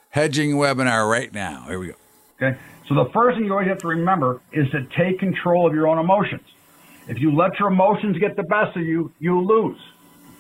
hedging 0.10 0.54
webinar 0.54 1.08
right 1.08 1.32
now. 1.32 1.66
Here 1.68 1.78
we 1.78 1.90
go. 1.90 1.94
Okay. 2.42 2.58
So 2.88 2.96
the 2.96 3.08
first 3.14 3.38
thing 3.38 3.46
you 3.46 3.52
always 3.52 3.68
have 3.68 3.78
to 3.82 3.88
remember 3.88 4.42
is 4.52 4.68
to 4.72 4.88
take 4.98 5.20
control 5.20 5.68
of 5.68 5.76
your 5.76 5.88
own 5.88 6.00
emotions. 6.00 6.42
If 7.08 7.20
you 7.20 7.36
let 7.36 7.60
your 7.60 7.68
emotions 7.68 8.18
get 8.18 8.36
the 8.36 8.42
best 8.42 8.76
of 8.76 8.82
you, 8.82 9.14
you 9.20 9.42
lose. 9.42 9.80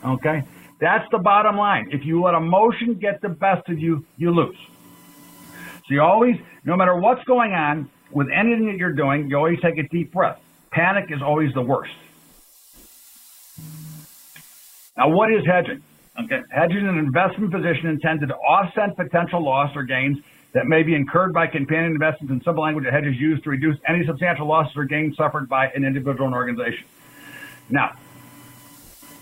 Okay? 0.04 0.42
That's 0.80 1.06
the 1.12 1.20
bottom 1.20 1.58
line. 1.58 1.90
If 1.92 2.06
you 2.06 2.24
let 2.24 2.34
emotion 2.34 2.96
get 2.96 3.22
the 3.22 3.30
best 3.30 3.70
of 3.70 3.78
you, 3.78 4.04
you 4.18 4.32
lose. 4.32 4.58
So 5.86 5.94
you 5.94 6.02
always, 6.02 6.38
no 6.66 6.76
matter 6.76 6.96
what's 6.96 7.24
going 7.26 7.52
on 7.52 7.88
with 8.10 8.30
anything 8.34 8.66
that 8.66 8.78
you're 8.78 8.94
doing, 8.94 9.30
you 9.30 9.36
always 9.38 9.62
take 9.62 9.78
a 9.78 9.88
deep 9.90 10.12
breath. 10.12 10.40
Panic 10.72 11.12
is 11.12 11.22
always 11.22 11.54
the 11.54 11.62
worst. 11.62 11.94
Now, 14.98 15.10
what 15.10 15.32
is 15.32 15.46
hedging? 15.46 15.84
Okay. 16.20 16.42
Hedging 16.52 16.78
is 16.78 16.90
an 16.90 16.98
investment 16.98 17.52
position 17.52 17.88
intended 17.88 18.28
to 18.28 18.36
offset 18.36 18.96
potential 18.98 19.44
loss 19.44 19.72
or 19.76 19.84
gains 19.84 20.18
that 20.54 20.66
may 20.66 20.84
be 20.84 20.94
incurred 20.94 21.34
by 21.34 21.48
companion 21.48 21.94
investments 21.94 22.32
in 22.32 22.42
simple 22.44 22.64
language 22.64 22.84
that 22.84 22.94
hedges 22.94 23.16
used 23.18 23.44
to 23.46 23.50
reduce 23.50 23.78
any 23.88 24.06
substantial 24.06 24.48
losses 24.48 24.74
or 24.76 24.84
gains 24.84 25.16
suffered 25.16 25.48
by 25.48 25.68
an 25.68 25.86
individual 25.86 26.26
and 26.26 26.36
organization. 26.36 26.86
Now, 27.70 27.92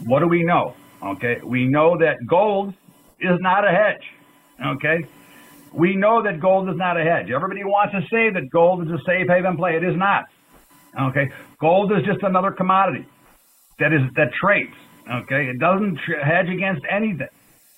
what 0.06 0.22
do 0.22 0.28
we 0.28 0.44
know? 0.44 0.76
Okay. 1.04 1.40
We 1.44 1.68
know 1.68 1.98
that 2.00 2.18
gold 2.28 2.74
is 3.20 3.38
not 3.40 3.68
a 3.68 3.72
hedge. 3.72 4.04
Okay. 4.66 5.06
We 5.72 5.96
know 5.96 6.24
that 6.24 6.40
gold 6.40 6.68
is 6.70 6.76
not 6.78 7.00
a 7.00 7.04
hedge. 7.04 7.30
Everybody 7.30 7.64
wants 7.64 7.94
to 7.94 8.02
say 8.10 8.32
that 8.32 8.50
gold 8.52 8.88
is 8.88 8.92
a 8.92 8.98
safe 9.06 9.28
haven 9.28 9.56
play. 9.56 9.76
It 9.76 9.84
is 9.84 9.96
not. 9.96 10.26
Okay. 11.00 11.30
Gold 11.62 11.92
is 11.92 12.04
just 12.04 12.24
another 12.24 12.52
commodity 12.52 13.06
that 13.78 13.94
is, 13.94 14.02
that 14.16 14.34
trades. 14.34 14.74
Okay, 15.10 15.48
it 15.48 15.60
doesn't 15.60 15.98
hedge 15.98 16.50
against 16.50 16.82
anything. 16.90 17.28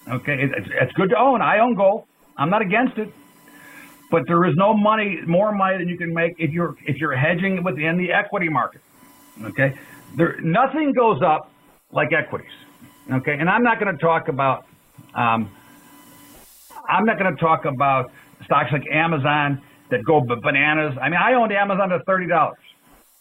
Okay, 0.07 0.33
it, 0.33 0.51
it's, 0.57 0.67
it's 0.81 0.91
good 0.93 1.09
to 1.09 1.17
own. 1.17 1.41
I 1.41 1.59
own 1.59 1.75
gold. 1.75 2.05
I'm 2.37 2.49
not 2.49 2.61
against 2.61 2.97
it, 2.97 3.13
but 4.09 4.23
there 4.27 4.43
is 4.45 4.53
no 4.55 4.73
money, 4.73 5.19
more 5.25 5.53
money 5.53 5.77
than 5.77 5.87
you 5.87 5.97
can 5.97 6.13
make 6.13 6.33
if 6.37 6.51
you're 6.51 6.75
if 6.85 6.97
you're 6.97 7.15
hedging 7.15 7.63
within 7.63 7.97
the 7.97 8.11
equity 8.11 8.49
market. 8.49 8.81
Okay, 9.43 9.77
there 10.17 10.39
nothing 10.41 10.93
goes 10.93 11.21
up 11.21 11.51
like 11.91 12.11
equities. 12.11 12.51
Okay, 13.11 13.33
and 13.33 13.49
I'm 13.49 13.63
not 13.63 13.79
going 13.79 13.95
to 13.95 14.01
talk 14.01 14.27
about. 14.27 14.65
Um, 15.13 15.51
I'm 16.89 17.05
not 17.05 17.17
going 17.17 17.33
to 17.33 17.39
talk 17.39 17.65
about 17.65 18.11
stocks 18.43 18.71
like 18.71 18.83
Amazon 18.91 19.61
that 19.89 20.03
go 20.03 20.21
bananas. 20.21 20.97
I 21.01 21.09
mean, 21.09 21.19
I 21.19 21.33
owned 21.33 21.53
Amazon 21.53 21.91
at 21.91 22.05
thirty 22.05 22.27
dollars. 22.27 22.57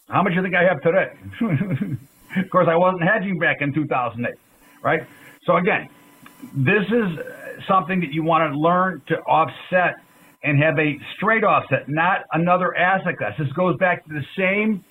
How 0.09 0.23
much 0.23 0.33
do 0.33 0.37
you 0.39 0.43
think 0.43 0.57
I 0.57 0.65
have 0.65 0.81
today? 0.83 1.97
Of 2.37 2.51
course, 2.51 2.69
I 2.71 2.77
wasn't 2.77 3.03
hedging 3.03 3.39
back 3.39 3.57
in 3.61 3.73
2008, 3.73 4.35
right? 4.83 5.01
So 5.45 5.57
again, 5.57 5.89
this 6.55 6.85
is 6.89 7.65
something 7.69 8.01
that 8.01 8.13
you 8.13 8.23
want 8.23 8.53
to 8.53 8.59
learn 8.59 9.03
to 9.09 9.17
offset 9.21 9.97
and 10.43 10.63
have 10.63 10.79
a 10.79 10.99
straight 11.17 11.45
offset, 11.45 11.89
not 11.89 12.25
another 12.33 12.75
asset 12.77 13.19
class. 13.19 13.35
This 13.39 13.53
goes 13.53 13.77
back 13.79 14.05
to 14.07 14.11
the 14.13 14.25
same 14.37 14.85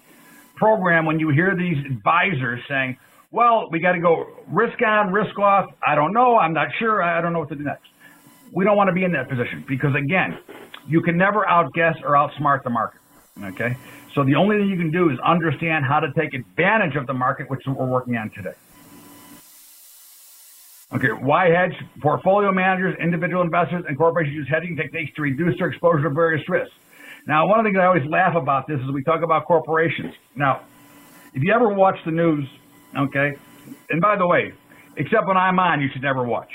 program 0.56 1.06
when 1.06 1.20
you 1.20 1.30
hear 1.30 1.56
these 1.56 1.78
advisors 1.86 2.60
saying, 2.68 2.98
well, 3.32 3.70
we 3.72 3.80
got 3.80 3.94
to 3.94 4.00
go 4.00 4.28
risk 4.48 4.82
on, 4.86 5.12
risk 5.12 5.38
off. 5.40 5.66
I 5.86 5.96
don't 5.96 6.14
know. 6.14 6.38
I'm 6.38 6.54
not 6.54 6.68
sure. 6.80 7.02
I 7.02 7.22
don't 7.22 7.34
know 7.34 7.40
what 7.40 7.50
to 7.50 7.56
do 7.56 7.64
next. 7.64 7.88
We 8.52 8.66
don't 8.66 8.76
want 8.76 8.90
to 8.90 8.94
be 8.94 9.04
in 9.04 9.12
that 9.14 9.30
position 9.30 9.64
because, 9.68 9.96
again, 9.96 10.40
you 10.88 11.02
can 11.02 11.18
never 11.18 11.48
outguess 11.48 11.96
or 12.04 12.14
outsmart 12.14 12.64
the 12.64 12.72
market. 12.72 13.00
Okay? 13.44 13.78
So 14.16 14.24
the 14.24 14.36
only 14.36 14.58
thing 14.58 14.70
you 14.70 14.78
can 14.78 14.92
do 14.92 15.10
is 15.10 15.20
understand 15.26 15.86
how 15.86 16.00
to 16.00 16.12
take 16.14 16.34
advantage 16.34 16.96
of 16.96 17.06
the 17.06 17.14
market, 17.14 17.50
which 17.50 17.62
we're 17.68 17.86
working 17.86 18.18
on 18.18 18.32
today. 18.32 18.56
Okay, 20.92 21.10
why 21.10 21.50
hedge? 21.50 21.76
Portfolio 22.02 22.52
managers, 22.52 22.98
individual 23.00 23.44
investors, 23.44 23.84
and 23.88 23.96
corporations 23.96 24.36
use 24.36 24.48
hedging 24.50 24.76
techniques 24.76 25.12
to 25.16 25.22
reduce 25.22 25.58
their 25.60 25.68
exposure 25.68 26.04
to 26.04 26.10
various 26.10 26.48
risks. 26.50 26.74
Now, 27.28 27.48
one 27.48 27.60
of 27.60 27.66
the 27.66 27.70
things 27.70 27.80
I 27.80 27.86
always 27.86 28.10
laugh 28.10 28.36
about 28.36 28.68
this 28.68 28.80
is 28.80 28.92
we 28.92 29.04
talk 29.04 29.22
about 29.22 29.46
corporations. 29.46 30.16
Now, 30.36 30.62
if 31.36 31.44
you 31.44 31.54
ever 31.54 31.70
watch 31.70 31.98
the 32.06 32.12
news, 32.12 32.48
okay, 32.98 33.34
and 33.92 34.02
by 34.02 34.16
the 34.18 34.26
way, 34.26 34.52
except 34.98 35.28
when 35.28 35.38
I'm 35.38 35.60
on, 35.60 35.80
you 35.80 35.90
should 35.94 36.02
never 36.02 36.24
watch, 36.24 36.50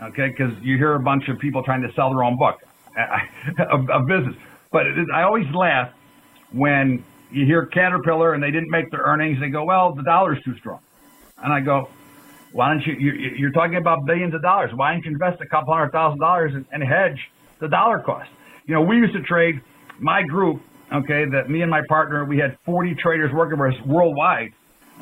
okay, 0.00 0.28
because 0.28 0.52
you 0.62 0.76
hear 0.76 0.94
a 0.94 1.00
bunch 1.00 1.24
of 1.28 1.40
people 1.40 1.64
trying 1.64 1.82
to 1.82 1.92
sell 1.94 2.10
their 2.10 2.22
own 2.22 2.38
book 2.38 2.60
of, 3.72 3.90
of 3.90 4.06
business. 4.06 4.36
But 4.70 4.82
I 5.12 5.22
always 5.22 5.46
laugh 5.52 5.90
when 6.52 7.04
you 7.30 7.46
hear 7.46 7.66
Caterpillar 7.66 8.34
and 8.34 8.42
they 8.42 8.50
didn't 8.50 8.70
make 8.70 8.90
their 8.90 9.00
earnings, 9.00 9.38
they 9.40 9.48
go, 9.48 9.64
well, 9.64 9.94
the 9.94 10.02
dollar's 10.02 10.42
too 10.44 10.56
strong. 10.58 10.80
And 11.42 11.52
I 11.52 11.60
go, 11.60 11.88
why 12.52 12.68
don't 12.68 12.84
you, 12.84 12.94
you 12.94 13.46
are 13.46 13.52
talking 13.52 13.76
about 13.76 14.04
billions 14.06 14.34
of 14.34 14.42
dollars. 14.42 14.70
Why 14.74 14.92
don't 14.92 15.04
you 15.04 15.12
invest 15.12 15.40
a 15.40 15.46
couple 15.46 15.72
hundred 15.72 15.92
thousand 15.92 16.18
dollars 16.18 16.52
and, 16.54 16.82
hedge 16.82 17.18
the 17.60 17.68
dollar 17.68 18.00
cost? 18.00 18.28
You 18.66 18.74
know, 18.74 18.82
we 18.82 18.96
used 18.96 19.14
to 19.14 19.22
trade 19.22 19.60
my 20.00 20.22
group, 20.22 20.60
okay, 20.92 21.24
that 21.30 21.48
me 21.48 21.62
and 21.62 21.70
my 21.70 21.82
partner, 21.88 22.24
we 22.24 22.38
had 22.38 22.58
40 22.64 22.96
traders 22.96 23.32
working 23.32 23.56
for 23.56 23.68
us 23.68 23.74
worldwide, 23.86 24.52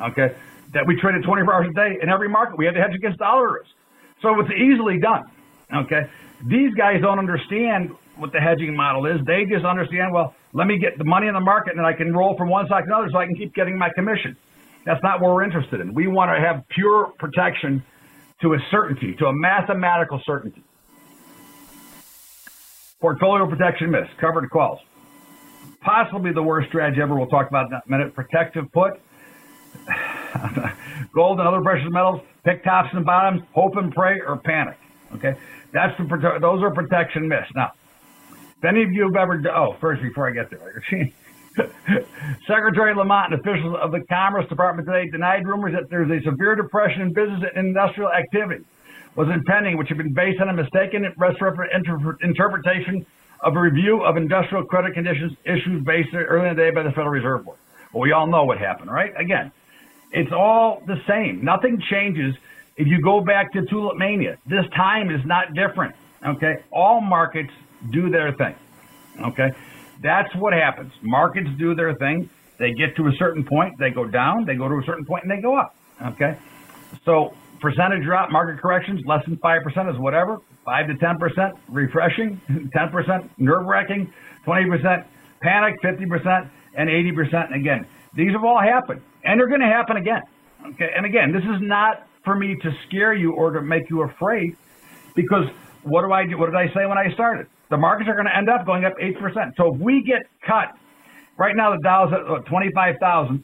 okay, 0.01 0.35
that 0.73 0.85
we 0.85 0.95
traded 0.99 1.23
24 1.23 1.53
hours 1.53 1.67
a 1.69 1.73
day 1.73 1.97
in 2.01 2.09
every 2.09 2.29
market. 2.29 2.57
We 2.57 2.65
had 2.65 2.75
to 2.75 2.81
hedge 2.81 2.93
against 2.95 3.17
dollar 3.17 3.53
risk. 3.53 3.71
So 4.21 4.39
it's 4.39 4.51
easily 4.51 4.99
done, 4.99 5.23
okay? 5.73 6.09
These 6.45 6.73
guys 6.75 7.01
don't 7.01 7.19
understand 7.19 7.91
what 8.19 8.31
the 8.31 8.39
hedging 8.39 8.75
model 8.75 9.05
is. 9.05 9.19
They 9.25 9.45
just 9.45 9.65
understand, 9.65 10.13
well, 10.13 10.35
let 10.53 10.67
me 10.67 10.77
get 10.77 10.97
the 10.97 11.03
money 11.03 11.27
in 11.27 11.33
the 11.33 11.39
market 11.39 11.77
and 11.77 11.85
I 11.85 11.93
can 11.93 12.13
roll 12.13 12.35
from 12.37 12.49
one 12.49 12.67
side 12.67 12.81
to 12.81 12.85
another 12.85 13.09
so 13.11 13.17
I 13.17 13.25
can 13.25 13.35
keep 13.35 13.53
getting 13.53 13.77
my 13.77 13.89
commission. 13.95 14.35
That's 14.85 15.01
not 15.03 15.21
what 15.21 15.33
we're 15.33 15.43
interested 15.43 15.81
in. 15.81 15.93
We 15.93 16.07
want 16.07 16.31
to 16.35 16.39
have 16.39 16.63
pure 16.69 17.13
protection 17.19 17.83
to 18.41 18.53
a 18.53 18.57
certainty, 18.71 19.15
to 19.19 19.25
a 19.27 19.33
mathematical 19.33 20.21
certainty. 20.25 20.63
Portfolio 23.01 23.47
protection 23.49 23.91
myths, 23.91 24.09
covered 24.19 24.49
calls. 24.49 24.79
Possibly 25.81 26.33
the 26.33 26.43
worst 26.43 26.67
strategy 26.69 27.01
ever. 27.01 27.15
We'll 27.15 27.27
talk 27.27 27.47
about 27.47 27.67
in 27.67 27.73
a 27.73 27.81
minute. 27.87 28.13
Protective 28.13 28.65
put. 28.73 28.99
Gold 31.13 31.39
and 31.39 31.47
other 31.47 31.61
precious 31.61 31.87
metals. 31.89 32.21
Pick 32.43 32.63
tops 32.63 32.89
and 32.93 33.05
bottoms. 33.05 33.41
Hope 33.53 33.77
and 33.77 33.93
pray 33.93 34.19
or 34.19 34.37
panic. 34.37 34.77
Okay, 35.15 35.35
that's 35.73 35.97
the 35.97 36.37
those 36.41 36.61
are 36.61 36.71
protection 36.71 37.27
myths. 37.27 37.49
Now, 37.55 37.71
if 38.59 38.65
any 38.65 38.83
of 38.83 38.91
you 38.91 39.03
have 39.03 39.15
ever, 39.15 39.41
oh, 39.55 39.77
first, 39.79 40.01
before 40.01 40.29
I 40.29 40.33
get 40.33 40.49
there, 40.49 40.83
Secretary 42.47 42.93
Lamont 42.93 43.33
and 43.33 43.39
officials 43.39 43.77
of 43.81 43.91
the 43.91 44.01
Commerce 44.09 44.47
Department 44.49 44.85
today 44.85 45.09
denied 45.09 45.47
rumors 45.47 45.73
that 45.73 45.89
there's 45.89 46.11
a 46.11 46.21
severe 46.23 46.55
depression 46.55 47.01
in 47.03 47.13
business 47.13 47.41
and 47.55 47.67
industrial 47.67 48.11
activity 48.11 48.65
was 49.15 49.27
impending, 49.33 49.77
which 49.77 49.87
had 49.87 49.97
been 49.97 50.13
based 50.13 50.41
on 50.41 50.49
a 50.49 50.53
mistaken 50.53 51.05
interpretation 52.21 53.05
of 53.41 53.55
a 53.55 53.59
review 53.59 54.03
of 54.03 54.17
industrial 54.17 54.65
credit 54.65 54.93
conditions 54.93 55.31
issued 55.45 55.85
based 55.85 56.09
earlier 56.13 56.47
in 56.47 56.55
the 56.55 56.61
day 56.61 56.71
by 56.71 56.83
the 56.83 56.89
Federal 56.89 57.09
Reserve 57.09 57.45
Board. 57.45 57.57
Well, 57.93 58.01
we 58.01 58.11
all 58.11 58.27
know 58.27 58.43
what 58.43 58.57
happened, 58.57 58.91
right? 58.91 59.13
Again, 59.17 59.51
it's 60.11 60.31
all 60.31 60.83
the 60.85 61.01
same. 61.07 61.43
Nothing 61.43 61.81
changes 61.89 62.35
if 62.77 62.87
you 62.87 63.01
go 63.01 63.21
back 63.21 63.51
to 63.53 63.65
tulip 63.65 63.97
mania. 63.97 64.37
This 64.45 64.65
time 64.75 65.09
is 65.09 65.25
not 65.25 65.53
different. 65.53 65.95
Okay, 66.25 66.57
all 66.71 66.99
markets 67.01 67.51
do 67.91 68.09
their 68.09 68.33
thing. 68.33 68.55
Okay? 69.21 69.51
That's 70.01 70.33
what 70.35 70.53
happens. 70.53 70.91
Markets 71.01 71.49
do 71.57 71.75
their 71.75 71.93
thing. 71.95 72.29
They 72.57 72.73
get 72.73 72.95
to 72.97 73.07
a 73.07 73.11
certain 73.17 73.45
point, 73.45 73.77
they 73.79 73.89
go 73.89 74.05
down, 74.05 74.45
they 74.45 74.55
go 74.55 74.67
to 74.67 74.75
a 74.75 74.83
certain 74.85 75.05
point, 75.05 75.23
and 75.23 75.31
they 75.31 75.41
go 75.41 75.57
up. 75.57 75.75
Okay. 76.05 76.37
So 77.05 77.33
percentage 77.61 78.03
drop, 78.03 78.31
market 78.31 78.61
corrections, 78.61 79.01
less 79.05 79.23
than 79.25 79.37
5% 79.37 79.93
is 79.93 79.99
whatever. 79.99 80.39
5 80.65 80.87
to 80.87 80.93
10% 80.93 81.51
refreshing, 81.69 82.39
10% 82.49 83.29
nerve 83.37 83.65
wracking, 83.65 84.13
20% 84.45 85.05
panic, 85.41 85.81
50%, 85.81 86.49
and 86.75 86.89
80%. 86.89 87.45
And 87.45 87.55
again, 87.55 87.87
these 88.13 88.31
have 88.31 88.43
all 88.43 88.59
happened 88.61 89.01
and 89.23 89.39
they're 89.39 89.47
going 89.47 89.61
to 89.61 89.67
happen 89.67 89.97
again. 89.97 90.21
Okay. 90.73 90.89
And 90.95 91.05
again, 91.05 91.31
this 91.31 91.43
is 91.43 91.61
not 91.61 92.07
for 92.25 92.35
me 92.35 92.55
to 92.61 92.71
scare 92.87 93.13
you 93.13 93.33
or 93.33 93.51
to 93.51 93.61
make 93.61 93.89
you 93.89 94.01
afraid 94.03 94.55
because 95.15 95.45
what 95.83 96.01
do 96.01 96.11
I 96.11 96.25
do? 96.25 96.37
What 96.37 96.47
did 96.47 96.55
I 96.55 96.67
say 96.73 96.85
when 96.85 96.97
I 96.97 97.11
started? 97.13 97.47
The 97.69 97.77
markets 97.77 98.09
are 98.09 98.15
going 98.15 98.25
to 98.25 98.35
end 98.35 98.49
up 98.49 98.65
going 98.65 98.85
up 98.85 98.93
8%. 98.97 99.55
So 99.55 99.73
if 99.73 99.79
we 99.79 100.03
get 100.03 100.23
cut, 100.45 100.73
right 101.37 101.55
now 101.55 101.75
the 101.75 101.81
Dow's 101.83 102.11
at 102.13 102.45
25,000. 102.45 103.43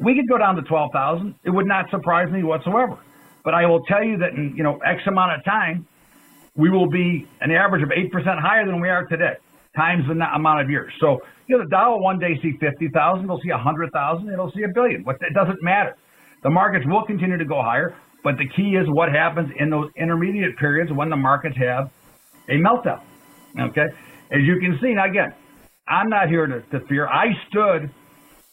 We 0.00 0.16
could 0.16 0.28
go 0.28 0.36
down 0.38 0.56
to 0.56 0.62
12,000. 0.62 1.34
It 1.44 1.50
would 1.50 1.66
not 1.66 1.88
surprise 1.90 2.30
me 2.32 2.42
whatsoever. 2.42 2.98
But 3.44 3.54
I 3.54 3.66
will 3.66 3.82
tell 3.84 4.02
you 4.02 4.18
that 4.18 4.32
in, 4.34 4.54
you 4.56 4.62
know, 4.62 4.78
X 4.78 5.02
amount 5.06 5.38
of 5.38 5.44
time, 5.44 5.86
we 6.56 6.68
will 6.68 6.88
be 6.88 7.26
an 7.40 7.52
average 7.52 7.82
of 7.82 7.90
8% 7.90 8.40
higher 8.40 8.66
than 8.66 8.80
we 8.80 8.88
are 8.88 9.06
today, 9.06 9.34
times 9.76 10.04
the 10.08 10.14
amount 10.34 10.60
of 10.60 10.68
years. 10.68 10.92
So, 11.00 11.20
you 11.46 11.56
know, 11.56 11.64
the 11.64 11.70
Dow 11.70 11.92
will 11.92 12.02
one 12.02 12.18
day 12.18 12.38
see 12.42 12.56
50,000, 12.60 13.24
it'll 13.24 13.40
see 13.40 13.50
100,000, 13.50 14.28
it'll 14.28 14.50
see 14.52 14.64
a 14.64 14.68
billion. 14.68 15.04
But 15.04 15.16
it 15.22 15.32
doesn't 15.32 15.62
matter. 15.62 15.96
The 16.42 16.50
markets 16.50 16.84
will 16.86 17.04
continue 17.04 17.38
to 17.38 17.44
go 17.44 17.62
higher, 17.62 17.94
but 18.24 18.36
the 18.36 18.48
key 18.56 18.76
is 18.76 18.86
what 18.88 19.10
happens 19.10 19.50
in 19.58 19.70
those 19.70 19.88
intermediate 19.96 20.56
periods 20.58 20.92
when 20.92 21.08
the 21.08 21.16
markets 21.16 21.56
have 21.56 21.90
a 22.48 22.54
meltdown. 22.54 23.00
Okay? 23.58 23.86
As 24.30 24.42
you 24.42 24.60
can 24.60 24.78
see, 24.80 24.94
now 24.94 25.06
again, 25.06 25.34
I'm 25.88 26.08
not 26.08 26.28
here 26.28 26.46
to, 26.46 26.60
to 26.60 26.86
fear. 26.86 27.08
I 27.08 27.26
stood 27.48 27.90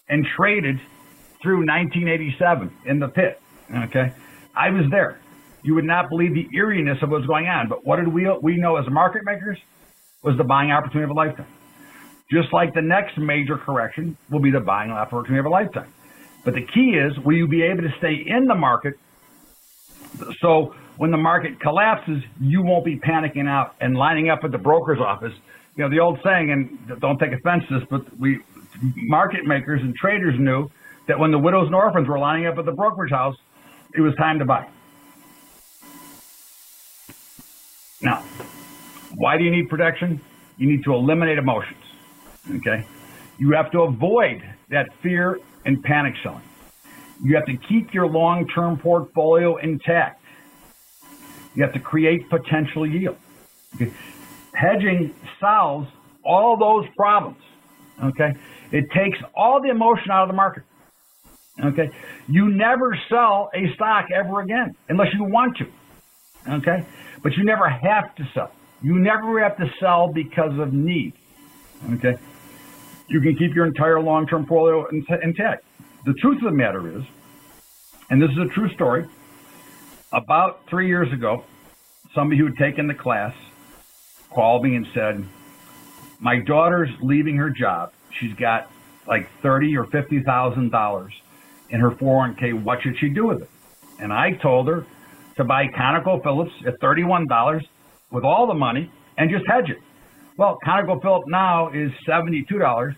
and 0.10 0.26
traded 0.36 0.78
through 1.42 1.66
1987 1.66 2.72
in 2.86 3.00
the 3.00 3.08
pit. 3.10 3.40
Okay? 3.74 4.14
I 4.56 4.70
was 4.70 4.86
there. 4.90 5.20
You 5.64 5.76
would 5.76 5.86
not 5.86 6.10
believe 6.10 6.34
the 6.34 6.48
eeriness 6.56 6.98
of 7.02 7.10
what 7.10 7.20
was 7.20 7.28
going 7.28 7.48
on. 7.48 7.68
But 7.68 7.86
what 7.86 7.98
did 7.98 8.08
we 8.08 8.28
we 8.42 8.58
know 8.58 8.78
as 8.78 8.86
market 8.90 9.24
makers 9.26 9.58
was 10.24 10.38
the 10.38 10.44
buying 10.44 10.72
opportunity 10.72 11.04
of 11.04 11.12
a 11.12 11.14
lifetime. 11.14 11.48
Just 12.32 12.52
like 12.52 12.74
the 12.74 12.82
next 12.82 13.18
major 13.18 13.58
correction 13.58 14.18
will 14.30 14.42
be 14.42 14.52
the 14.52 14.60
buying 14.60 14.92
opportunity 14.92 15.40
of 15.40 15.46
a 15.46 15.50
lifetime. 15.50 15.94
But 16.44 16.56
the 16.56 16.62
key 16.62 16.96
is, 16.96 17.14
will 17.26 17.36
you 17.36 17.48
be 17.48 17.64
able 17.64 17.84
to 17.84 17.94
stay 18.00 18.24
in 18.26 18.46
the 18.46 18.56
market 18.56 18.96
so 20.42 20.74
when 20.98 21.12
the 21.12 21.18
market 21.18 21.60
collapses, 21.60 22.24
you 22.40 22.62
won't 22.64 22.86
be 22.86 22.98
panicking 22.98 23.48
out 23.48 23.76
and 23.80 23.96
lining 23.96 24.30
up 24.30 24.40
at 24.44 24.52
the 24.52 24.58
broker's 24.58 25.00
office. 25.00 25.34
You 25.76 25.84
know, 25.84 25.90
the 25.90 26.00
old 26.00 26.20
saying, 26.24 26.52
and 26.52 27.00
don't 27.00 27.20
take 27.20 27.32
offense 27.32 27.64
to 27.70 27.80
this, 27.80 27.88
but 27.90 28.20
we 28.20 28.40
market 28.96 29.46
makers 29.46 29.82
and 29.82 29.96
traders 29.96 30.36
knew 30.40 30.70
that 31.08 31.18
when 31.20 31.32
the 31.32 31.40
widows 31.40 31.68
and 31.68 31.76
orphans 31.76 32.08
were 32.08 32.20
lining 32.20 32.48
up 32.48 32.58
at 32.58 32.66
the 32.66 32.72
brokerage 32.72 33.12
house, 33.12 33.36
it 33.96 34.02
was 34.02 34.14
time 34.16 34.40
to 34.40 34.46
buy. 34.46 34.68
Now, 38.02 38.24
why 39.16 39.38
do 39.38 39.44
you 39.44 39.52
need 39.52 39.70
protection? 39.70 40.22
You 40.58 40.68
need 40.68 40.84
to 40.84 40.94
eliminate 40.94 41.38
emotions. 41.38 41.84
Okay? 42.56 42.86
You 43.40 43.52
have 43.52 43.72
to 43.72 43.82
avoid 43.82 44.42
that 44.70 44.88
fear 45.02 45.40
and 45.66 45.82
panic 45.84 46.16
selling. 46.24 46.44
You 47.24 47.36
have 47.36 47.46
to 47.46 47.58
keep 47.58 47.94
your 47.94 48.08
long 48.08 48.48
term 48.48 48.78
portfolio 48.78 49.58
intact. 49.58 50.22
You 51.58 51.64
have 51.64 51.74
to 51.74 51.80
create 51.80 52.30
potential 52.30 52.86
yield. 52.86 53.18
Okay? 53.76 53.92
Hedging 54.54 55.16
solves 55.40 55.90
all 56.24 56.56
those 56.56 56.88
problems. 56.96 57.42
Okay? 58.04 58.36
It 58.72 58.86
takes 58.92 59.18
all 59.36 59.60
the 59.60 59.70
emotion 59.70 60.12
out 60.12 60.22
of 60.22 60.28
the 60.28 60.36
market. 60.36 60.62
Okay? 61.64 61.90
You 62.28 62.50
never 62.50 62.96
sell 63.10 63.50
a 63.56 63.74
stock 63.74 64.06
ever 64.14 64.42
again 64.42 64.76
unless 64.88 65.12
you 65.16 65.24
want 65.24 65.58
to. 65.58 65.66
Okay? 66.48 66.86
But 67.24 67.34
you 67.34 67.44
never 67.44 67.68
have 67.68 68.14
to 68.18 68.30
sell. 68.36 68.52
You 68.84 69.00
never 69.00 69.42
have 69.42 69.58
to 69.58 69.68
sell 69.80 70.14
because 70.14 70.60
of 70.60 70.74
need. 70.74 71.14
Okay? 71.94 72.18
You 73.08 73.20
can 73.20 73.36
keep 73.36 73.56
your 73.56 73.66
entire 73.66 74.00
long 74.00 74.28
term 74.28 74.46
portfolio 74.46 74.86
intact. 75.24 75.66
The 76.06 76.14
truth 76.22 76.38
of 76.38 76.52
the 76.52 76.52
matter 76.52 77.00
is, 77.00 77.04
and 78.12 78.22
this 78.22 78.30
is 78.30 78.38
a 78.38 78.46
true 78.46 78.72
story, 78.76 79.08
about 80.12 80.68
three 80.70 80.88
years 80.88 81.12
ago, 81.12 81.44
somebody 82.14 82.40
who 82.40 82.46
had 82.46 82.58
taken 82.58 82.88
the 82.88 82.94
class 82.94 83.34
called 84.30 84.64
me 84.64 84.76
and 84.76 84.88
said, 84.94 85.24
My 86.20 86.40
daughter's 86.40 86.90
leaving 87.02 87.38
her 87.38 87.50
job. 87.50 87.92
She's 88.20 88.34
got 88.34 88.72
like 89.08 89.30
thirty 89.42 89.76
or 89.78 89.86
fifty 89.86 90.22
thousand 90.22 90.72
dollars 90.72 91.14
in 91.70 91.80
her 91.80 91.92
401k. 91.92 92.64
What 92.64 92.82
should 92.82 92.98
she 92.98 93.10
do 93.10 93.26
with 93.26 93.42
it? 93.42 93.50
And 94.00 94.14
I 94.14 94.32
told 94.32 94.68
her 94.68 94.86
to 95.38 95.44
buy 95.44 95.68
ConocoPhillips 95.68 96.66
at 96.66 96.80
$31 96.80 97.62
with 98.12 98.24
all 98.24 98.48
the 98.48 98.54
money 98.54 98.92
and 99.18 99.30
just 99.30 99.46
hedge 99.48 99.70
it. 99.70 99.80
Well, 100.38 100.58
ConocoPhillips 100.66 101.28
now 101.28 101.70
is 101.70 101.92
$72 102.08 102.96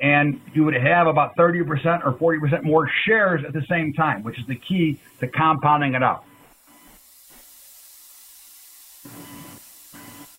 and 0.00 0.40
you 0.54 0.64
would 0.64 0.74
have 0.74 1.08
about 1.08 1.36
30% 1.36 2.06
or 2.06 2.12
40% 2.12 2.62
more 2.62 2.88
shares 3.04 3.42
at 3.44 3.52
the 3.52 3.64
same 3.68 3.92
time, 3.92 4.22
which 4.22 4.38
is 4.38 4.46
the 4.46 4.54
key 4.54 5.00
to 5.20 5.26
compounding 5.26 5.94
it 5.94 6.02
out. 6.02 6.24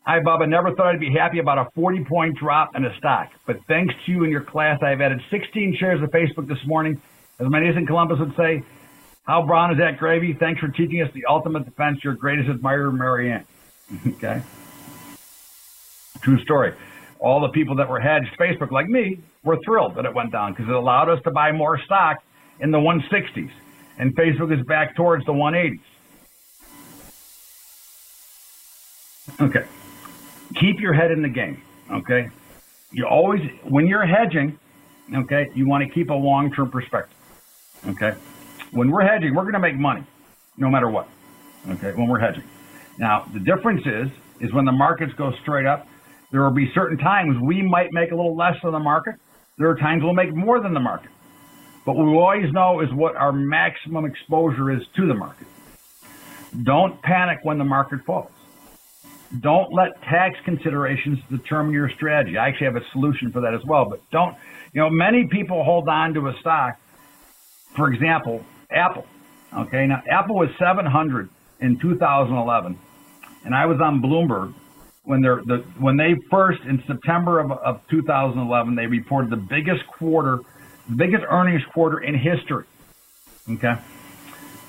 Hi, 0.10 0.20
Bob. 0.20 0.42
I 0.42 0.48
never 0.48 0.74
thought 0.74 0.88
I'd 0.88 1.00
be 1.00 1.14
happy 1.14 1.38
about 1.38 1.60
a 1.60 1.68
40 1.76 2.04
point 2.06 2.36
drop 2.36 2.76
in 2.76 2.84
a 2.84 2.98
stock, 2.98 3.30
but 3.46 3.60
thanks 3.68 3.94
to 3.94 4.12
you 4.12 4.24
and 4.24 4.32
your 4.32 4.42
class, 4.42 4.82
I've 4.82 5.02
added 5.02 5.22
16 5.30 5.78
shares 5.80 6.02
of 6.02 6.10
Facebook 6.10 6.48
this 6.48 6.58
morning. 6.66 7.00
As 7.40 7.48
my 7.48 7.60
niece 7.60 7.78
in 7.78 7.86
Columbus 7.86 8.18
would 8.18 8.36
say, 8.36 8.64
how 9.28 9.46
brown 9.46 9.72
is 9.72 9.78
that 9.78 10.00
gravy? 10.00 10.34
Thanks 10.34 10.62
for 10.62 10.68
teaching 10.70 11.00
us 11.04 11.12
the 11.14 11.26
ultimate 11.30 11.66
defense. 11.66 12.04
Your 12.04 12.16
greatest 12.16 12.50
admirer, 12.50 12.92
Marianne. 12.92 13.46
okay. 14.08 14.42
True 16.22 16.42
story 16.42 16.74
all 17.20 17.42
the 17.42 17.50
people 17.50 17.76
that 17.76 17.88
were 17.88 18.00
hedged 18.00 18.36
Facebook, 18.40 18.72
like 18.72 18.88
me, 18.88 19.20
were 19.44 19.60
thrilled 19.64 19.94
that 19.94 20.06
it 20.06 20.16
went 20.16 20.32
down 20.32 20.54
because 20.54 20.68
it 20.68 20.74
allowed 20.74 21.10
us 21.10 21.22
to 21.24 21.30
buy 21.30 21.52
more 21.52 21.78
stock 21.86 22.18
in 22.60 22.72
the 22.72 22.80
160s. 22.80 23.52
And 24.00 24.16
Facebook 24.16 24.58
is 24.58 24.66
back 24.66 24.96
towards 24.96 25.24
the 25.26 25.34
180s. 25.34 25.82
Okay. 29.40 29.66
Keep 30.56 30.80
your 30.80 30.94
head 30.94 31.12
in 31.12 31.22
the 31.22 31.30
game. 31.30 31.62
Okay. 31.92 32.30
You 32.92 33.06
always, 33.06 33.42
when 33.64 33.88
you're 33.88 34.06
hedging, 34.06 34.58
okay, 35.16 35.50
you 35.54 35.68
want 35.68 35.88
to 35.88 35.94
keep 35.94 36.10
a 36.10 36.14
long 36.14 36.52
term 36.52 36.72
perspective. 36.72 37.18
Okay. 37.88 38.14
When 38.72 38.92
we're 38.92 39.06
hedging, 39.06 39.36
we're 39.36 39.44
going 39.44 39.54
to 39.54 39.60
make 39.60 39.76
money 39.76 40.04
no 40.58 40.70
matter 40.70 40.90
what. 40.90 41.08
Okay. 41.70 41.92
When 41.94 42.08
we're 42.08 42.20
hedging. 42.20 42.44
Now, 42.98 43.26
the 43.32 43.40
difference 43.40 43.86
is, 43.86 44.10
is 44.40 44.54
when 44.54 44.66
the 44.66 44.72
markets 44.72 45.14
go 45.14 45.32
straight 45.42 45.66
up, 45.66 45.88
there 46.32 46.42
will 46.42 46.52
be 46.52 46.72
certain 46.74 46.98
times 46.98 47.38
we 47.42 47.62
might 47.62 47.92
make 47.92 48.12
a 48.12 48.16
little 48.16 48.36
less 48.36 48.56
than 48.62 48.72
the 48.72 48.80
market. 48.80 49.16
There 49.58 49.70
are 49.70 49.76
times 49.76 50.04
we'll 50.04 50.14
make 50.14 50.34
more 50.34 50.62
than 50.62 50.74
the 50.74 50.80
market. 50.80 51.12
But 51.86 51.96
what 51.96 52.06
we 52.06 52.18
always 52.18 52.52
know 52.54 52.82
is 52.82 52.94
what 52.94 53.16
our 53.16 53.32
maximum 53.32 54.06
exposure 54.06 54.72
is 54.72 54.84
to 54.96 55.08
the 55.08 55.14
market. 55.14 55.48
Don't 56.64 57.02
panic 57.02 57.40
when 57.44 57.58
the 57.58 57.64
market 57.64 58.04
falls. 58.06 58.32
Don't 59.38 59.72
let 59.72 60.02
tax 60.04 60.36
considerations 60.44 61.20
determine 61.30 61.72
your 61.72 61.90
strategy. 61.90 62.38
I 62.38 62.48
actually 62.48 62.66
have 62.66 62.78
a 62.78 62.86
solution 62.92 63.32
for 63.32 63.42
that 63.42 63.54
as 63.54 63.64
well, 63.64 63.86
but 63.88 64.02
don't, 64.10 64.36
you 64.74 64.82
know, 64.82 64.90
many 64.90 65.28
people 65.28 65.64
hold 65.64 65.88
on 65.88 66.16
to 66.16 66.28
a 66.28 66.34
stock. 66.40 66.80
For 67.76 67.94
example, 67.94 68.44
Apple. 68.72 69.06
Okay, 69.56 69.86
now 69.86 70.02
Apple 70.10 70.36
was 70.36 70.50
700 70.58 71.30
in 71.60 71.80
2011, 71.80 72.80
and 73.46 73.56
I 73.56 73.66
was 73.68 73.80
on 73.82 74.02
Bloomberg 74.02 74.54
when 75.04 75.22
they're 75.22 75.42
the 75.46 75.58
when 75.80 75.98
they 75.98 76.16
first 76.30 76.62
in 76.64 76.84
September 76.86 77.40
of, 77.40 77.52
of 77.52 77.82
2011 77.90 78.76
they 78.76 78.88
reported 78.88 79.30
the 79.30 79.38
biggest 79.38 79.86
quarter, 79.88 80.40
the 80.88 80.96
biggest 80.96 81.24
earnings 81.30 81.64
quarter 81.74 82.00
in 82.00 82.16
history. 82.16 82.66
Okay, 83.50 83.76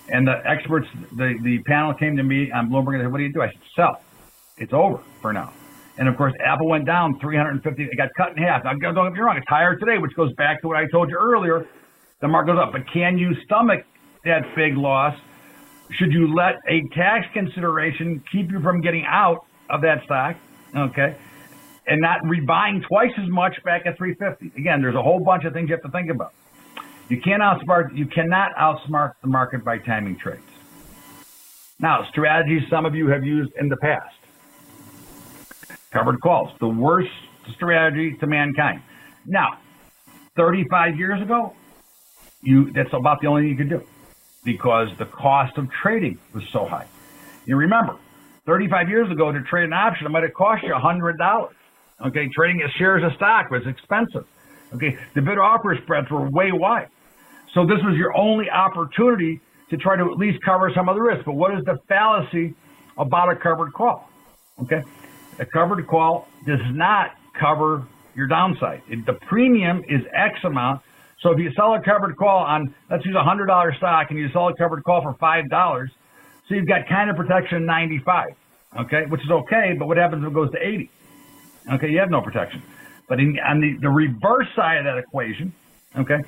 and 0.09 0.27
the 0.27 0.41
experts, 0.47 0.87
the 1.13 1.39
the 1.43 1.63
panel 1.65 1.95
came 1.95 2.17
to 2.17 2.23
me 2.23 2.51
on 2.51 2.71
Bloomberg 2.71 2.95
and 2.95 3.03
said, 3.05 3.13
"What 3.13 3.19
do 3.19 3.25
you 3.25 3.33
do?" 3.33 3.43
I 3.43 3.49
said, 3.49 3.61
"Sell. 3.75 4.01
It's 4.61 4.73
over 4.73 5.01
for 5.21 5.33
now." 5.33 5.53
And 5.99 6.09
of 6.09 6.17
course, 6.17 6.33
Apple 6.43 6.69
went 6.69 6.87
down 6.87 7.19
350. 7.19 7.83
It 7.83 7.97
got 7.97 8.09
cut 8.17 8.37
in 8.37 8.43
half. 8.43 8.63
Now, 8.65 8.73
don't 8.73 8.95
get 8.95 9.13
me 9.13 9.21
wrong; 9.21 9.37
it's 9.37 9.49
higher 9.49 9.75
today, 9.77 9.99
which 9.99 10.15
goes 10.15 10.33
back 10.35 10.61
to 10.63 10.69
what 10.69 10.77
I 10.77 10.87
told 10.93 11.11
you 11.11 11.17
earlier. 11.17 11.67
The 12.21 12.29
market 12.29 12.53
goes 12.53 12.61
up, 12.63 12.73
but 12.73 12.83
can 12.93 13.19
you 13.19 13.35
stomach 13.45 13.85
that 14.25 14.55
big 14.55 14.77
loss? 14.77 15.17
Should 15.99 16.13
you 16.13 16.33
let 16.35 16.57
a 16.69 16.83
tax 16.95 17.27
consideration 17.33 18.23
keep 18.31 18.51
you 18.51 18.61
from 18.61 18.81
getting 18.81 19.05
out 19.07 19.45
of 19.69 19.81
that 19.83 20.05
stock, 20.05 20.37
okay, 20.77 21.17
and 21.87 22.01
not 22.01 22.21
rebuying 22.23 22.87
twice 22.87 23.13
as 23.19 23.29
much 23.29 23.57
back 23.65 23.87
at 23.87 23.97
350. 23.97 24.61
Again, 24.61 24.81
there's 24.83 24.95
a 24.95 25.03
whole 25.03 25.21
bunch 25.21 25.45
of 25.45 25.53
things 25.53 25.69
you 25.69 25.75
have 25.75 25.83
to 25.83 25.91
think 25.91 26.11
about. 26.11 26.33
You 27.09 27.21
can't 27.21 27.43
outsmart 27.43 27.97
you 27.97 28.07
cannot 28.07 28.55
outsmart 28.55 29.13
the 29.23 29.29
market 29.29 29.65
by 29.65 29.79
timing 29.79 30.17
trades. 30.17 30.43
Now, 31.81 32.05
strategies 32.11 32.63
some 32.71 32.87
of 32.87 32.95
you 32.95 33.09
have 33.09 33.25
used 33.25 33.51
in 33.59 33.69
the 33.69 33.77
past. 33.79 34.15
Covered 35.93 36.21
calls, 36.21 36.51
the 36.61 36.69
worst 36.69 37.11
strategy 37.55 38.17
to 38.21 38.27
mankind. 38.27 38.81
Now, 39.27 39.59
35 40.37 40.97
years 40.97 41.21
ago, 41.21 41.53
you 42.43 42.73
that's 42.73 42.93
about 42.93 43.21
the 43.21 43.27
only 43.27 43.43
thing 43.43 43.51
you 43.51 43.57
could 43.57 43.69
do. 43.69 43.83
because 44.45 44.89
the 44.99 45.05
cost 45.05 45.59
of 45.59 45.69
trading 45.71 46.19
was 46.33 46.45
so 46.53 46.65
high. 46.65 46.87
You 47.45 47.57
remember, 47.57 47.97
35 48.47 48.89
years 48.89 49.11
ago 49.11 49.33
to 49.33 49.43
trade 49.43 49.65
an 49.65 49.73
option, 49.73 50.07
it 50.07 50.11
might 50.11 50.23
have 50.23 50.33
cost 50.35 50.63
you 50.63 50.73
$100. 50.73 51.49
Okay, 52.07 52.29
trading 52.35 52.63
shares 52.79 53.03
of 53.05 53.13
stock 53.17 53.51
was 53.51 53.67
expensive. 53.67 54.25
Okay, 54.73 54.97
the 55.15 55.21
bid 55.21 55.39
offer 55.39 55.77
spreads 55.83 56.09
were 56.11 56.31
way 56.31 56.53
wide. 56.53 56.89
So 57.53 57.67
this 57.67 57.79
was 57.83 57.97
your 57.97 58.17
only 58.17 58.49
opportunity 58.49 59.41
to 59.71 59.77
try 59.77 59.97
to 59.97 60.05
at 60.05 60.17
least 60.17 60.39
cover 60.45 60.71
some 60.75 60.89
of 60.89 60.95
the 60.95 61.03
risk. 61.03 61.25
But 61.25 61.35
what 61.35 61.53
is 61.59 61.65
the 61.65 61.77
fallacy 61.89 62.55
about 62.97 63.31
a 63.31 63.37
covered 63.37 63.73
call? 63.73 64.09
Okay, 64.63 64.83
a 65.41 65.47
covered 65.47 65.87
call 65.89 66.29
does 66.47 66.61
not 66.73 67.11
cover 67.39 67.87
your 68.15 68.27
downside. 68.27 68.83
It, 68.89 69.07
the 69.07 69.15
premium 69.29 69.83
is 69.89 70.03
X 70.15 70.35
amount. 70.45 70.83
So 71.23 71.33
if 71.33 71.39
you 71.39 71.51
sell 71.57 71.75
a 71.75 71.83
covered 71.83 72.17
call 72.17 72.45
on, 72.45 72.75
let's 72.91 73.05
use 73.05 73.17
a 73.19 73.25
hundred 73.25 73.47
dollar 73.47 73.75
stock, 73.75 74.09
and 74.11 74.19
you 74.19 74.29
sell 74.33 74.49
a 74.49 74.55
covered 74.55 74.85
call 74.85 75.03
for 75.03 75.15
five 75.15 75.49
dollars, 75.51 75.91
so 76.49 76.55
you've 76.55 76.69
got 76.69 76.89
kind 76.89 77.09
of 77.09 77.17
protection 77.17 77.65
95, 77.65 78.31
okay, 78.81 79.03
which 79.09 79.23
is 79.23 79.31
okay. 79.31 79.75
But 79.79 79.87
what 79.87 79.97
happens 79.97 80.25
if 80.25 80.31
it 80.31 80.35
goes 80.35 80.51
to 80.51 80.59
80? 80.59 80.91
Okay, 81.75 81.89
you 81.91 81.99
have 81.99 82.11
no 82.11 82.21
protection. 82.21 82.63
But 83.09 83.21
in, 83.21 83.39
on 83.39 83.61
the, 83.61 83.77
the 83.81 83.89
reverse 83.89 84.49
side 84.57 84.79
of 84.79 84.85
that 84.85 84.99
equation, 84.99 85.53
okay, 85.97 86.19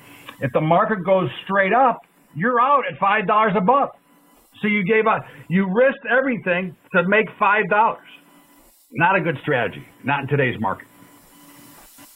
if 0.41 0.51
the 0.53 0.61
market 0.61 1.03
goes 1.05 1.29
straight 1.43 1.73
up, 1.73 1.99
you're 2.35 2.59
out 2.59 2.83
at 2.89 2.97
five 2.99 3.27
dollars 3.27 3.53
above. 3.55 3.89
So 4.61 4.67
you 4.67 4.83
gave 4.85 5.07
up, 5.07 5.25
you 5.49 5.67
risked 5.73 6.05
everything 6.09 6.75
to 6.95 7.07
make 7.07 7.27
five 7.37 7.69
dollars. 7.69 8.07
Not 8.95 9.15
a 9.15 9.21
good 9.21 9.37
strategy. 9.41 9.83
Not 10.03 10.21
in 10.21 10.27
today's 10.27 10.59
market. 10.61 10.87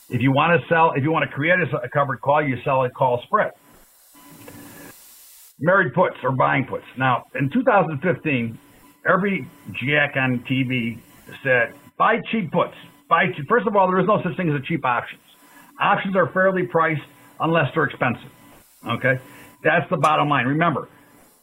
If 0.10 0.22
you 0.22 0.32
want 0.32 0.62
to 0.62 0.68
sell, 0.70 0.94
if 0.96 1.04
you 1.04 1.12
want 1.12 1.28
to 1.28 1.36
create 1.36 1.58
a, 1.60 1.90
covered 1.90 2.22
call, 2.22 2.48
you 2.48 2.58
sell 2.64 2.86
a 2.86 2.90
call 2.90 3.22
spread. 3.26 3.52
Married 5.60 5.94
puts 5.96 6.18
or 6.24 6.32
buying 6.32 6.66
puts. 6.66 6.86
Now, 6.96 7.24
in 7.34 7.50
2015, 7.50 8.60
every 9.10 9.50
jack 9.74 10.16
on 10.16 10.46
TV 10.50 11.00
said, 11.44 11.74
buy 11.98 12.18
cheap 12.32 12.52
puts. 12.52 12.76
Buy 13.10 13.26
cheap. 13.36 13.48
First 13.50 13.68
of 13.68 13.76
all, 13.76 13.88
there 13.88 14.00
is 14.00 14.06
no 14.06 14.22
such 14.22 14.38
thing 14.38 14.50
as 14.50 14.56
a 14.56 14.64
cheap 14.64 14.86
options. 14.86 15.22
Options 15.82 16.16
are 16.16 16.30
fairly 16.32 16.68
priced 16.68 17.02
unless 17.40 17.74
they're 17.74 17.86
expensive. 17.86 18.32
Okay? 18.88 19.20
That's 19.64 19.90
the 19.90 19.98
bottom 19.98 20.30
line. 20.30 20.46
Remember, 20.46 20.88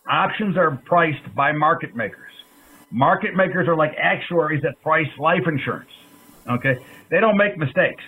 options 0.09 0.57
are 0.57 0.81
priced 0.87 1.35
by 1.35 1.51
market 1.51 1.97
makers. 1.97 2.34
Market 2.95 3.35
makers 3.35 3.67
are 3.67 3.75
like 3.75 3.93
actuaries 3.99 4.63
that 4.63 4.81
price 4.81 5.09
life 5.19 5.43
insurance. 5.49 5.91
Okay? 6.49 6.79
They 7.11 7.19
don't 7.19 7.37
make 7.37 7.59
mistakes. 7.59 8.05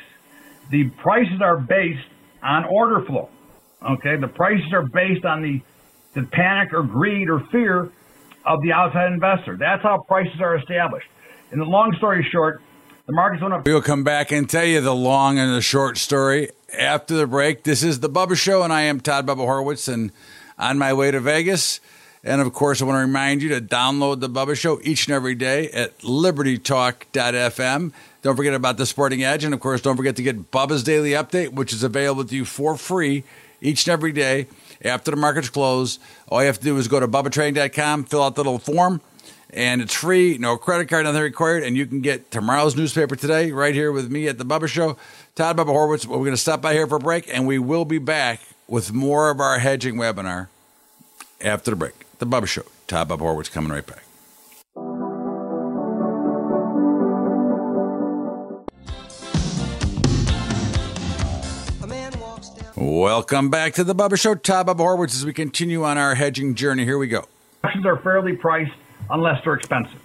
The 0.70 0.88
prices 0.90 1.40
are 1.42 1.56
based 1.56 2.06
on 2.40 2.64
order 2.66 3.04
flow. 3.04 3.28
Okay? 3.82 4.14
The 4.14 4.28
prices 4.28 4.72
are 4.72 4.86
based 4.86 5.24
on 5.24 5.42
the, 5.42 5.60
the 6.14 6.22
panic 6.28 6.72
or 6.72 6.84
greed 6.84 7.28
or 7.28 7.40
fear 7.50 7.90
of 8.44 8.62
the 8.62 8.70
outside 8.70 9.12
investor. 9.12 9.56
That's 9.56 9.82
how 9.82 10.04
prices 10.06 10.40
are 10.40 10.56
established. 10.56 11.08
In 11.50 11.58
the 11.58 11.64
long 11.64 11.92
story 11.98 12.24
short, 12.30 12.62
the 13.08 13.12
markets 13.12 13.42
went 13.42 13.54
up. 13.54 13.66
We'll 13.66 13.82
come 13.82 14.04
back 14.04 14.30
and 14.30 14.48
tell 14.48 14.64
you 14.64 14.80
the 14.80 14.94
long 14.94 15.36
and 15.36 15.52
the 15.52 15.62
short 15.62 15.98
story 15.98 16.50
after 16.78 17.16
the 17.16 17.26
break. 17.26 17.64
This 17.64 17.82
is 17.82 17.98
the 17.98 18.08
Bubba 18.08 18.36
Show, 18.36 18.62
and 18.62 18.72
I 18.72 18.82
am 18.82 19.00
Todd 19.00 19.26
Bubba 19.26 19.38
Horwitz, 19.38 19.92
and 19.92 20.12
on 20.58 20.78
my 20.78 20.92
way 20.92 21.10
to 21.10 21.18
Vegas. 21.18 21.80
And 22.26 22.40
of 22.40 22.52
course, 22.52 22.82
I 22.82 22.86
want 22.86 22.96
to 22.96 23.02
remind 23.02 23.40
you 23.40 23.50
to 23.50 23.60
download 23.60 24.18
the 24.18 24.28
Bubba 24.28 24.56
Show 24.56 24.80
each 24.82 25.06
and 25.06 25.14
every 25.14 25.36
day 25.36 25.70
at 25.70 25.96
libertytalk.fm. 26.00 27.92
Don't 28.22 28.36
forget 28.36 28.52
about 28.52 28.78
the 28.78 28.84
Sporting 28.84 29.22
Edge. 29.22 29.44
And 29.44 29.54
of 29.54 29.60
course, 29.60 29.80
don't 29.80 29.96
forget 29.96 30.16
to 30.16 30.24
get 30.24 30.50
Bubba's 30.50 30.82
Daily 30.82 31.10
Update, 31.10 31.52
which 31.52 31.72
is 31.72 31.84
available 31.84 32.24
to 32.24 32.34
you 32.34 32.44
for 32.44 32.76
free 32.76 33.22
each 33.60 33.86
and 33.86 33.92
every 33.92 34.10
day 34.10 34.48
after 34.84 35.12
the 35.12 35.16
markets 35.16 35.48
close. 35.48 36.00
All 36.28 36.40
you 36.40 36.48
have 36.48 36.58
to 36.58 36.64
do 36.64 36.76
is 36.78 36.88
go 36.88 36.98
to 36.98 37.06
bubbatrading.com, 37.06 38.04
fill 38.06 38.24
out 38.24 38.34
the 38.34 38.42
little 38.42 38.58
form, 38.58 39.00
and 39.50 39.80
it's 39.80 39.94
free, 39.94 40.36
no 40.36 40.56
credit 40.56 40.88
card, 40.88 41.04
nothing 41.04 41.22
required. 41.22 41.62
And 41.62 41.76
you 41.76 41.86
can 41.86 42.00
get 42.00 42.32
tomorrow's 42.32 42.74
newspaper 42.74 43.14
today 43.14 43.52
right 43.52 43.72
here 43.72 43.92
with 43.92 44.10
me 44.10 44.26
at 44.26 44.38
the 44.38 44.44
Bubba 44.44 44.66
Show. 44.66 44.96
Todd 45.36 45.56
Bubba 45.56 45.66
Horwitz. 45.66 46.06
We're 46.06 46.18
going 46.18 46.32
to 46.32 46.36
stop 46.36 46.60
by 46.60 46.72
here 46.72 46.88
for 46.88 46.96
a 46.96 46.98
break, 46.98 47.32
and 47.32 47.46
we 47.46 47.60
will 47.60 47.84
be 47.84 47.98
back 47.98 48.40
with 48.66 48.92
more 48.92 49.30
of 49.30 49.38
our 49.38 49.60
hedging 49.60 49.94
webinar 49.94 50.48
after 51.40 51.70
the 51.70 51.76
break. 51.76 52.05
The 52.18 52.26
Bubba 52.26 52.46
Show. 52.46 52.62
Todd 52.86 53.08
Bubba 53.08 53.18
Horwitz 53.18 53.50
coming 53.50 53.70
right 53.70 53.86
back. 53.86 54.02
Welcome 62.78 63.50
back 63.50 63.74
to 63.74 63.84
the 63.84 63.94
Bubba 63.94 64.18
Show. 64.18 64.34
Todd 64.34 64.66
Bubba 64.66 64.78
Horwitz 64.78 65.14
as 65.14 65.26
we 65.26 65.32
continue 65.32 65.84
on 65.84 65.98
our 65.98 66.14
hedging 66.14 66.54
journey. 66.54 66.84
Here 66.84 66.98
we 66.98 67.08
go. 67.08 67.24
Options 67.64 67.84
are 67.84 67.98
fairly 67.98 68.34
priced 68.34 68.72
unless 69.10 69.42
they're 69.44 69.54
expensive. 69.54 70.00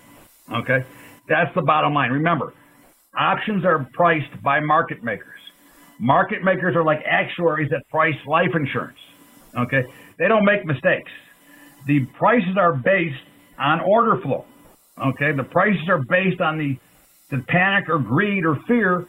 Okay? 0.52 0.84
That's 1.28 1.54
the 1.56 1.62
bottom 1.62 1.93
line. 1.93 2.12
Remember, 2.12 2.54
options 3.17 3.63
are 3.63 3.88
priced 3.93 4.41
by 4.41 4.60
market 4.60 5.04
makers. 5.04 5.39
Market 6.00 6.43
makers 6.43 6.76
are 6.76 6.84
like 6.84 7.02
actuaries 7.06 7.69
that 7.69 7.88
price 7.89 8.15
life 8.26 8.50
insurance. 8.54 9.00
Okay? 9.56 9.86
They 10.17 10.28
don't 10.28 10.43
make 10.43 10.65
mistakes. 10.65 11.12
The 11.86 12.06
prices 12.17 12.58
are 12.58 12.74
based 12.74 13.24
on 13.58 13.80
order 13.82 14.22
flow. 14.22 14.46
Okay? 15.02 15.32
The 15.32 15.44
prices 15.44 15.88
are 15.89 16.02
based 16.10 16.41
on 16.41 16.58
the, 16.58 16.78
the 17.30 17.44
panic 17.48 17.89
or 17.89 18.00
greed 18.00 18.46
or 18.46 18.58
fear 18.67 19.08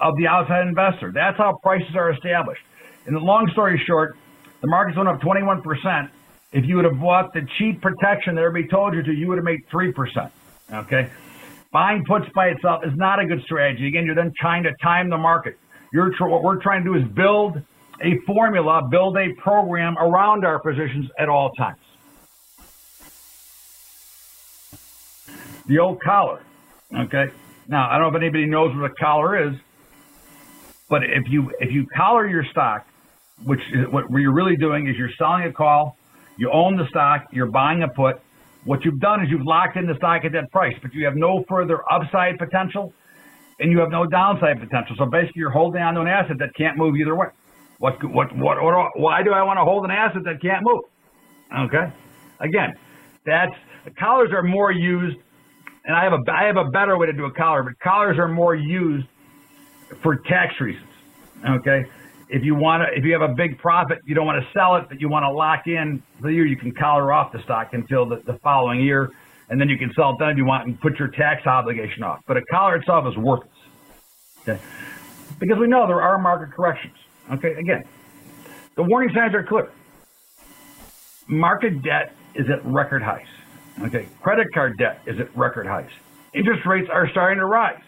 of 0.00 0.16
the 0.16 0.26
outside 0.26 0.66
investor. 0.66 1.12
That's 1.12 1.36
how 1.36 1.58
prices 1.62 1.94
are 1.94 2.10
established. 2.12 2.62
In 3.06 3.14
the 3.14 3.20
long 3.20 3.48
story 3.52 3.82
short, 3.86 4.16
the 4.60 4.68
markets 4.68 4.96
went 4.96 5.08
up 5.08 5.20
21%. 5.20 6.10
If 6.52 6.64
you 6.66 6.76
would 6.76 6.84
have 6.84 7.00
bought 7.00 7.32
the 7.32 7.46
cheap 7.58 7.80
protection 7.80 8.34
that 8.34 8.42
everybody 8.42 8.68
told 8.68 8.94
you 8.94 9.02
to, 9.02 9.12
you 9.12 9.28
would 9.28 9.38
have 9.38 9.44
made 9.44 9.60
3%. 9.72 10.30
Okay? 10.72 11.10
Buying 11.72 12.04
puts 12.04 12.26
by 12.34 12.48
itself 12.48 12.84
is 12.84 12.92
not 12.96 13.20
a 13.20 13.26
good 13.26 13.42
strategy. 13.42 13.86
Again, 13.86 14.04
you're 14.04 14.16
then 14.16 14.32
trying 14.38 14.64
to 14.64 14.72
time 14.82 15.08
the 15.08 15.18
market. 15.18 15.56
You're 15.92 16.10
tr- 16.16 16.26
what 16.26 16.42
we're 16.42 16.60
trying 16.60 16.84
to 16.84 16.92
do 16.92 16.96
is 16.96 17.04
build 17.14 17.62
a 18.02 18.18
formula, 18.26 18.88
build 18.90 19.16
a 19.16 19.32
program 19.34 19.96
around 19.98 20.44
our 20.44 20.58
positions 20.58 21.08
at 21.18 21.28
all 21.28 21.52
times. 21.52 21.78
The 25.70 25.78
old 25.78 26.02
collar. 26.02 26.42
Okay? 26.92 27.26
Now, 27.68 27.88
I 27.88 27.92
don't 27.92 28.10
know 28.10 28.18
if 28.18 28.20
anybody 28.20 28.46
knows 28.46 28.74
what 28.74 28.90
a 28.90 28.94
collar 28.94 29.50
is, 29.50 29.54
but 30.88 31.04
if 31.04 31.30
you 31.30 31.52
if 31.60 31.70
you 31.70 31.86
collar 31.96 32.26
your 32.26 32.44
stock, 32.50 32.84
which 33.44 33.60
is 33.72 33.86
what 33.88 34.10
you're 34.10 34.34
really 34.34 34.56
doing 34.56 34.88
is 34.88 34.96
you're 34.96 35.14
selling 35.16 35.44
a 35.44 35.52
call, 35.52 35.96
you 36.36 36.50
own 36.50 36.76
the 36.76 36.88
stock, 36.88 37.28
you're 37.30 37.52
buying 37.52 37.84
a 37.84 37.88
put. 37.88 38.20
What 38.64 38.84
you've 38.84 38.98
done 38.98 39.22
is 39.22 39.30
you've 39.30 39.46
locked 39.46 39.76
in 39.76 39.86
the 39.86 39.94
stock 39.94 40.24
at 40.24 40.32
that 40.32 40.50
price, 40.50 40.74
but 40.82 40.92
you 40.92 41.04
have 41.04 41.14
no 41.14 41.44
further 41.48 41.78
upside 41.88 42.36
potential 42.36 42.92
and 43.60 43.70
you 43.70 43.78
have 43.78 43.90
no 43.90 44.06
downside 44.06 44.58
potential. 44.58 44.96
So 44.98 45.06
basically 45.06 45.38
you're 45.38 45.52
holding 45.52 45.80
on 45.82 45.94
to 45.94 46.00
an 46.00 46.08
asset 46.08 46.38
that 46.40 46.52
can't 46.56 46.76
move 46.78 46.96
either 46.96 47.14
way. 47.14 47.28
What, 47.78 48.02
what, 48.02 48.34
what, 48.36 48.60
what, 48.60 48.90
why 48.96 49.22
do 49.22 49.30
I 49.30 49.44
want 49.44 49.58
to 49.58 49.64
hold 49.64 49.84
an 49.84 49.92
asset 49.92 50.22
that 50.24 50.42
can't 50.42 50.64
move? 50.64 50.82
Okay. 51.66 51.92
Again, 52.40 52.74
that's, 53.24 53.54
collars 53.98 54.30
are 54.32 54.42
more 54.42 54.72
used, 54.72 55.16
and 55.84 55.96
I 55.96 56.04
have 56.04 56.12
a, 56.12 56.32
I 56.32 56.44
have 56.44 56.56
a 56.56 56.70
better 56.70 56.96
way 56.98 57.06
to 57.06 57.12
do 57.12 57.24
a 57.24 57.32
collar, 57.32 57.62
but 57.62 57.78
collars 57.80 58.18
are 58.18 58.28
more 58.28 58.54
used 58.54 59.06
for 60.02 60.16
tax 60.16 60.60
reasons. 60.60 60.86
Okay 61.48 61.84
if 62.30 62.44
you 62.44 62.54
want 62.54 62.82
to, 62.82 62.96
if 62.96 63.04
you 63.04 63.12
have 63.12 63.28
a 63.28 63.34
big 63.34 63.58
profit, 63.58 63.98
you 64.06 64.14
don't 64.14 64.26
want 64.26 64.42
to 64.42 64.48
sell 64.52 64.76
it, 64.76 64.88
but 64.88 65.00
you 65.00 65.08
want 65.08 65.24
to 65.24 65.30
lock 65.30 65.66
in 65.66 66.02
the 66.22 66.28
year, 66.28 66.46
you 66.46 66.56
can 66.56 66.72
collar 66.72 67.12
off 67.12 67.32
the 67.32 67.42
stock 67.42 67.70
until 67.72 68.06
the, 68.06 68.22
the 68.24 68.38
following 68.38 68.80
year, 68.80 69.10
and 69.48 69.60
then 69.60 69.68
you 69.68 69.76
can 69.76 69.92
sell 69.94 70.10
it 70.10 70.16
then 70.20 70.30
if 70.30 70.36
you 70.36 70.44
want 70.44 70.66
and 70.66 70.80
put 70.80 70.98
your 70.98 71.08
tax 71.08 71.46
obligation 71.46 72.02
off. 72.02 72.20
But 72.26 72.36
a 72.36 72.42
collar 72.50 72.76
itself 72.76 73.06
is 73.08 73.16
worthless. 73.16 73.50
Okay, 74.42 74.60
because 75.38 75.58
we 75.58 75.66
know 75.66 75.86
there 75.86 76.00
are 76.00 76.18
market 76.18 76.54
corrections. 76.54 76.94
Okay, 77.32 77.52
again, 77.54 77.82
the 78.76 78.84
warning 78.84 79.12
signs 79.14 79.34
are 79.34 79.42
clear. 79.42 79.70
Market 81.26 81.82
debt 81.82 82.14
is 82.34 82.46
at 82.48 82.64
record 82.64 83.02
highs. 83.02 83.26
Okay, 83.82 84.08
credit 84.22 84.46
card 84.52 84.76
debt 84.78 85.00
is 85.06 85.18
at 85.20 85.34
record 85.36 85.66
highs. 85.66 85.90
Interest 86.34 86.64
rates 86.66 86.88
are 86.92 87.08
starting 87.10 87.38
to 87.38 87.46
rise. 87.46 87.80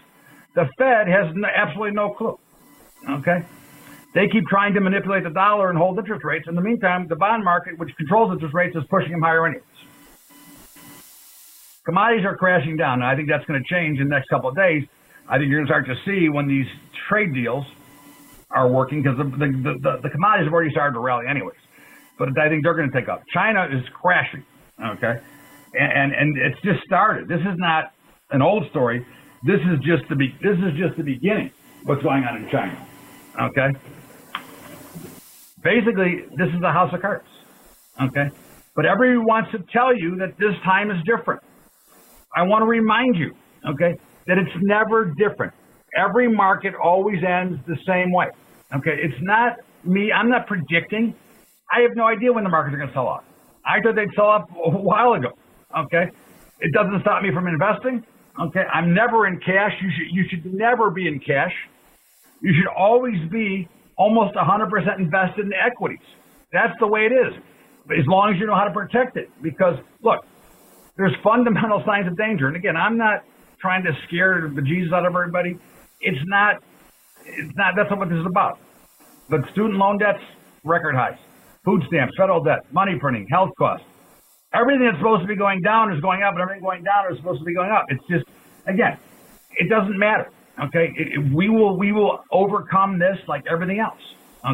The 0.55 0.69
Fed 0.79 1.09
has 1.09 1.35
absolutely 1.55 1.93
no 1.93 2.11
clue. 2.11 2.39
Okay. 3.09 3.45
They 4.15 4.29
keep 4.29 4.47
trying 4.49 4.75
to 4.75 4.81
manipulate 4.81 5.25
the 5.25 5.31
dollar 5.31 5.71
and 5.71 5.79
hold 5.79 5.99
interest 5.99 6.25
rates. 6.25 6.47
In 6.47 6.55
the 6.55 6.61
meantime, 6.61 7.07
the 7.09 7.17
bond 7.17 7.45
market, 7.45 7.79
which 7.79 7.95
controls 7.97 8.33
interest 8.33 8.55
rates, 8.55 8.77
is 8.77 8.83
pushing 8.91 9.13
them 9.13 9.23
higher 9.23 9.47
anyways. 9.47 9.65
Commodities 11.85 12.25
are 12.25 12.37
crashing 12.37 12.77
down. 12.77 13.03
I 13.03 13.17
think 13.17 13.29
that's 13.29 13.45
going 13.47 13.63
to 13.63 13.75
change 13.75 13.99
in 13.99 14.09
the 14.09 14.15
next 14.15 14.29
couple 14.29 14.51
of 14.51 14.57
days. 14.57 14.85
I 15.29 15.39
think 15.39 15.51
you're 15.51 15.65
going 15.65 15.67
to 15.67 15.73
start 15.73 15.87
to 15.87 15.97
see 16.05 16.29
when 16.29 16.47
these 16.47 16.67
trade 17.09 17.33
deals 17.33 17.65
are 18.51 18.69
working 18.69 19.03
because 19.03 19.17
the, 19.17 19.25
the, 19.25 19.79
the, 19.81 20.01
the, 20.03 20.11
commodities 20.11 20.47
have 20.47 20.53
already 20.53 20.71
started 20.71 20.95
to 20.95 21.01
rally 21.01 21.27
anyways. 21.27 21.57
But 22.19 22.39
I 22.39 22.49
think 22.49 22.63
they're 22.63 22.75
going 22.75 22.91
to 22.91 23.01
take 23.01 23.09
up. 23.09 23.23
China 23.33 23.67
is 23.73 23.83
crashing, 23.95 24.45
okay? 24.81 25.21
And, 25.75 26.13
and, 26.13 26.37
it's 26.37 26.61
just 26.63 26.85
started. 26.85 27.29
This 27.29 27.41
is 27.41 27.57
not 27.57 27.93
an 28.31 28.43
old 28.43 28.69
story. 28.71 29.07
This 29.45 29.61
is 29.61 29.79
just 29.85 30.09
the 30.09 30.17
be, 30.17 30.29
this 30.43 30.59
is 30.59 30.79
just 30.79 30.97
the 30.97 31.03
beginning. 31.03 31.51
What's 31.85 32.03
going 32.03 32.25
on 32.25 32.37
in 32.37 32.49
China, 32.51 32.87
okay? 33.41 33.71
basically, 35.63 36.25
this 36.37 36.49
is 36.49 36.63
a 36.63 36.73
house 36.73 36.93
of 36.93 37.01
cards. 37.01 37.27
Okay? 38.01 38.31
But 38.75 38.87
everyone 38.87 39.27
wants 39.27 39.51
to 39.53 39.59
tell 39.73 39.97
you 39.97 40.17
that 40.17 40.37
this 40.39 40.55
time 40.65 40.91
is 40.91 40.99
different. 41.05 41.43
I 42.35 42.43
want 42.43 42.63
to 42.63 42.67
remind 42.67 43.17
you, 43.17 43.35
okay, 43.69 43.99
that 44.27 44.39
it's 44.39 44.57
never 44.63 45.13
different. 45.19 45.53
Every 45.97 46.29
market 46.29 46.75
always 46.75 47.23
ends 47.23 47.61
the 47.67 47.77
same 47.87 48.13
way. 48.13 48.29
Okay, 48.75 48.97
it's 49.03 49.21
not 49.21 49.59
me. 49.85 50.11
I'm 50.11 50.31
not 50.31 50.47
predicting. 50.47 51.15
I 51.71 51.81
have 51.81 51.95
no 51.95 52.07
idea 52.07 52.33
when 52.33 52.45
the 52.45 52.51
markets 52.51 52.75
are 52.75 52.79
going 52.79 52.89
to 52.89 52.95
sell 52.95 53.07
off. 53.07 53.25
I 53.67 53.81
thought 53.81 53.95
they'd 53.95 54.15
sell 54.17 54.27
off 54.27 54.49
a 54.51 54.71
while 54.71 55.13
ago. 55.13 55.29
Okay, 55.77 56.11
it 56.61 56.73
doesn't 56.73 57.01
stop 57.01 57.23
me 57.23 57.31
from 57.33 57.47
investing. 57.47 58.05
Okay, 58.41 58.65
I'm 58.73 58.95
never 58.95 59.27
in 59.27 59.39
cash. 59.41 59.73
You 59.83 59.91
should 59.97 60.15
you 60.15 60.25
should 60.29 60.55
never 60.55 60.91
be 60.91 61.09
in 61.09 61.19
cash. 61.21 61.53
You 62.41 62.53
should 62.55 62.69
always 62.69 63.19
be 63.31 63.69
almost 63.97 64.35
100% 64.35 64.99
invested 64.99 65.47
in 65.47 65.53
equities. 65.53 66.05
That's 66.53 66.73
the 66.81 66.87
way 66.87 67.07
it 67.07 67.13
is. 67.13 67.35
As 67.91 68.07
long 68.07 68.33
as 68.35 68.41
you 68.41 68.47
know 68.47 68.55
how 68.55 68.65
to 68.65 68.73
protect 68.73 69.17
it. 69.17 69.31
Because 69.43 69.77
look, 70.03 70.25
there's 70.97 71.15
fundamental 71.23 71.83
signs 71.87 72.07
of 72.07 72.17
danger. 72.17 72.49
And 72.49 72.57
again, 72.57 72.77
I'm 72.77 72.97
not 72.97 73.25
trying 73.61 73.85
to 73.85 73.93
scare 74.07 74.51
the 74.55 74.63
Jesus 74.63 74.93
out 74.93 75.07
of 75.07 75.15
everybody. 75.15 75.59
It's 76.01 76.19
not. 76.27 76.57
It's 77.25 77.57
not. 77.57 77.75
That's 77.77 77.91
not 77.91 77.99
what 77.99 78.09
this 78.09 78.19
is 78.19 78.27
about. 78.27 78.59
But 79.31 79.49
student 79.53 79.77
loan 79.79 79.99
debts, 79.99 80.23
record 80.65 80.95
highs. 80.95 81.19
Food 81.65 81.83
stamps, 81.87 82.15
federal 82.19 82.43
debt, 82.43 82.61
money 82.73 82.99
printing, 82.99 83.27
health 83.31 83.51
costs. 83.57 83.87
Everything 84.55 84.85
that's 84.85 84.99
supposed 84.99 85.23
to 85.23 85.29
be 85.29 85.37
going 85.37 85.63
down 85.63 85.93
is 85.93 86.01
going 86.01 86.23
up, 86.23 86.35
and 86.35 86.43
everything 86.43 86.63
going 86.63 86.85
down 86.85 87.11
is 87.11 87.17
supposed 87.19 87.41
to 87.41 87.45
be 87.45 87.55
going 87.55 87.71
up. 87.71 87.87
It's 87.89 88.05
just, 88.11 88.25
again, 88.67 88.99
it 89.57 89.69
doesn't 89.69 89.99
matter. 89.99 90.31
Okay, 90.61 90.93
it, 90.97 91.09
it, 91.19 91.35
we 91.35 91.49
will 91.49 91.79
we 91.79 91.93
will 91.93 92.21
overcome 92.31 92.99
this 92.99 93.17
like 93.27 93.45
everything 93.51 93.79
else. 93.81 94.01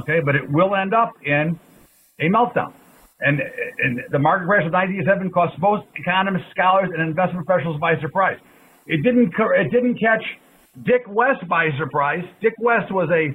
Okay, 0.02 0.20
but 0.24 0.36
it 0.36 0.48
will 0.48 0.76
end 0.76 0.94
up 0.94 1.10
in 1.24 1.58
a 2.20 2.28
meltdown. 2.28 2.72
And, 3.20 3.40
and 3.82 4.00
the 4.10 4.18
market 4.18 4.46
crash 4.46 4.64
of 4.64 4.72
1987 4.72 5.30
caused 5.32 5.58
most 5.58 5.86
economists, 5.96 6.46
scholars, 6.52 6.90
and 6.92 7.02
investment 7.02 7.46
professionals 7.46 7.80
by 7.80 7.98
surprise. 8.00 8.38
It 8.86 9.02
didn't 9.02 9.34
it 9.36 9.70
didn't 9.72 9.98
catch 9.98 10.22
Dick 10.84 11.02
West 11.08 11.46
by 11.48 11.70
surprise. 11.78 12.22
Dick 12.40 12.54
West 12.60 12.92
was 12.92 13.08
a 13.10 13.34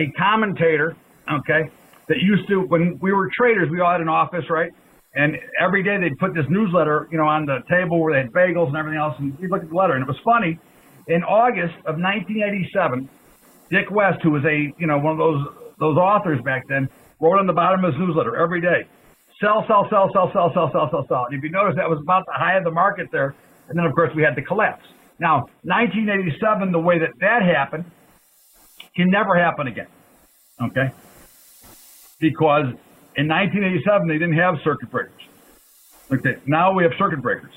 a 0.00 0.10
commentator, 0.12 0.96
okay, 1.30 1.70
that 2.08 2.18
used 2.18 2.48
to 2.48 2.60
when 2.62 2.98
we 3.02 3.12
were 3.12 3.28
traders, 3.36 3.68
we 3.70 3.80
all 3.80 3.90
had 3.90 4.00
an 4.00 4.08
office, 4.08 4.44
right? 4.48 4.70
And 5.14 5.36
every 5.58 5.82
day 5.82 5.98
they'd 6.00 6.18
put 6.18 6.34
this 6.34 6.46
newsletter, 6.48 7.08
you 7.10 7.18
know, 7.18 7.26
on 7.26 7.44
the 7.44 7.60
table 7.68 8.00
where 8.00 8.14
they 8.14 8.22
had 8.22 8.32
bagels 8.32 8.68
and 8.68 8.76
everything 8.76 9.00
else, 9.00 9.14
and 9.18 9.36
we'd 9.38 9.50
look 9.50 9.62
at 9.62 9.68
the 9.68 9.74
letter, 9.74 9.94
and 9.94 10.02
it 10.02 10.08
was 10.08 10.20
funny. 10.24 10.58
In 11.08 11.24
August 11.24 11.74
of 11.86 11.98
1987, 11.98 13.08
Dick 13.70 13.90
West, 13.90 14.22
who 14.22 14.30
was 14.30 14.44
a 14.44 14.70
you 14.78 14.86
know 14.86 14.98
one 14.98 15.12
of 15.12 15.18
those 15.18 15.42
those 15.78 15.96
authors 15.96 16.38
back 16.44 16.62
then, 16.68 16.88
wrote 17.18 17.38
on 17.38 17.46
the 17.46 17.52
bottom 17.52 17.84
of 17.84 17.92
his 17.92 18.00
newsletter 18.00 18.36
every 18.36 18.60
day, 18.60 18.86
sell, 19.40 19.64
sell, 19.66 19.88
sell, 19.90 20.10
sell, 20.12 20.30
sell, 20.32 20.52
sell, 20.54 20.70
sell, 20.70 20.88
sell, 20.90 21.06
sell. 21.08 21.24
And 21.26 21.34
if 21.34 21.42
you 21.42 21.50
notice, 21.50 21.74
that 21.76 21.88
was 21.88 21.98
about 22.02 22.24
the 22.26 22.34
high 22.34 22.56
of 22.56 22.64
the 22.64 22.70
market 22.70 23.08
there, 23.10 23.34
and 23.68 23.78
then 23.78 23.86
of 23.86 23.94
course 23.94 24.14
we 24.14 24.22
had 24.22 24.36
the 24.36 24.42
collapse. 24.42 24.84
Now, 25.18 25.46
1987, 25.64 26.72
the 26.72 26.78
way 26.78 26.98
that 26.98 27.10
that 27.20 27.42
happened, 27.42 27.84
can 28.96 29.10
never 29.10 29.36
happen 29.36 29.66
again. 29.66 29.86
Okay? 30.60 30.90
Because 32.18 32.66
in 33.16 33.28
1987, 33.28 34.08
they 34.08 34.14
didn't 34.14 34.36
have 34.36 34.56
circuit 34.62 34.90
breakers. 34.90 35.22
Okay, 36.12 36.36
now 36.46 36.72
we 36.72 36.82
have 36.82 36.92
circuit 36.98 37.22
breakers. 37.22 37.52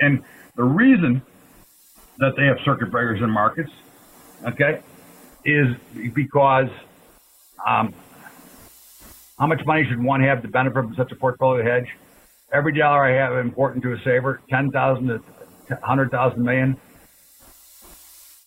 And 0.00 0.22
the 0.56 0.64
reason 0.64 1.22
that 2.18 2.32
they 2.36 2.44
have 2.44 2.56
circuit 2.64 2.90
breakers 2.90 3.20
in 3.20 3.30
markets, 3.30 3.70
okay, 4.46 4.80
is 5.44 5.76
because 6.14 6.68
um, 7.66 7.94
how 9.38 9.46
much 9.46 9.60
money 9.66 9.84
should 9.88 10.02
one 10.02 10.20
have 10.22 10.42
to 10.42 10.48
benefit 10.48 10.74
from 10.74 10.94
such 10.94 11.10
a 11.12 11.16
portfolio 11.16 11.64
hedge? 11.64 11.88
Every 12.52 12.76
dollar 12.78 13.04
I 13.04 13.12
have 13.14 13.44
important 13.44 13.82
to 13.84 13.92
a 13.92 13.96
saver, 14.04 14.40
10,000 14.50 15.06
to 15.08 15.18
100,000 15.68 16.42
million. 16.42 16.76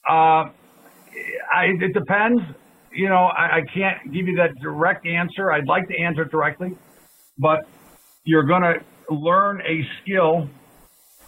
Uh, 0.08 0.14
I, 0.14 1.66
it 1.80 1.94
depends. 1.94 2.42
You 2.96 3.10
know, 3.10 3.26
I, 3.26 3.58
I 3.58 3.62
can't 3.74 4.14
give 4.14 4.28
you 4.28 4.38
that 4.38 4.56
direct 4.62 5.06
answer. 5.06 5.52
I'd 5.52 5.68
like 5.68 5.88
to 5.90 6.00
answer 6.00 6.24
directly, 6.24 6.72
but 7.38 7.68
you're 8.24 8.44
going 8.46 8.62
to 8.62 9.14
learn 9.14 9.62
a 9.62 9.82
skill 10.02 10.50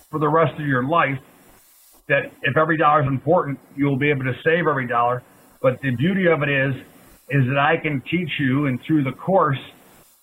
for 0.10 0.20
the 0.20 0.30
rest 0.30 0.54
of 0.54 0.66
your 0.66 0.88
life 0.88 1.20
that 2.08 2.32
if 2.44 2.56
every 2.56 2.78
dollar 2.78 3.02
is 3.02 3.08
important, 3.08 3.60
you'll 3.76 3.98
be 3.98 4.10
able 4.10 4.24
to 4.24 4.34
save 4.46 4.66
every 4.66 4.88
dollar. 4.88 5.24
But 5.62 5.82
the 5.82 5.94
beauty 5.98 6.28
of 6.28 6.42
it 6.42 6.50
is, 6.50 6.74
is 7.30 7.46
that 7.48 7.58
I 7.60 7.76
can 7.76 8.02
teach 8.10 8.30
you, 8.40 8.68
and 8.68 8.80
through 8.88 9.04
the 9.04 9.12
course, 9.12 9.60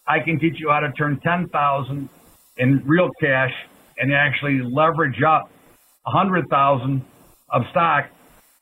I 0.06 0.20
can 0.20 0.38
teach 0.38 0.54
you 0.58 0.70
how 0.70 0.80
to 0.80 0.90
turn 0.92 1.20
10,000 1.20 2.08
in 2.56 2.82
real 2.86 3.10
cash 3.20 3.52
and 3.98 4.14
actually 4.14 4.62
leverage 4.62 5.22
up 5.22 5.50
100,000 6.04 7.04
of 7.50 7.62
stock 7.70 8.06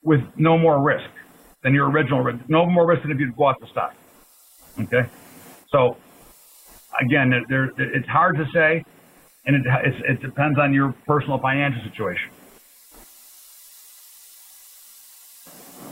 with 0.03 0.21
no 0.37 0.59
more 0.59 0.83
risk 0.83 1.09
than 1.63 1.75
your 1.75 1.91
original 1.91 2.21
risk. 2.21 2.49
No 2.49 2.67
more 2.67 2.87
risk 2.87 3.03
than 3.03 3.13
if 3.13 3.19
you'd 3.19 3.37
bought 3.37 3.61
the 3.61 3.67
stock. 3.67 3.95
Okay. 4.81 5.09
So 5.71 5.97
again, 7.01 7.33
there, 7.49 7.71
it's 7.79 8.09
hard 8.09 8.37
to 8.37 8.47
say, 8.53 8.85
and 9.47 9.57
it, 9.57 9.63
it 10.09 10.21
depends 10.21 10.59
on 10.59 10.73
your 10.73 10.95
personal 11.07 11.39
financial 11.39 11.83
situation. 11.83 12.31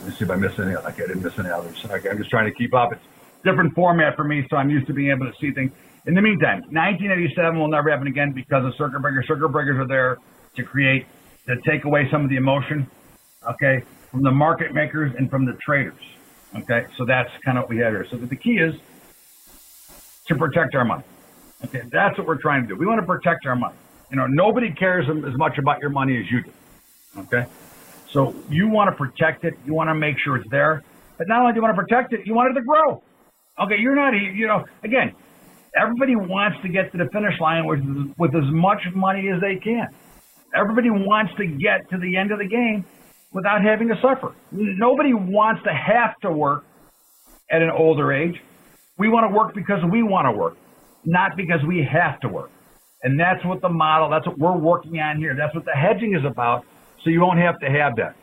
Let's 0.05 0.19
see 0.19 0.25
if 0.25 0.31
I 0.31 0.37
missed 0.37 0.59
any. 0.59 0.75
Like 0.75 0.95
I 0.95 1.07
didn't 1.07 1.23
miss 1.23 1.39
any 1.39 1.51
others. 1.51 1.85
Okay, 1.85 2.09
I'm 2.09 2.19
just 2.19 2.31
trying 2.31 2.47
to 2.47 2.57
keep 2.57 2.75
up. 2.75 2.93
It's 2.93 3.03
different 3.45 3.75
format 3.75 4.17
for 4.17 4.25
me, 4.25 4.47
so 4.49 4.57
I'm 4.57 4.71
used 4.71 4.87
to 4.87 4.95
being 4.95 5.11
able 5.11 5.27
to 5.27 5.33
see 5.41 5.53
things. 5.53 5.73
In 6.07 6.15
the 6.15 6.23
meantime, 6.23 6.61
1987 6.71 7.59
will 7.59 7.69
never 7.69 7.91
happen 7.91 8.07
again 8.07 8.33
because 8.33 8.65
of 8.65 8.75
circuit 8.77 9.03
breakers. 9.03 9.27
Circuit 9.29 9.49
breakers 9.51 9.79
are 9.79 9.87
there 9.87 10.17
to 10.57 10.63
create, 10.63 11.07
to 11.47 11.57
take 11.69 11.85
away 11.85 12.09
some 12.11 12.25
of 12.25 12.31
the 12.31 12.37
emotion. 12.37 12.87
Okay, 13.47 13.83
from 14.11 14.23
the 14.23 14.31
market 14.31 14.75
makers 14.75 15.13
and 15.17 15.31
from 15.31 15.45
the 15.45 15.53
traders. 15.65 16.01
Okay, 16.57 16.87
so 16.97 17.05
that's 17.05 17.31
kind 17.45 17.59
of 17.59 17.65
what 17.65 17.71
we 17.71 17.79
had 17.79 17.93
here. 17.93 18.07
So 18.11 18.17
the 18.17 18.37
key 18.37 18.59
is 18.59 18.75
to 20.27 20.35
protect 20.35 20.75
our 20.75 20.85
money. 20.85 21.05
Okay, 21.65 21.83
that's 21.93 22.19
what 22.19 22.27
we're 22.27 22.41
trying 22.41 22.63
to 22.63 22.69
do. 22.69 22.77
We 22.77 22.87
want 22.87 23.01
to 23.01 23.07
protect 23.07 23.47
our 23.47 23.55
money. 23.55 23.77
You 24.11 24.17
know, 24.17 24.27
nobody 24.27 24.73
cares 24.73 25.07
as 25.09 25.37
much 25.37 25.59
about 25.59 25.81
your 25.81 25.91
money 25.91 26.19
as 26.19 26.31
you 26.31 26.43
do. 26.43 26.53
Okay, 27.19 27.47
so 28.11 28.35
you 28.49 28.69
want 28.69 28.91
to 28.91 28.97
protect 28.97 29.45
it. 29.45 29.55
You 29.65 29.75
want 29.75 29.89
to 29.91 29.95
make 29.95 30.17
sure 30.19 30.37
it's 30.37 30.51
there. 30.51 30.83
But 31.19 31.29
not 31.29 31.43
only 31.43 31.53
do 31.53 31.57
you 31.57 31.63
want 31.63 31.77
to 31.77 31.83
protect 31.83 32.13
it, 32.13 32.27
you 32.27 32.35
want 32.35 32.51
it 32.51 32.55
to 32.55 32.65
grow. 32.67 33.03
Okay, 33.61 33.77
you're 33.79 33.95
not, 33.95 34.15
you 34.15 34.47
know, 34.47 34.65
again, 34.83 35.15
everybody 35.77 36.17
wants 36.17 36.59
to 36.63 36.69
get 36.69 36.91
to 36.93 36.99
the 36.99 37.09
finish 37.13 37.39
line 37.41 37.67
with, 37.67 37.81
with 38.17 38.35
as 38.35 38.51
much 38.51 38.81
money 38.95 39.29
as 39.29 39.41
they 39.41 39.57
can. 39.57 39.87
Everybody 40.55 40.91
wants 40.91 41.33
to 41.37 41.47
get 41.47 41.89
to 41.91 41.99
the 41.99 42.17
end 42.17 42.33
of 42.33 42.39
the 42.39 42.47
game 42.47 42.85
without 43.33 43.63
having 43.63 43.89
to 43.89 43.95
suffer. 44.03 44.35
Nobody 44.51 45.15
wants 45.15 45.63
to 45.65 45.71
have 45.73 46.19
to 46.23 46.33
work 46.33 46.65
at 47.51 47.63
an 47.63 47.71
older 47.71 48.13
age. 48.13 48.41
We 48.99 49.09
want 49.09 49.31
to 49.31 49.37
work 49.37 49.55
because 49.55 49.83
we 49.91 50.03
want 50.03 50.27
to 50.27 50.33
work, 50.33 50.57
not 51.05 51.37
because 51.37 51.61
we 51.67 51.87
have 51.91 52.21
to 52.21 52.29
work. 52.29 52.51
And 53.03 53.19
that's 53.19 53.45
what 53.45 53.63
the 53.63 53.69
model, 53.69 54.11
that's 54.11 54.27
what 54.27 54.39
we're 54.39 54.57
working 54.57 54.99
on 54.99 55.17
here. 55.17 55.35
That's 55.35 55.55
what 55.55 55.65
the 55.65 55.73
hedging 55.73 56.15
is 56.15 56.25
about, 56.25 56.67
so 57.03 57.11
you 57.11 57.21
won't 57.21 57.39
have 57.39 57.59
to 57.61 57.71
have 57.71 57.97
that. 57.97 58.15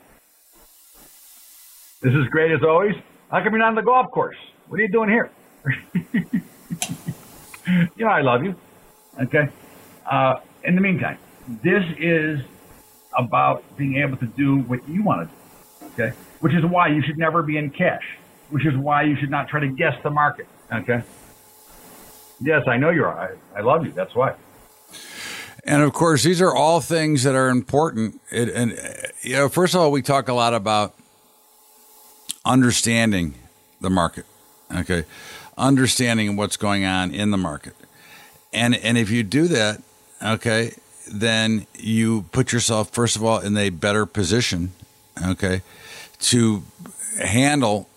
This 2.01 2.13
is 2.13 2.27
great 2.29 2.51
as 2.51 2.59
always. 2.63 2.93
How 3.31 3.43
come 3.43 3.53
you're 3.53 3.59
not 3.59 3.69
on 3.69 3.75
the 3.75 3.81
golf 3.81 4.11
course? 4.11 4.37
What 4.67 4.79
are 4.79 4.83
you 4.83 4.91
doing 4.91 5.09
here? 5.09 5.31
you 7.95 8.05
know 8.05 8.07
I 8.07 8.21
love 8.21 8.43
you. 8.43 8.55
Okay. 9.19 9.49
Uh, 10.09 10.35
in 10.63 10.75
the 10.75 10.81
meantime, 10.81 11.17
this 11.63 11.83
is 11.97 12.39
about 13.17 13.63
being 13.77 13.97
able 13.97 14.17
to 14.17 14.25
do 14.25 14.59
what 14.59 14.87
you 14.87 15.03
want 15.03 15.29
to 15.29 15.35
do. 15.35 15.87
Okay. 15.93 16.15
Which 16.39 16.53
is 16.53 16.63
why 16.63 16.87
you 16.89 17.01
should 17.01 17.17
never 17.17 17.41
be 17.41 17.57
in 17.57 17.69
cash. 17.71 18.03
Which 18.49 18.65
is 18.65 18.75
why 18.77 19.03
you 19.03 19.15
should 19.17 19.31
not 19.31 19.47
try 19.47 19.59
to 19.59 19.67
guess 19.67 19.95
the 20.03 20.09
market. 20.09 20.47
Okay. 20.71 21.01
Yes, 22.39 22.63
I 22.67 22.77
know 22.77 22.91
you 22.91 23.03
are. 23.03 23.35
I, 23.55 23.59
I 23.59 23.61
love 23.61 23.85
you. 23.85 23.91
That's 23.91 24.13
why. 24.13 24.35
And 25.63 25.81
of 25.81 25.91
course, 25.91 26.23
these 26.23 26.41
are 26.41 26.53
all 26.53 26.79
things 26.79 27.23
that 27.23 27.35
are 27.35 27.49
important. 27.49 28.21
It, 28.31 28.49
and 28.49 28.79
you 29.21 29.33
know, 29.33 29.49
first 29.49 29.73
of 29.73 29.81
all, 29.81 29.91
we 29.91 30.01
talk 30.01 30.29
a 30.29 30.33
lot 30.33 30.53
about 30.53 30.95
understanding 32.45 33.33
the 33.81 33.89
market. 33.89 34.25
Okay, 34.73 35.03
understanding 35.57 36.37
what's 36.37 36.57
going 36.57 36.85
on 36.85 37.13
in 37.13 37.31
the 37.31 37.37
market, 37.37 37.73
and 38.53 38.75
and 38.75 38.97
if 38.97 39.09
you 39.09 39.23
do 39.23 39.47
that, 39.47 39.81
okay, 40.23 40.73
then 41.11 41.65
you 41.77 42.23
put 42.31 42.51
yourself 42.51 42.91
first 42.91 43.15
of 43.15 43.23
all 43.23 43.39
in 43.39 43.55
a 43.57 43.69
better 43.69 44.05
position, 44.05 44.71
okay, 45.25 45.61
to 46.19 46.63
handle 47.21 47.87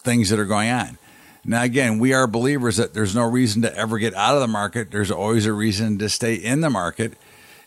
things 0.00 0.30
that 0.30 0.38
are 0.38 0.46
going 0.46 0.70
on. 0.70 0.98
Now, 1.44 1.62
again, 1.62 1.98
we 1.98 2.12
are 2.12 2.26
believers 2.26 2.76
that 2.76 2.94
there's 2.94 3.14
no 3.14 3.24
reason 3.24 3.62
to 3.62 3.74
ever 3.74 3.98
get 3.98 4.14
out 4.14 4.34
of 4.34 4.40
the 4.40 4.48
market. 4.48 4.90
There's 4.90 5.10
always 5.10 5.46
a 5.46 5.52
reason 5.52 5.98
to 5.98 6.08
stay 6.08 6.34
in 6.34 6.60
the 6.60 6.70
market 6.70 7.14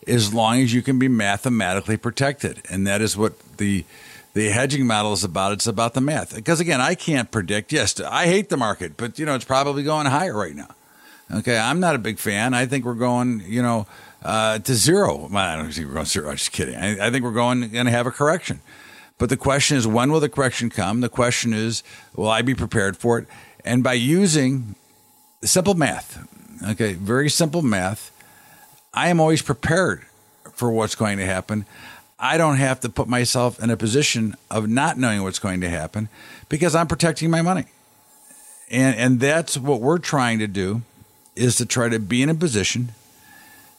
as 0.08 0.34
long 0.34 0.60
as 0.60 0.74
you 0.74 0.82
can 0.82 1.00
be 1.00 1.08
mathematically 1.08 1.98
protected. 1.98 2.62
And 2.70 2.86
that 2.88 3.02
is 3.02 3.18
what 3.18 3.40
the 3.58 3.86
the 4.34 4.50
hedging 4.50 4.88
model 4.88 5.12
is 5.12 5.24
about. 5.24 5.52
It's 5.52 5.68
about 5.68 5.94
the 5.94 6.02
math. 6.02 6.36
Because 6.36 6.60
again, 6.60 6.80
I 6.80 6.96
can't 6.96 7.30
predict. 7.32 7.74
Yes, 7.74 8.00
I 8.00 8.28
hate 8.28 8.50
the 8.50 8.58
market, 8.58 8.96
but 8.98 9.20
you 9.20 9.26
know, 9.26 9.36
it's 9.36 9.46
probably 9.46 9.84
going 9.84 10.08
higher 10.08 10.38
right 10.38 10.56
now. 10.56 10.70
Okay, 11.34 11.58
I'm 11.58 11.80
not 11.80 11.96
a 11.96 12.00
big 12.00 12.20
fan. 12.20 12.54
I 12.54 12.66
think 12.66 12.86
we're 12.86 12.94
going, 12.94 13.42
you 13.46 13.62
know, 13.62 13.88
uh, 14.22 14.60
to 14.60 14.76
zero. 14.76 15.28
Well, 15.32 15.38
I 15.38 15.56
don't 15.56 15.72
think 15.72 15.88
we're 15.88 15.94
going 15.94 16.06
to 16.06 16.12
zero. 16.12 16.30
I'm 16.30 16.38
just 16.38 16.52
kidding. 16.52 16.76
I, 16.76 17.08
I 17.08 17.12
think 17.12 17.24
we're 17.24 17.32
going 17.32 17.70
going 17.70 17.86
to 17.86 17.92
have 17.92 18.08
a 18.08 18.12
correction. 18.12 18.62
But 19.18 19.30
the 19.30 19.38
question 19.38 19.78
is, 19.78 19.86
when 19.86 20.12
will 20.12 20.20
the 20.20 20.30
correction 20.30 20.70
come? 20.70 21.02
The 21.02 21.10
question 21.10 21.54
is, 21.54 21.84
will 22.16 22.30
I 22.30 22.42
be 22.42 22.56
prepared 22.56 22.98
for 22.98 23.20
it? 23.20 23.28
And 23.64 23.84
by 23.84 23.94
using 23.94 24.76
simple 25.44 25.76
math, 25.76 26.28
okay, 26.70 26.94
very 26.94 27.30
simple 27.30 27.62
math, 27.62 28.12
I 28.94 29.10
am 29.10 29.20
always 29.20 29.42
prepared 29.42 30.06
for 30.54 30.72
what's 30.72 30.96
going 30.96 31.18
to 31.20 31.26
happen. 31.26 31.66
I 32.20 32.38
don't 32.38 32.58
have 32.58 32.80
to 32.82 32.90
put 32.90 33.08
myself 33.08 33.62
in 33.62 33.70
a 33.70 33.78
position 33.78 34.36
of 34.50 34.68
not 34.68 34.98
knowing 34.98 35.24
what's 35.24 35.40
going 35.40 35.62
to 35.62 35.70
happen 35.70 36.10
because 36.50 36.76
I'm 36.76 36.88
protecting 36.88 37.30
my 37.30 37.42
money. 37.42 37.66
And 38.70 38.96
and 38.96 39.20
that's 39.20 39.58
what 39.58 39.82
we're 39.82 39.98
trying 39.98 40.40
to 40.40 40.48
do 40.48 40.82
is 41.36 41.56
to 41.58 41.66
try 41.66 41.90
to 41.90 42.00
be 42.00 42.22
in 42.22 42.30
a 42.30 42.36
position 42.36 42.90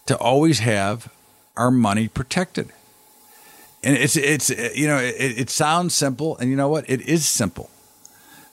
to 0.06 0.16
always 0.16 0.60
have 0.60 1.12
our 1.56 1.70
money 1.70 2.08
protected. 2.08 2.70
And 3.82 3.96
it's 3.96 4.16
it's 4.16 4.50
you 4.50 4.86
know 4.86 4.98
it, 4.98 5.14
it 5.18 5.50
sounds 5.50 5.94
simple, 5.94 6.36
and 6.38 6.50
you 6.50 6.56
know 6.56 6.68
what? 6.68 6.88
It 6.88 7.00
is 7.02 7.26
simple. 7.26 7.68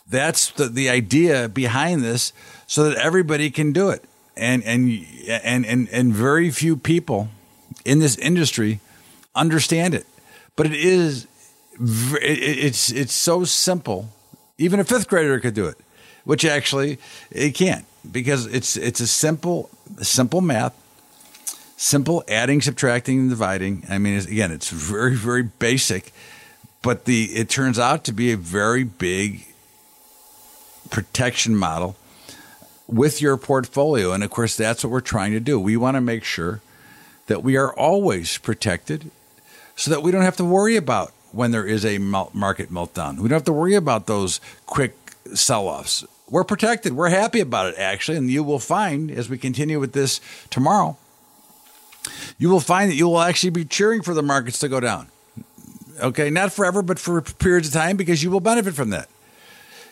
That's 0.09 0.49
the 0.51 0.67
the 0.67 0.89
idea 0.89 1.47
behind 1.47 2.03
this, 2.03 2.33
so 2.65 2.89
that 2.89 2.97
everybody 2.97 3.51
can 3.51 3.71
do 3.71 3.89
it, 3.89 4.03
and 4.35 4.63
and 4.63 5.05
and 5.27 5.65
and 5.65 5.87
and 5.89 6.13
very 6.13 6.49
few 6.49 6.75
people 6.75 7.29
in 7.85 7.99
this 7.99 8.17
industry 8.17 8.79
understand 9.35 9.93
it. 9.93 10.07
But 10.55 10.65
it 10.65 10.73
is 10.73 11.27
it's 11.79 12.91
it's 12.91 13.13
so 13.13 13.43
simple. 13.43 14.09
Even 14.57 14.79
a 14.79 14.83
fifth 14.83 15.07
grader 15.07 15.39
could 15.39 15.53
do 15.53 15.67
it, 15.67 15.77
which 16.23 16.43
actually 16.43 16.97
it 17.29 17.51
can't 17.51 17.85
because 18.11 18.47
it's 18.47 18.75
it's 18.77 18.99
a 18.99 19.07
simple 19.07 19.69
simple 20.01 20.41
math 20.41 20.73
simple 21.79 22.21
adding, 22.27 22.59
subtracting, 22.61 23.19
and 23.19 23.29
dividing. 23.29 23.85
I 23.89 23.97
mean, 23.99 24.17
it's, 24.17 24.27
again, 24.27 24.51
it's 24.51 24.69
very, 24.69 25.15
very 25.15 25.43
basic, 25.43 26.11
but 26.81 27.05
the 27.05 27.23
it 27.27 27.49
turns 27.49 27.79
out 27.79 28.03
to 28.03 28.11
be 28.11 28.33
a 28.33 28.37
very 28.37 28.83
big 28.83 29.45
protection 30.89 31.55
model 31.55 31.95
with 32.85 33.21
your 33.21 33.37
portfolio. 33.37 34.11
And 34.11 34.25
of 34.25 34.29
course, 34.29 34.57
that's 34.57 34.83
what 34.83 34.91
we're 34.91 34.99
trying 34.99 35.31
to 35.31 35.39
do. 35.39 35.57
We 35.57 35.77
want 35.77 35.95
to 35.95 36.01
make 36.01 36.25
sure 36.25 36.59
that 37.27 37.43
we 37.43 37.55
are 37.55 37.73
always 37.73 38.37
protected 38.37 39.09
so 39.77 39.89
that 39.89 40.03
we 40.03 40.11
don't 40.11 40.23
have 40.23 40.37
to 40.37 40.45
worry 40.45 40.75
about 40.75 41.13
when 41.31 41.51
there 41.51 41.65
is 41.65 41.85
a 41.85 41.97
market 41.99 42.69
meltdown. 42.69 43.19
We 43.19 43.29
don't 43.29 43.37
have 43.37 43.43
to 43.45 43.53
worry 43.53 43.75
about 43.75 44.05
those 44.05 44.41
quick 44.65 44.97
sell 45.33 45.67
offs. 45.67 46.03
We're 46.29 46.43
protected. 46.43 46.93
We're 46.93 47.09
happy 47.09 47.39
about 47.39 47.67
it, 47.67 47.75
actually. 47.77 48.17
And 48.17 48.29
you 48.29 48.43
will 48.43 48.59
find 48.59 49.09
as 49.09 49.29
we 49.29 49.37
continue 49.37 49.79
with 49.79 49.93
this 49.93 50.19
tomorrow 50.49 50.97
you 52.37 52.49
will 52.49 52.59
find 52.59 52.91
that 52.91 52.95
you 52.95 53.07
will 53.07 53.21
actually 53.21 53.49
be 53.49 53.65
cheering 53.65 54.01
for 54.01 54.13
the 54.13 54.23
markets 54.23 54.59
to 54.59 54.69
go 54.69 54.79
down. 54.79 55.09
Okay, 56.01 56.29
not 56.29 56.53
forever, 56.53 56.81
but 56.81 56.99
for 56.99 57.21
periods 57.21 57.67
of 57.67 57.73
time 57.73 57.97
because 57.97 58.23
you 58.23 58.31
will 58.31 58.39
benefit 58.39 58.73
from 58.73 58.89
that. 58.91 59.09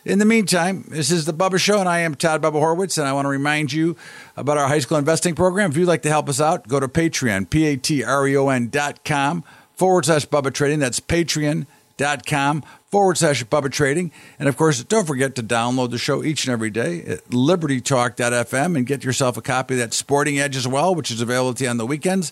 In 0.06 0.20
the 0.20 0.26
meantime, 0.26 0.86
this 0.88 1.12
is 1.12 1.26
the 1.26 1.34
Bubba 1.34 1.60
Show, 1.60 1.82
and 1.82 1.90
I 1.90 2.00
am 2.00 2.16
Todd 2.16 2.42
Bubba 2.42 2.54
Horwitz, 2.54 2.98
and 2.98 3.06
I 3.06 3.12
want 3.12 3.26
to 3.26 3.30
remind 3.30 3.74
you 3.74 3.98
about 4.38 4.58
our 4.58 4.70
high 4.70 4.80
school 4.80 4.98
investing 4.98 5.36
program. 5.36 5.72
If 5.72 5.76
you'd 5.76 5.88
like 5.88 6.04
to 6.04 6.10
help 6.10 6.30
us 6.30 6.40
out, 6.40 6.68
go 6.70 6.80
to 6.80 6.88
Patreon, 6.88 7.50
P 7.50 7.66
A 7.66 7.76
T 7.76 8.06
R 8.06 8.26
E 8.26 8.38
O 8.38 8.48
N 8.48 8.70
dot 8.70 9.04
com 9.04 9.44
forward 9.74 10.06
slash 10.06 10.26
Bubba 10.26 10.54
Trading. 10.54 10.80
That's 10.80 11.02
Patreon.com 11.02 12.64
forward 12.90 13.18
slash 13.18 13.44
Bubba 13.46 13.72
Trading. 13.72 14.12
And 14.40 14.48
of 14.50 14.58
course, 14.58 14.84
don't 14.84 15.06
forget 15.06 15.36
to 15.36 15.44
download 15.44 15.92
the 15.92 15.98
show 15.98 16.24
each 16.24 16.46
and 16.46 16.54
every 16.54 16.70
day 16.70 17.04
at 17.04 17.26
libertytalk.fm 17.26 18.76
and 18.76 18.86
get 18.86 19.04
yourself 19.04 19.38
a 19.38 19.42
copy 19.42 19.76
of 19.76 19.80
that 19.80 19.94
Sporting 19.94 20.40
Edge 20.40 20.56
as 20.56 20.68
well, 20.68 20.96
which 20.96 21.12
is 21.12 21.22
available 21.22 21.54
to 21.56 21.64
you 21.64 21.70
on 21.70 21.78
the 21.78 21.86
weekends. 21.86 22.32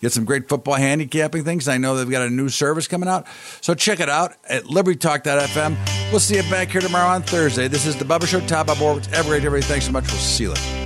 Get 0.00 0.12
some 0.12 0.24
great 0.24 0.48
football 0.48 0.74
handicapping 0.74 1.44
things. 1.44 1.66
I 1.66 1.78
know 1.78 1.96
they've 1.96 2.10
got 2.10 2.26
a 2.26 2.30
new 2.30 2.50
service 2.50 2.86
coming 2.86 3.08
out. 3.08 3.26
So 3.62 3.74
check 3.74 4.00
it 4.00 4.10
out 4.10 4.34
at 4.48 4.64
libertytalk.fm. 4.64 6.10
We'll 6.10 6.20
see 6.20 6.36
you 6.36 6.42
back 6.50 6.68
here 6.68 6.82
tomorrow 6.82 7.08
on 7.08 7.22
Thursday. 7.22 7.68
This 7.68 7.86
is 7.86 7.96
the 7.96 8.04
Bubba 8.04 8.26
Show. 8.26 8.40
Todd 8.40 8.66
Bubba 8.66 8.74
Horwitz. 8.74 9.12
Every 9.12 9.38
everybody, 9.38 9.62
thanks 9.62 9.86
so 9.86 9.92
much. 9.92 10.06
We'll 10.08 10.20
see 10.20 10.44
you 10.44 10.50
later. 10.50 10.84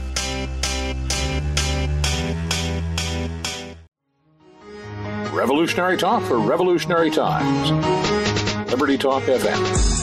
Revolutionary 5.33 5.97
talk 5.97 6.23
for 6.25 6.39
revolutionary 6.39 7.11
times. 7.11 8.08
Liberty 8.71 8.99
Talk 8.99 9.23
FM. 9.23 9.98